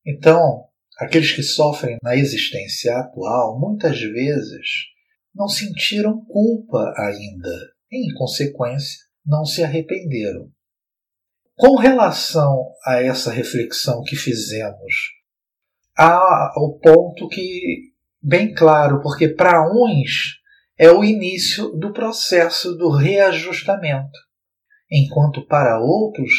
Então, 0.06 0.64
aqueles 0.98 1.32
que 1.32 1.42
sofrem 1.42 1.98
na 2.02 2.16
existência 2.16 2.96
atual, 2.96 3.60
muitas 3.60 4.00
vezes, 4.00 4.86
não 5.34 5.48
sentiram 5.48 6.24
culpa 6.24 6.94
ainda. 6.96 7.50
Em 7.92 8.14
consequência, 8.14 9.00
não 9.24 9.44
se 9.44 9.62
arrependeram. 9.62 10.50
Com 11.54 11.76
relação 11.76 12.72
a 12.86 13.02
essa 13.02 13.30
reflexão 13.30 14.02
que 14.02 14.16
fizemos, 14.16 14.94
há 15.96 16.54
o 16.56 16.78
ponto 16.78 17.28
que, 17.28 17.92
bem 18.20 18.54
claro, 18.54 19.02
porque 19.02 19.28
para 19.28 19.70
uns 19.70 20.40
é 20.82 20.90
o 20.90 21.04
início 21.04 21.68
do 21.76 21.92
processo 21.92 22.74
do 22.76 22.90
reajustamento, 22.90 24.18
enquanto 24.90 25.46
para 25.46 25.78
outros 25.78 26.32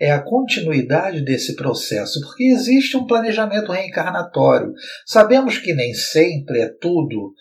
é 0.00 0.12
a 0.12 0.22
continuidade 0.22 1.22
desse 1.22 1.56
processo, 1.56 2.20
porque 2.20 2.44
existe 2.44 2.96
um 2.96 3.04
planejamento 3.04 3.72
reencarnatório. 3.72 4.72
Sabemos 5.04 5.58
que 5.58 5.74
nem 5.74 5.92
sempre 5.92 6.60
é 6.60 6.68
tudo 6.80 7.34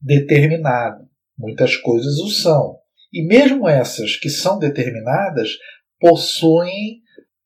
determinado, 0.00 1.10
Muitas 1.38 1.74
coisas 1.76 2.18
o 2.18 2.28
são. 2.28 2.76
E 3.12 3.26
mesmo 3.26 3.66
essas 3.68 4.14
que 4.16 4.28
são 4.28 4.58
determinadas 4.58 5.48
possuem 5.98 7.00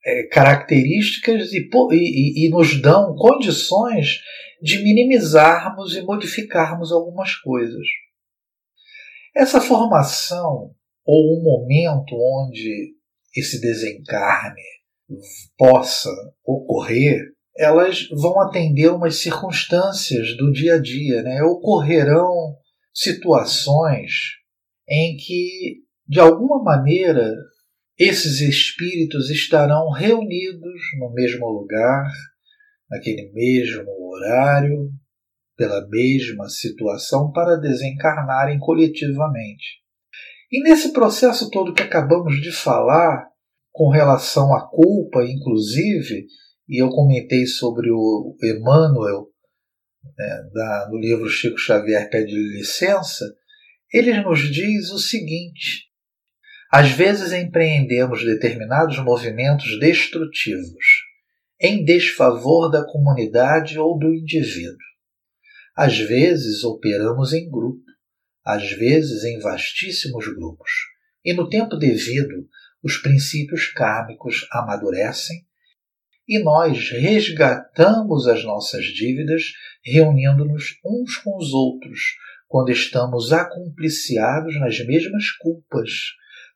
é, 0.05 0.25
características 0.29 1.53
e, 1.53 1.69
e, 1.93 2.47
e 2.47 2.51
nos 2.51 2.81
dão 2.81 3.15
condições 3.15 4.21
de 4.61 4.83
minimizarmos 4.83 5.97
e 5.97 6.03
modificarmos 6.03 6.93
algumas 6.93 7.35
coisas. 7.37 7.87
Essa 9.35 9.61
formação 9.61 10.71
ou 11.05 11.39
um 11.39 11.43
momento 11.43 12.15
onde 12.15 12.95
esse 13.37 13.61
desencarne 13.61 14.63
possa 15.59 16.11
ocorrer, 16.45 17.21
elas 17.57 18.09
vão 18.11 18.41
atender 18.41 18.91
umas 18.91 19.17
circunstâncias 19.17 20.37
do 20.37 20.53
dia 20.53 20.75
a 20.75 20.81
dia, 20.81 21.23
né? 21.23 21.43
Ocorrerão 21.43 22.57
situações 22.93 24.13
em 24.89 25.17
que, 25.17 25.83
de 26.07 26.21
alguma 26.21 26.63
maneira, 26.63 27.33
esses 27.99 28.41
espíritos 28.41 29.31
estarão 29.31 29.91
reunidos 29.91 30.81
no 30.99 31.13
mesmo 31.13 31.49
lugar, 31.49 32.09
naquele 32.89 33.33
mesmo 33.33 33.91
horário, 34.11 34.91
pela 35.57 35.87
mesma 35.89 36.49
situação, 36.49 37.31
para 37.33 37.57
desencarnarem 37.57 38.59
coletivamente. 38.59 39.83
E 40.51 40.63
nesse 40.63 40.93
processo 40.93 41.51
todo 41.51 41.75
que 41.75 41.83
acabamos 41.83 42.41
de 42.41 42.53
falar, 42.53 43.29
com 43.73 43.89
relação 43.89 44.55
à 44.55 44.69
culpa, 44.69 45.25
inclusive, 45.25 46.27
e 46.69 46.81
eu 46.81 46.89
comentei 46.91 47.47
sobre 47.47 47.91
o 47.91 48.37
Emmanuel, 48.43 49.27
né, 50.17 50.51
da, 50.53 50.89
no 50.91 50.99
livro 50.99 51.29
Chico 51.29 51.59
Xavier 51.59 52.09
Pede 52.09 52.35
Licença, 52.35 53.25
ele 53.93 54.13
nos 54.23 54.41
diz 54.41 54.91
o 54.91 54.99
seguinte: 54.99 55.89
às 56.71 56.91
vezes 56.91 57.33
empreendemos 57.33 58.25
determinados 58.25 58.99
movimentos 58.99 59.79
destrutivos, 59.79 60.85
em 61.61 61.85
desfavor 61.85 62.71
da 62.71 62.85
comunidade 62.85 63.79
ou 63.79 63.99
do 63.99 64.13
indivíduo. 64.13 64.94
Às 65.75 65.99
vezes 65.99 66.63
operamos 66.65 67.33
em 67.33 67.51
grupo, 67.51 67.83
às 68.45 68.71
vezes 68.73 69.25
em 69.25 69.39
vastíssimos 69.39 70.27
grupos, 70.35 70.71
e 71.25 71.33
no 71.33 71.49
tempo 71.49 71.77
devido 71.77 72.49
os 72.83 72.99
princípios 72.99 73.67
kármicos 73.69 74.47
amadurecem 74.53 75.47
e 76.29 76.39
nós 76.39 76.91
resgatamos 76.91 78.27
as 78.27 78.45
nossas 78.45 78.85
dívidas 78.87 79.53
reunindo-nos 79.85 80.79
uns 80.85 81.17
com 81.17 81.37
os 81.37 81.53
outros 81.53 82.01
quando 82.49 82.71
estamos 82.71 83.33
acompliciados 83.33 84.59
nas 84.59 84.79
mesmas 84.87 85.31
culpas 85.33 85.91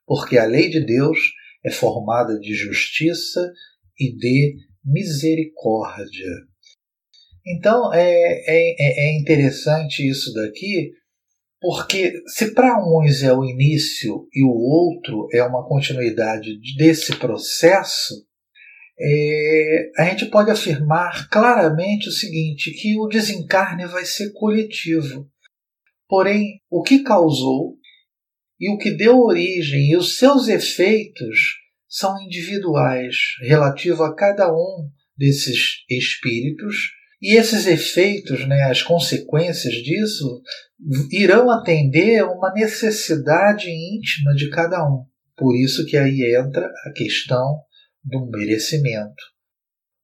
porque 0.09 0.39
a 0.39 0.45
lei 0.45 0.71
de 0.71 0.83
Deus 0.83 1.19
é 1.63 1.69
formada 1.69 2.39
de 2.39 2.55
justiça 2.55 3.53
e 3.99 4.11
de 4.11 4.55
misericórdia. 4.83 6.48
Então 7.49 7.91
é, 7.91 8.03
é, 8.03 9.07
é 9.07 9.19
interessante 9.19 10.07
isso 10.07 10.31
daqui, 10.33 10.91
porque 11.59 12.13
se 12.27 12.53
para 12.53 12.77
uns 12.79 13.23
é 13.23 13.33
o 13.33 13.43
início 13.43 14.27
e 14.31 14.43
o 14.43 14.51
outro 14.51 15.27
é 15.33 15.43
uma 15.43 15.67
continuidade 15.67 16.51
desse 16.77 17.15
processo, 17.15 18.13
é, 19.01 19.91
a 19.97 20.05
gente 20.05 20.27
pode 20.27 20.51
afirmar 20.51 21.27
claramente 21.29 22.07
o 22.07 22.11
seguinte: 22.11 22.71
que 22.71 22.99
o 22.99 23.07
desencarne 23.07 23.87
vai 23.87 24.05
ser 24.05 24.31
coletivo. 24.33 25.27
Porém, 26.07 26.61
o 26.69 26.83
que 26.83 27.03
causou 27.03 27.77
e 28.59 28.69
o 28.69 28.77
que 28.77 28.91
deu 28.91 29.17
origem 29.19 29.89
e 29.89 29.97
os 29.97 30.17
seus 30.17 30.47
efeitos 30.47 31.57
são 31.87 32.21
individuais, 32.21 33.15
relativo 33.41 34.03
a 34.03 34.15
cada 34.15 34.53
um 34.53 34.89
desses 35.17 35.83
espíritos, 35.89 36.98
e 37.21 37.37
esses 37.37 37.65
efeitos, 37.65 38.47
né, 38.47 38.63
as 38.63 38.81
consequências 38.81 39.73
disso, 39.75 40.41
irão 41.11 41.49
atender 41.49 42.19
a 42.19 42.31
uma 42.31 42.53
necessidade 42.53 43.69
íntima 43.69 44.33
de 44.33 44.49
cada 44.49 44.81
um. 44.87 45.05
Por 45.35 45.55
isso 45.55 45.85
que 45.85 45.97
aí 45.97 46.35
entra 46.35 46.71
a 46.85 46.91
questão 46.93 47.61
do 48.03 48.25
merecimento, 48.29 49.21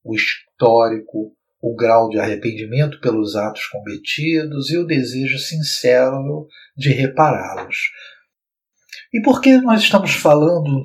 o 0.03 0.13
histórico, 0.13 1.34
o 1.61 1.76
grau 1.76 2.09
de 2.09 2.20
arrependimento 2.20 2.99
pelos 2.99 3.36
atos 3.36 3.66
cometidos 3.68 4.70
e 4.70 4.78
o 4.78 4.86
desejo 4.86 5.39
sincero 5.39 6.47
de 6.78 6.91
repará-los. 6.91 7.78
E 9.13 9.22
por 9.22 9.41
que 9.41 9.57
nós 9.57 9.82
estamos 9.82 10.13
falando 10.13 10.84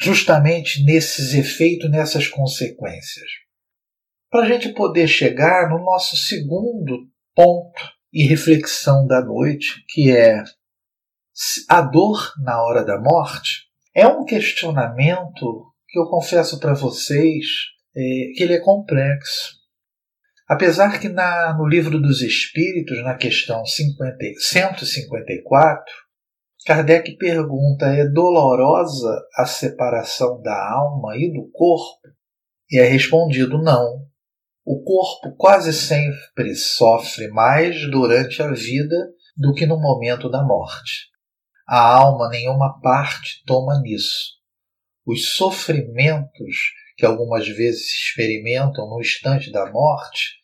justamente 0.00 0.82
nesses 0.84 1.34
efeitos, 1.34 1.90
nessas 1.90 2.26
consequências? 2.26 3.47
Para 4.30 4.42
a 4.44 4.48
gente 4.48 4.74
poder 4.74 5.08
chegar 5.08 5.70
no 5.70 5.82
nosso 5.82 6.14
segundo 6.16 7.08
ponto 7.34 7.80
e 8.12 8.26
reflexão 8.26 9.06
da 9.06 9.24
noite, 9.24 9.82
que 9.88 10.14
é 10.14 10.42
a 11.68 11.80
dor 11.80 12.34
na 12.42 12.62
hora 12.62 12.84
da 12.84 13.00
morte, 13.00 13.68
é 13.94 14.06
um 14.06 14.26
questionamento 14.26 15.72
que 15.88 15.98
eu 15.98 16.06
confesso 16.10 16.60
para 16.60 16.74
vocês 16.74 17.46
é, 17.96 18.00
que 18.34 18.42
ele 18.42 18.52
é 18.52 18.60
complexo. 18.60 19.56
Apesar 20.46 21.00
que 21.00 21.08
na, 21.08 21.56
no 21.56 21.66
livro 21.66 21.98
dos 21.98 22.20
Espíritos, 22.20 23.02
na 23.02 23.14
questão 23.14 23.64
50, 23.64 24.16
154, 24.38 25.84
Kardec 26.66 27.16
pergunta: 27.16 27.86
é 27.86 28.06
dolorosa 28.06 29.22
a 29.36 29.46
separação 29.46 30.40
da 30.42 30.70
alma 30.72 31.16
e 31.16 31.32
do 31.32 31.50
corpo? 31.50 32.08
E 32.70 32.78
é 32.78 32.84
respondido: 32.84 33.56
não. 33.56 34.06
O 34.70 34.82
corpo 34.82 35.34
quase 35.34 35.72
sempre 35.72 36.54
sofre 36.54 37.28
mais 37.28 37.90
durante 37.90 38.42
a 38.42 38.52
vida 38.52 38.94
do 39.34 39.54
que 39.54 39.64
no 39.64 39.80
momento 39.80 40.28
da 40.28 40.44
morte. 40.44 41.08
A 41.66 41.80
alma 41.80 42.28
nenhuma 42.28 42.78
parte 42.78 43.42
toma 43.46 43.80
nisso. 43.80 44.34
Os 45.06 45.36
sofrimentos 45.36 46.74
que 46.98 47.06
algumas 47.06 47.48
vezes 47.48 47.86
experimentam 47.94 48.86
no 48.90 49.00
instante 49.00 49.50
da 49.50 49.72
morte 49.72 50.34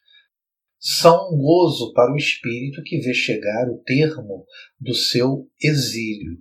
são 0.80 1.28
um 1.30 1.36
gozo 1.36 1.92
para 1.92 2.10
o 2.10 2.16
espírito 2.16 2.82
que 2.82 3.00
vê 3.00 3.12
chegar 3.12 3.68
o 3.68 3.82
termo 3.84 4.46
do 4.80 4.94
seu 4.94 5.46
exílio. 5.62 6.38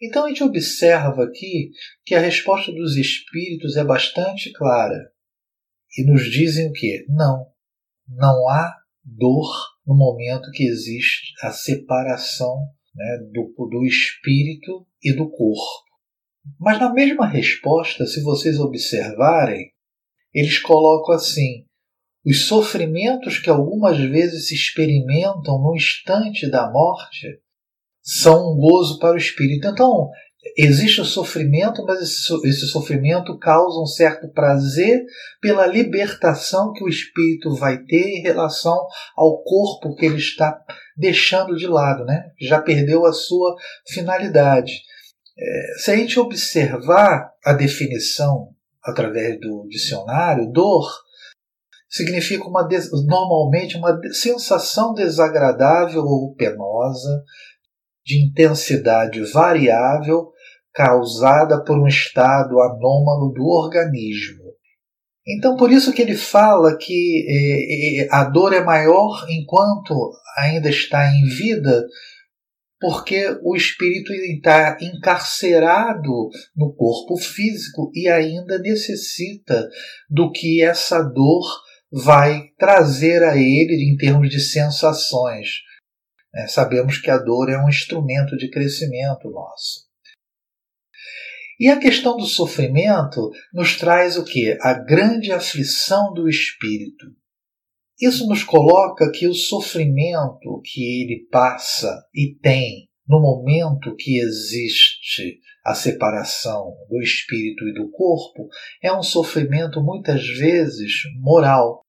Então 0.00 0.24
a 0.24 0.28
gente 0.28 0.42
observa 0.42 1.24
aqui 1.24 1.70
que 2.02 2.14
a 2.14 2.18
resposta 2.18 2.72
dos 2.72 2.96
espíritos 2.96 3.76
é 3.76 3.84
bastante 3.84 4.50
clara 4.54 5.11
e 5.96 6.04
nos 6.04 6.30
dizem 6.30 6.68
o 6.68 6.72
que? 6.72 7.04
Não, 7.08 7.46
não 8.08 8.48
há 8.48 8.74
dor 9.04 9.48
no 9.86 9.94
momento 9.94 10.50
que 10.52 10.64
existe 10.64 11.32
a 11.42 11.50
separação 11.50 12.56
né, 12.94 13.18
do, 13.32 13.54
do 13.68 13.84
espírito 13.84 14.86
e 15.02 15.12
do 15.14 15.28
corpo. 15.30 15.92
Mas 16.58 16.78
na 16.80 16.92
mesma 16.92 17.26
resposta, 17.26 18.06
se 18.06 18.22
vocês 18.22 18.58
observarem, 18.58 19.70
eles 20.32 20.58
colocam 20.58 21.14
assim: 21.14 21.64
os 22.24 22.46
sofrimentos 22.46 23.38
que 23.38 23.50
algumas 23.50 23.98
vezes 23.98 24.48
se 24.48 24.54
experimentam 24.54 25.60
no 25.60 25.74
instante 25.74 26.50
da 26.50 26.70
morte 26.70 27.40
são 28.02 28.52
um 28.52 28.56
gozo 28.56 28.98
para 28.98 29.14
o 29.14 29.18
espírito. 29.18 29.68
Então, 29.68 30.10
existe 30.56 31.00
o 31.00 31.04
sofrimento, 31.04 31.84
mas 31.84 32.00
esse 32.00 32.66
sofrimento 32.66 33.38
causa 33.38 33.80
um 33.80 33.86
certo 33.86 34.28
prazer 34.28 35.04
pela 35.40 35.66
libertação 35.66 36.72
que 36.72 36.82
o 36.82 36.88
espírito 36.88 37.54
vai 37.54 37.78
ter 37.78 38.18
em 38.18 38.22
relação 38.22 38.76
ao 39.16 39.42
corpo 39.42 39.94
que 39.94 40.06
ele 40.06 40.18
está 40.18 40.60
deixando 40.96 41.56
de 41.56 41.66
lado, 41.66 42.04
né? 42.04 42.30
já 42.40 42.60
perdeu 42.60 43.06
a 43.06 43.12
sua 43.12 43.56
finalidade. 43.88 44.72
É, 45.38 45.78
se 45.78 45.90
a 45.90 45.96
gente 45.96 46.18
observar 46.18 47.32
a 47.44 47.52
definição 47.52 48.48
através 48.84 49.40
do 49.40 49.66
dicionário, 49.68 50.50
dor 50.50 50.86
significa 51.88 52.46
uma, 52.46 52.66
normalmente 53.06 53.76
uma 53.76 53.98
sensação 54.12 54.94
desagradável 54.94 56.02
ou 56.02 56.34
penosa, 56.34 57.22
de 58.04 58.24
intensidade 58.24 59.20
variável, 59.32 60.30
causada 60.72 61.62
por 61.62 61.78
um 61.78 61.86
estado 61.86 62.60
anômalo 62.60 63.32
do 63.32 63.44
organismo. 63.44 64.42
Então, 65.26 65.56
por 65.56 65.70
isso 65.70 65.92
que 65.92 66.02
ele 66.02 66.16
fala 66.16 66.76
que 66.76 67.26
eh, 67.28 68.08
a 68.10 68.24
dor 68.24 68.52
é 68.52 68.64
maior 68.64 69.24
enquanto 69.28 69.94
ainda 70.36 70.68
está 70.68 71.06
em 71.06 71.24
vida, 71.28 71.86
porque 72.80 73.38
o 73.44 73.54
espírito 73.54 74.12
está 74.12 74.76
encarcerado 74.80 76.28
no 76.56 76.74
corpo 76.74 77.16
físico 77.16 77.92
e 77.94 78.08
ainda 78.08 78.58
necessita 78.58 79.68
do 80.10 80.32
que 80.32 80.60
essa 80.60 81.00
dor 81.00 81.44
vai 81.92 82.48
trazer 82.58 83.22
a 83.22 83.36
ele 83.36 83.92
em 83.92 83.96
termos 83.96 84.28
de 84.28 84.40
sensações. 84.40 85.48
Né? 86.32 86.46
Sabemos 86.46 86.98
que 86.98 87.10
a 87.10 87.18
dor 87.18 87.50
é 87.50 87.58
um 87.58 87.68
instrumento 87.68 88.36
de 88.36 88.50
crescimento 88.50 89.30
nosso. 89.30 89.90
E 91.58 91.68
a 91.68 91.78
questão 91.78 92.16
do 92.16 92.26
sofrimento 92.26 93.30
nos 93.52 93.76
traz 93.76 94.16
o 94.16 94.24
que? 94.24 94.58
A 94.60 94.74
grande 94.74 95.30
aflição 95.30 96.12
do 96.12 96.28
espírito. 96.28 97.06
Isso 98.00 98.26
nos 98.26 98.42
coloca 98.42 99.10
que 99.12 99.28
o 99.28 99.34
sofrimento 99.34 100.60
que 100.64 101.02
ele 101.02 101.28
passa 101.30 102.04
e 102.12 102.34
tem 102.42 102.88
no 103.06 103.20
momento 103.20 103.94
que 103.94 104.18
existe 104.18 105.38
a 105.64 105.74
separação 105.74 106.74
do 106.88 107.00
espírito 107.00 107.68
e 107.68 107.74
do 107.74 107.90
corpo 107.90 108.48
é 108.82 108.92
um 108.92 109.02
sofrimento 109.02 109.80
muitas 109.80 110.26
vezes 110.26 111.02
moral. 111.20 111.81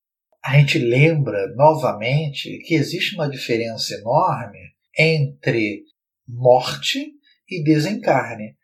A 0.43 0.59
gente 0.59 0.77
lembra 0.77 1.47
novamente 1.55 2.59
que 2.65 2.75
existe 2.75 3.15
uma 3.15 3.29
diferença 3.29 3.93
enorme 3.95 4.59
entre 4.97 5.85
morte 6.27 7.13
e 7.49 7.63
desencarne. 7.63 8.57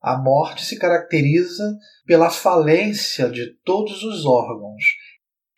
A 0.00 0.20
morte 0.20 0.64
se 0.64 0.76
caracteriza 0.76 1.78
pela 2.04 2.28
falência 2.28 3.30
de 3.30 3.54
todos 3.64 4.02
os 4.02 4.26
órgãos, 4.26 4.82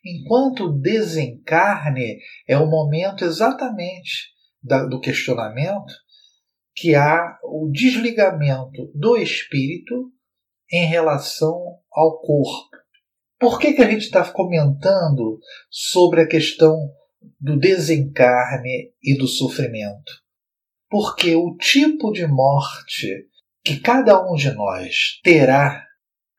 enquanto 0.05 0.65
o 0.65 0.79
desencarne 0.79 2.19
é 2.47 2.59
o 2.59 2.69
momento 2.69 3.25
exatamente 3.25 4.35
do 4.62 5.01
questionamento 5.01 5.95
que 6.77 6.95
há 6.95 7.39
o 7.43 7.71
desligamento 7.73 8.93
do 8.95 9.17
espírito 9.17 10.12
em 10.71 10.87
relação 10.87 11.59
ao 11.91 12.21
corpo. 12.21 12.84
Por 13.45 13.59
que, 13.59 13.75
que 13.75 13.83
a 13.83 13.91
gente 13.91 14.05
está 14.05 14.25
comentando 14.25 15.39
sobre 15.71 16.23
a 16.23 16.27
questão 16.27 16.75
do 17.39 17.59
desencarne 17.59 18.91
e 19.03 19.19
do 19.19 19.27
sofrimento? 19.29 20.15
Porque 20.89 21.37
o 21.37 21.55
tipo 21.55 22.11
de 22.11 22.27
morte 22.27 23.29
que 23.63 23.79
cada 23.81 24.19
um 24.27 24.35
de 24.35 24.51
nós 24.51 25.21
terá, 25.23 25.85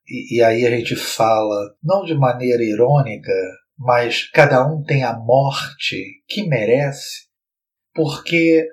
e, 0.09 0.37
e 0.37 0.41
aí 0.41 0.65
a 0.65 0.71
gente 0.71 0.95
fala 0.95 1.75
não 1.83 2.03
de 2.03 2.15
maneira 2.15 2.63
irônica, 2.63 3.31
mas 3.77 4.27
cada 4.31 4.65
um 4.65 4.81
tem 4.81 5.03
a 5.03 5.15
morte 5.15 6.23
que 6.27 6.41
merece, 6.47 7.27
porque 7.93 8.67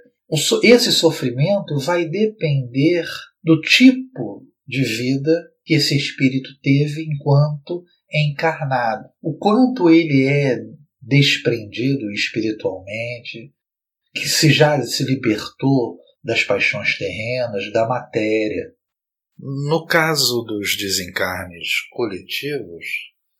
esse 0.62 0.90
sofrimento 0.90 1.78
vai 1.80 2.06
depender 2.06 3.04
do 3.44 3.60
tipo 3.60 4.46
de 4.66 4.82
vida 4.82 5.52
que 5.66 5.74
esse 5.74 5.94
espírito 5.94 6.48
teve 6.62 7.04
enquanto 7.04 7.84
encarnado. 8.12 9.08
O 9.20 9.36
quanto 9.36 9.90
ele 9.90 10.26
é 10.26 10.58
desprendido 11.00 12.10
espiritualmente, 12.12 13.52
que 14.14 14.28
se 14.28 14.52
já 14.52 14.80
se 14.82 15.04
libertou 15.04 15.98
das 16.22 16.44
paixões 16.44 16.96
terrenas, 16.96 17.72
da 17.72 17.86
matéria. 17.86 18.72
No 19.38 19.86
caso 19.86 20.42
dos 20.42 20.76
desencarnes 20.76 21.68
coletivos, 21.90 22.84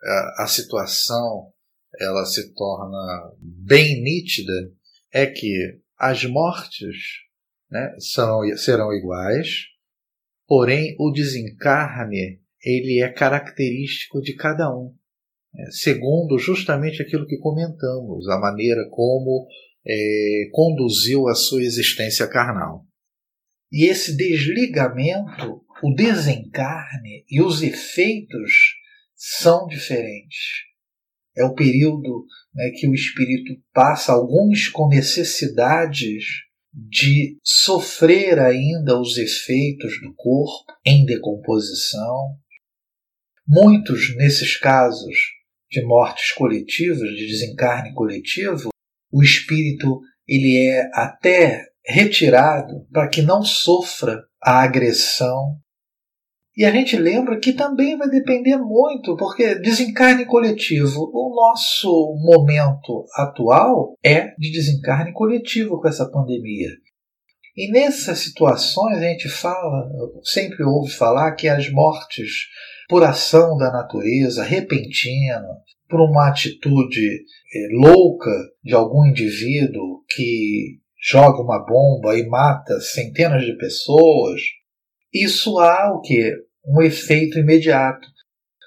a, 0.02 0.44
a 0.44 0.46
situação 0.48 1.52
ela 2.00 2.24
se 2.24 2.52
torna 2.54 3.32
bem 3.38 4.02
nítida, 4.02 4.52
é 5.12 5.26
que 5.26 5.78
as 5.98 6.24
mortes 6.24 6.96
né, 7.70 7.94
são, 7.98 8.40
serão 8.56 8.92
iguais, 8.92 9.66
porém 10.46 10.96
o 10.98 11.12
desencarne 11.12 12.41
ele 12.62 13.02
é 13.02 13.08
característico 13.08 14.20
de 14.20 14.34
cada 14.34 14.74
um, 14.74 14.94
né, 15.52 15.64
segundo 15.70 16.38
justamente 16.38 17.02
aquilo 17.02 17.26
que 17.26 17.38
comentamos, 17.38 18.28
a 18.28 18.38
maneira 18.38 18.88
como 18.90 19.46
é, 19.86 20.48
conduziu 20.52 21.28
a 21.28 21.34
sua 21.34 21.62
existência 21.62 22.26
carnal. 22.28 22.86
E 23.70 23.86
esse 23.86 24.16
desligamento, 24.16 25.64
o 25.82 25.94
desencarne 25.94 27.24
e 27.28 27.40
os 27.40 27.62
efeitos 27.62 28.74
são 29.16 29.66
diferentes. 29.66 30.62
É 31.36 31.44
o 31.44 31.54
período 31.54 32.26
né, 32.54 32.70
que 32.76 32.86
o 32.86 32.94
espírito 32.94 33.58
passa, 33.72 34.12
alguns 34.12 34.68
com 34.68 34.88
necessidades 34.88 36.24
de 36.72 37.38
sofrer 37.42 38.38
ainda 38.38 38.98
os 38.98 39.16
efeitos 39.16 40.00
do 40.00 40.14
corpo 40.14 40.72
em 40.84 41.04
decomposição. 41.04 42.38
Muitos, 43.46 44.16
nesses 44.16 44.56
casos 44.56 45.16
de 45.70 45.82
mortes 45.84 46.32
coletivas, 46.32 47.08
de 47.10 47.26
desencarne 47.26 47.92
coletivo, 47.94 48.70
o 49.10 49.22
espírito 49.22 50.00
ele 50.26 50.56
é 50.68 50.90
até 50.94 51.66
retirado 51.84 52.86
para 52.92 53.08
que 53.08 53.22
não 53.22 53.42
sofra 53.42 54.22
a 54.42 54.62
agressão 54.62 55.60
e 56.54 56.66
a 56.66 56.70
gente 56.70 56.96
lembra 56.98 57.40
que 57.40 57.54
também 57.54 57.96
vai 57.96 58.10
depender 58.10 58.58
muito, 58.58 59.16
porque 59.16 59.54
desencarne 59.54 60.26
coletivo, 60.26 61.10
o 61.10 61.34
nosso 61.34 62.14
momento 62.20 63.06
atual 63.16 63.94
é 64.04 64.34
de 64.38 64.52
desencarne 64.52 65.12
coletivo 65.14 65.80
com 65.80 65.88
essa 65.88 66.10
pandemia. 66.10 66.68
E 67.56 67.70
nessas 67.70 68.18
situações 68.18 68.98
a 68.98 69.00
gente 69.00 69.30
fala, 69.30 69.88
sempre 70.22 70.62
ouve 70.62 70.92
falar 70.92 71.32
que 71.32 71.48
as 71.48 71.70
mortes 71.70 72.48
por 72.88 73.02
ação 73.02 73.56
da 73.56 73.70
natureza, 73.70 74.42
repentina, 74.42 75.42
por 75.88 76.00
uma 76.00 76.28
atitude 76.28 77.06
eh, 77.06 77.68
louca 77.72 78.30
de 78.62 78.74
algum 78.74 79.06
indivíduo 79.06 80.02
que 80.08 80.78
joga 81.02 81.42
uma 81.42 81.64
bomba 81.64 82.16
e 82.16 82.26
mata 82.26 82.80
centenas 82.80 83.44
de 83.44 83.56
pessoas, 83.56 84.40
isso 85.12 85.58
há 85.58 85.92
o 85.92 86.00
que? 86.00 86.32
Um 86.64 86.80
efeito 86.80 87.38
imediato. 87.38 88.06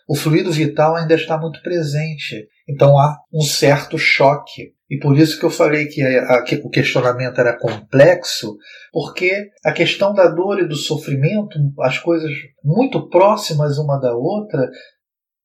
O 0.08 0.16
fluido 0.16 0.52
vital 0.52 0.96
ainda 0.96 1.16
está 1.16 1.40
muito 1.40 1.62
presente, 1.64 2.48
então 2.68 2.98
há 2.98 3.18
um 3.34 3.42
certo 3.42 3.98
choque. 3.98 4.74
E 4.90 5.00
por 5.00 5.18
isso 5.18 5.40
que 5.40 5.46
eu 5.46 5.50
falei 5.50 5.88
que, 5.88 6.02
a, 6.02 6.44
que 6.44 6.56
o 6.58 6.70
questionamento 6.70 7.40
era 7.40 7.58
complexo, 7.58 8.56
porque 8.92 9.50
a 9.64 9.72
questão 9.72 10.14
da 10.14 10.28
dor 10.28 10.60
e 10.60 10.68
do 10.68 10.76
sofrimento, 10.76 11.58
as 11.82 11.98
coisas 11.98 12.32
muito 12.64 13.10
próximas 13.10 13.78
uma 13.78 13.98
da 13.98 14.16
outra, 14.16 14.70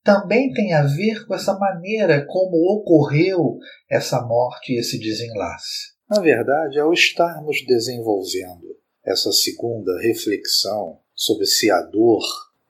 também 0.02 0.52
tem 0.52 0.72
a 0.74 0.82
ver 0.82 1.26
com 1.26 1.34
essa 1.34 1.58
maneira 1.58 2.26
como 2.26 2.56
ocorreu 2.74 3.58
essa 3.90 4.20
morte 4.22 4.72
e 4.72 4.78
esse 4.78 4.98
desenlace. 4.98 5.90
Na 6.08 6.20
verdade, 6.20 6.78
ao 6.78 6.92
estarmos 6.92 7.64
desenvolvendo 7.66 8.66
essa 9.04 9.32
segunda 9.32 9.92
reflexão 10.00 10.98
sobre 11.14 11.46
se 11.46 11.70
a 11.70 11.80
dor 11.82 12.22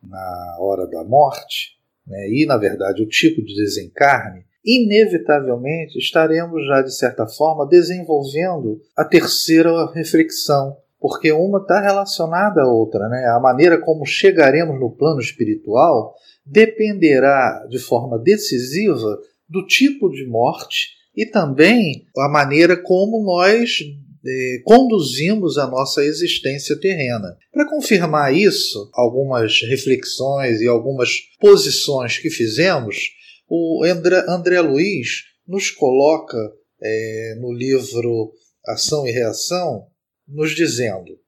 na 0.03 0.57
hora 0.61 0.86
da 0.86 1.05
morte, 1.05 1.80
né, 2.11 2.29
e 2.29 2.45
na 2.45 2.57
verdade 2.57 3.03
o 3.03 3.09
tipo 3.09 3.43
de 3.43 3.55
desencarne, 3.55 4.45
inevitavelmente 4.65 5.99
estaremos 5.99 6.67
já 6.67 6.83
de 6.83 6.95
certa 6.95 7.27
forma 7.27 7.67
desenvolvendo 7.67 8.81
a 8.97 9.05
terceira 9.05 9.91
reflexão, 9.93 10.77
porque 10.99 11.33
uma 11.33 11.61
está 11.61 11.81
relacionada 11.81 12.63
à 12.63 12.67
outra. 12.67 13.09
Né? 13.09 13.25
A 13.27 13.41
maneira 13.41 13.81
como 13.81 14.05
chegaremos 14.05 14.79
no 14.79 14.91
plano 14.91 15.21
espiritual 15.21 16.15
dependerá 16.45 17.67
de 17.71 17.79
forma 17.79 18.19
decisiva 18.19 19.19
do 19.49 19.65
tipo 19.67 20.11
de 20.11 20.27
morte 20.27 20.91
e 21.17 21.25
também 21.25 22.07
a 22.19 22.29
maneira 22.29 22.77
como 22.77 23.25
nós 23.25 23.79
eh, 24.25 24.62
conduzimos 24.64 25.59
a 25.59 25.66
nossa 25.66 26.05
existência 26.05 26.79
terrena. 26.79 27.37
Para 27.53 27.68
confirmar 27.68 28.35
isso, 28.35 28.91
algumas 28.93 29.61
reflexões 29.62 30.61
e 30.61 30.66
algumas 30.66 31.11
posições 31.41 32.18
que 32.18 32.31
fizemos, 32.31 32.97
o 33.49 33.85
André, 33.85 34.25
André 34.29 34.61
Luiz 34.61 35.25
nos 35.47 35.71
coloca 35.71 36.39
eh, 36.83 37.37
no 37.41 37.53
livro 37.53 38.33
Ação 38.66 39.07
e 39.07 39.11
Reação, 39.11 39.87
nos 40.29 40.55
dizendo: 40.55 41.18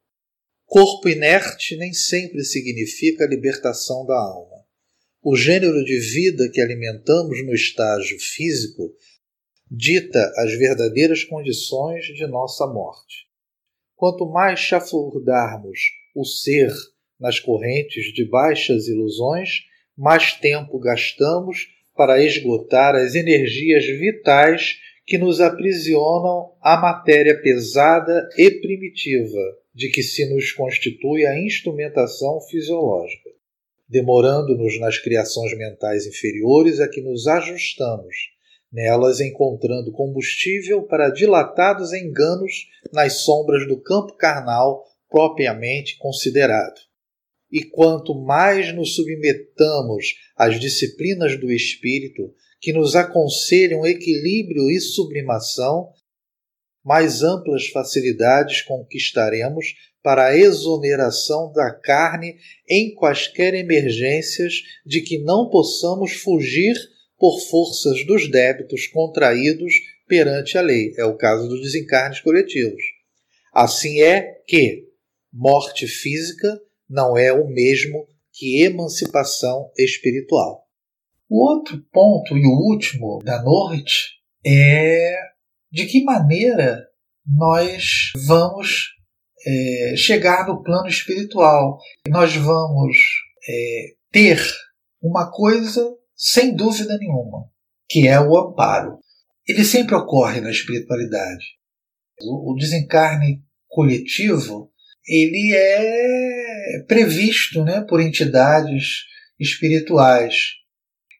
corpo 0.66 1.08
inerte 1.08 1.76
nem 1.76 1.92
sempre 1.92 2.44
significa 2.44 3.26
libertação 3.26 4.06
da 4.06 4.16
alma. 4.16 4.62
O 5.22 5.36
gênero 5.36 5.84
de 5.84 5.98
vida 5.98 6.50
que 6.50 6.60
alimentamos 6.60 7.44
no 7.44 7.54
estágio 7.54 8.18
físico 8.18 8.92
dita 9.74 10.30
as 10.36 10.52
verdadeiras 10.52 11.24
condições 11.24 12.04
de 12.04 12.26
nossa 12.26 12.66
morte. 12.66 13.26
Quanto 13.96 14.26
mais 14.26 14.60
chafurdarmos 14.60 15.78
o 16.14 16.26
ser 16.26 16.70
nas 17.18 17.40
correntes 17.40 18.12
de 18.12 18.28
baixas 18.28 18.86
ilusões, 18.86 19.62
mais 19.96 20.34
tempo 20.34 20.78
gastamos 20.78 21.68
para 21.96 22.22
esgotar 22.22 22.94
as 22.94 23.14
energias 23.14 23.86
vitais 23.86 24.76
que 25.06 25.16
nos 25.16 25.40
aprisionam 25.40 26.52
à 26.60 26.76
matéria 26.76 27.40
pesada 27.40 28.28
e 28.36 28.50
primitiva 28.50 29.40
de 29.74 29.88
que 29.88 30.02
se 30.02 30.28
nos 30.28 30.52
constitui 30.52 31.24
a 31.24 31.40
instrumentação 31.40 32.42
fisiológica, 32.42 33.30
demorando-nos 33.88 34.78
nas 34.78 34.98
criações 34.98 35.56
mentais 35.56 36.06
inferiores 36.06 36.78
a 36.78 36.86
que 36.86 37.00
nos 37.00 37.26
ajustamos 37.26 38.32
nelas 38.72 39.20
encontrando 39.20 39.92
combustível 39.92 40.84
para 40.84 41.10
dilatados 41.10 41.92
enganos 41.92 42.66
nas 42.92 43.22
sombras 43.22 43.68
do 43.68 43.80
campo 43.80 44.16
carnal 44.16 44.84
propriamente 45.10 45.98
considerado. 45.98 46.80
E 47.50 47.62
quanto 47.62 48.14
mais 48.14 48.74
nos 48.74 48.94
submetamos 48.94 50.14
às 50.34 50.58
disciplinas 50.58 51.38
do 51.38 51.52
espírito, 51.52 52.34
que 52.58 52.72
nos 52.72 52.96
aconselham 52.96 53.84
equilíbrio 53.84 54.70
e 54.70 54.80
sublimação, 54.80 55.90
mais 56.82 57.22
amplas 57.22 57.66
facilidades 57.66 58.62
conquistaremos 58.62 59.66
para 60.02 60.28
a 60.28 60.36
exoneração 60.36 61.52
da 61.52 61.72
carne 61.72 62.36
em 62.68 62.94
quaisquer 62.94 63.54
emergências 63.54 64.54
de 64.84 65.00
que 65.00 65.18
não 65.18 65.48
possamos 65.48 66.12
fugir 66.12 66.74
por 67.22 67.38
forças 67.38 68.04
dos 68.04 68.28
débitos 68.28 68.88
contraídos 68.88 69.72
perante 70.08 70.58
a 70.58 70.60
lei. 70.60 70.92
É 70.98 71.04
o 71.04 71.16
caso 71.16 71.48
dos 71.48 71.60
desencarnes 71.60 72.18
coletivos. 72.18 72.82
Assim 73.54 74.02
é 74.02 74.40
que 74.44 74.88
morte 75.32 75.86
física 75.86 76.60
não 76.90 77.16
é 77.16 77.32
o 77.32 77.46
mesmo 77.46 78.08
que 78.32 78.64
emancipação 78.64 79.70
espiritual. 79.78 80.66
O 81.28 81.48
outro 81.48 81.80
ponto 81.92 82.36
e 82.36 82.44
o 82.44 82.58
último 82.72 83.22
da 83.22 83.40
noite 83.40 84.14
é 84.44 85.16
de 85.70 85.86
que 85.86 86.02
maneira 86.02 86.88
nós 87.24 88.10
vamos 88.26 88.96
é, 89.46 89.94
chegar 89.96 90.48
no 90.48 90.60
plano 90.60 90.88
espiritual. 90.88 91.78
Nós 92.08 92.34
vamos 92.34 92.96
é, 93.48 93.94
ter 94.10 94.42
uma 95.00 95.30
coisa 95.30 96.01
sem 96.22 96.54
dúvida 96.54 96.96
nenhuma, 96.98 97.50
que 97.88 98.06
é 98.06 98.20
o 98.20 98.38
amparo. 98.38 99.00
Ele 99.46 99.64
sempre 99.64 99.96
ocorre 99.96 100.40
na 100.40 100.52
espiritualidade. 100.52 101.44
O, 102.22 102.54
desencarne 102.54 103.42
coletivo 103.66 104.70
ele 105.04 105.52
é 105.52 106.84
previsto 106.86 107.64
né, 107.64 107.84
por 107.88 108.00
entidades 108.00 109.00
espirituais. 109.40 110.34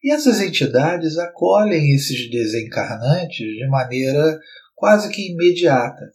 E 0.05 0.13
essas 0.13 0.41
entidades 0.41 1.19
acolhem 1.19 1.93
esses 1.93 2.31
desencarnantes 2.31 3.39
de 3.39 3.67
maneira 3.69 4.39
quase 4.77 5.11
que 5.11 5.33
imediata 5.33 6.13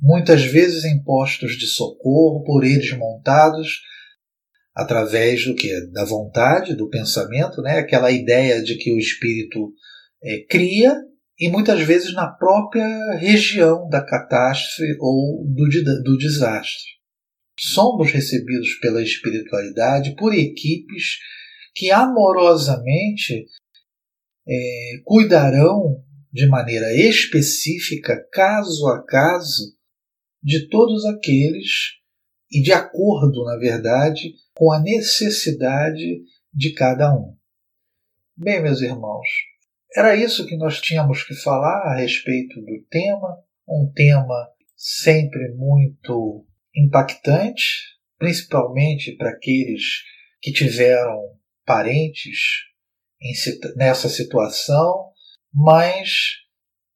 muitas 0.00 0.44
vezes 0.44 0.84
em 0.84 1.02
postos 1.02 1.58
de 1.58 1.66
socorro 1.66 2.44
por 2.44 2.62
eles 2.62 2.96
montados 2.96 3.80
através 4.74 5.44
do 5.44 5.54
que 5.54 5.70
da 5.92 6.04
vontade, 6.04 6.74
do 6.74 6.88
pensamento, 6.88 7.62
né? 7.62 7.78
Aquela 7.78 8.10
ideia 8.10 8.62
de 8.62 8.76
que 8.76 8.92
o 8.92 8.98
espírito 8.98 9.72
é, 10.22 10.44
cria 10.50 10.96
e 11.38 11.48
muitas 11.48 11.80
vezes 11.80 12.12
na 12.12 12.28
própria 12.28 13.14
região 13.16 13.88
da 13.88 14.04
catástrofe 14.04 14.96
ou 15.00 15.44
do, 15.46 16.02
do 16.02 16.18
desastre. 16.18 16.94
Somos 17.58 18.10
recebidos 18.10 18.74
pela 18.80 19.02
espiritualidade 19.02 20.16
por 20.16 20.34
equipes 20.34 21.18
que 21.74 21.90
amorosamente 21.90 23.46
é, 24.46 25.00
cuidarão 25.04 26.02
de 26.32 26.48
maneira 26.48 26.92
específica, 26.94 28.16
caso 28.32 28.88
a 28.88 29.04
caso, 29.04 29.76
de 30.42 30.68
todos 30.68 31.04
aqueles 31.04 31.94
e 32.54 32.62
de 32.62 32.72
acordo, 32.72 33.44
na 33.44 33.56
verdade, 33.56 34.32
com 34.54 34.70
a 34.70 34.80
necessidade 34.80 36.22
de 36.52 36.72
cada 36.72 37.12
um. 37.12 37.36
Bem, 38.36 38.62
meus 38.62 38.80
irmãos, 38.80 39.26
era 39.96 40.14
isso 40.14 40.46
que 40.46 40.56
nós 40.56 40.80
tínhamos 40.80 41.24
que 41.24 41.34
falar 41.34 41.82
a 41.92 41.96
respeito 41.96 42.60
do 42.60 42.84
tema, 42.88 43.36
um 43.68 43.90
tema 43.92 44.48
sempre 44.76 45.52
muito 45.56 46.46
impactante, 46.76 47.64
principalmente 48.18 49.16
para 49.16 49.30
aqueles 49.30 49.82
que 50.40 50.52
tiveram 50.52 51.20
parentes 51.66 52.38
nessa 53.76 54.08
situação, 54.08 55.10
mas 55.52 56.44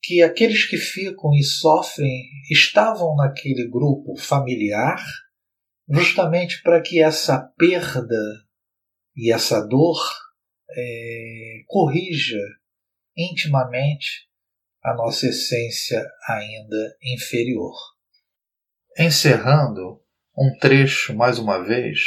que 0.02 0.22
aqueles 0.22 0.64
que 0.68 0.76
ficam 0.76 1.34
e 1.34 1.42
sofrem 1.42 2.22
estavam 2.50 3.16
naquele 3.16 3.68
grupo 3.68 4.16
familiar, 4.16 5.02
justamente 5.88 6.62
para 6.62 6.80
que 6.80 7.02
essa 7.02 7.40
perda 7.56 8.20
e 9.16 9.32
essa 9.32 9.60
dor 9.60 9.98
é, 10.70 11.62
corrija 11.66 12.40
intimamente 13.16 14.28
a 14.82 14.94
nossa 14.94 15.28
essência 15.28 16.04
ainda 16.28 16.96
inferior. 17.02 17.74
Encerrando 18.98 20.02
um 20.36 20.56
trecho, 20.58 21.14
mais 21.14 21.38
uma 21.38 21.64
vez, 21.64 21.98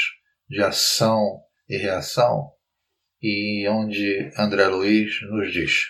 de 0.49 0.61
ação 0.61 1.41
e 1.67 1.77
reação, 1.77 2.51
e 3.21 3.67
onde 3.69 4.31
André 4.37 4.67
Luiz 4.67 5.21
nos 5.29 5.51
diz: 5.51 5.87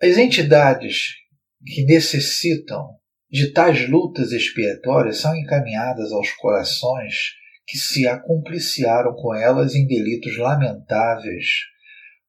As 0.00 0.16
entidades 0.16 1.14
que 1.66 1.84
necessitam 1.84 2.98
de 3.30 3.52
tais 3.52 3.88
lutas 3.88 4.32
expiatórias 4.32 5.18
são 5.18 5.36
encaminhadas 5.36 6.12
aos 6.12 6.30
corações 6.32 7.14
que 7.66 7.76
se 7.76 8.06
acompliciaram 8.08 9.14
com 9.14 9.34
elas 9.34 9.74
em 9.74 9.86
delitos 9.86 10.38
lamentáveis 10.38 11.46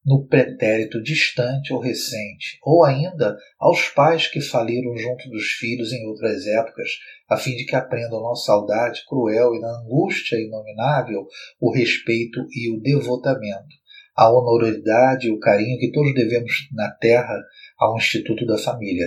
no 0.04 0.26
pretérito 0.26 1.02
distante 1.02 1.72
ou 1.72 1.80
recente, 1.80 2.58
ou 2.62 2.84
ainda 2.84 3.36
aos 3.58 3.88
pais 3.88 4.26
que 4.26 4.40
faliram 4.40 4.96
junto 4.96 5.28
dos 5.28 5.44
filhos 5.52 5.92
em 5.92 6.06
outras 6.06 6.46
épocas, 6.46 6.90
a 7.28 7.36
fim 7.36 7.54
de 7.54 7.64
que 7.64 7.76
aprendam 7.76 8.22
na 8.22 8.34
saudade 8.34 9.02
cruel 9.06 9.54
e 9.54 9.60
na 9.60 9.78
angústia 9.80 10.36
inominável 10.36 11.26
o 11.60 11.72
respeito 11.72 12.40
e 12.50 12.74
o 12.74 12.80
devotamento, 12.80 13.76
a 14.16 14.30
honorabilidade 14.30 15.28
e 15.28 15.30
o 15.30 15.38
carinho 15.38 15.78
que 15.78 15.92
todos 15.92 16.14
devemos 16.14 16.52
na 16.72 16.90
terra 16.92 17.36
ao 17.78 17.96
Instituto 17.96 18.44
da 18.46 18.58
Família. 18.58 19.06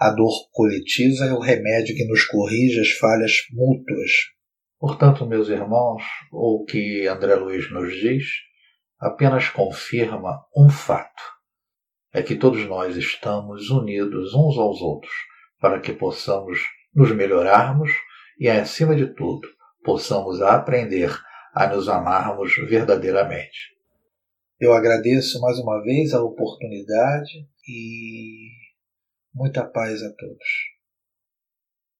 A 0.00 0.10
dor 0.10 0.48
coletiva 0.52 1.24
é 1.24 1.32
o 1.32 1.40
remédio 1.40 1.96
que 1.96 2.06
nos 2.06 2.24
corrige 2.24 2.80
as 2.80 2.90
falhas 2.92 3.32
mútuas. 3.50 4.12
Portanto, 4.78 5.26
meus 5.26 5.48
irmãos, 5.48 6.04
o 6.30 6.64
que 6.64 7.08
André 7.08 7.34
Luiz 7.34 7.68
nos 7.72 7.92
diz 7.94 8.24
apenas 9.00 9.48
confirma 9.48 10.40
um 10.56 10.68
fato: 10.68 11.20
é 12.12 12.22
que 12.22 12.36
todos 12.36 12.64
nós 12.66 12.96
estamos 12.96 13.70
unidos 13.70 14.34
uns 14.34 14.56
aos 14.56 14.80
outros 14.80 15.12
para 15.60 15.80
que 15.80 15.92
possamos 15.92 16.60
nos 16.94 17.10
melhorarmos 17.10 17.90
e, 18.38 18.48
acima 18.48 18.94
de 18.94 19.12
tudo, 19.14 19.48
possamos 19.82 20.40
aprender 20.40 21.10
a 21.52 21.66
nos 21.66 21.88
amarmos 21.88 22.54
verdadeiramente. 22.54 23.76
Eu 24.60 24.72
agradeço 24.74 25.40
mais 25.40 25.58
uma 25.58 25.82
vez 25.82 26.14
a 26.14 26.22
oportunidade 26.22 27.48
e 27.68 28.57
muita 29.38 29.72
paz 29.72 30.02
a 30.02 30.12
todos. 30.16 30.77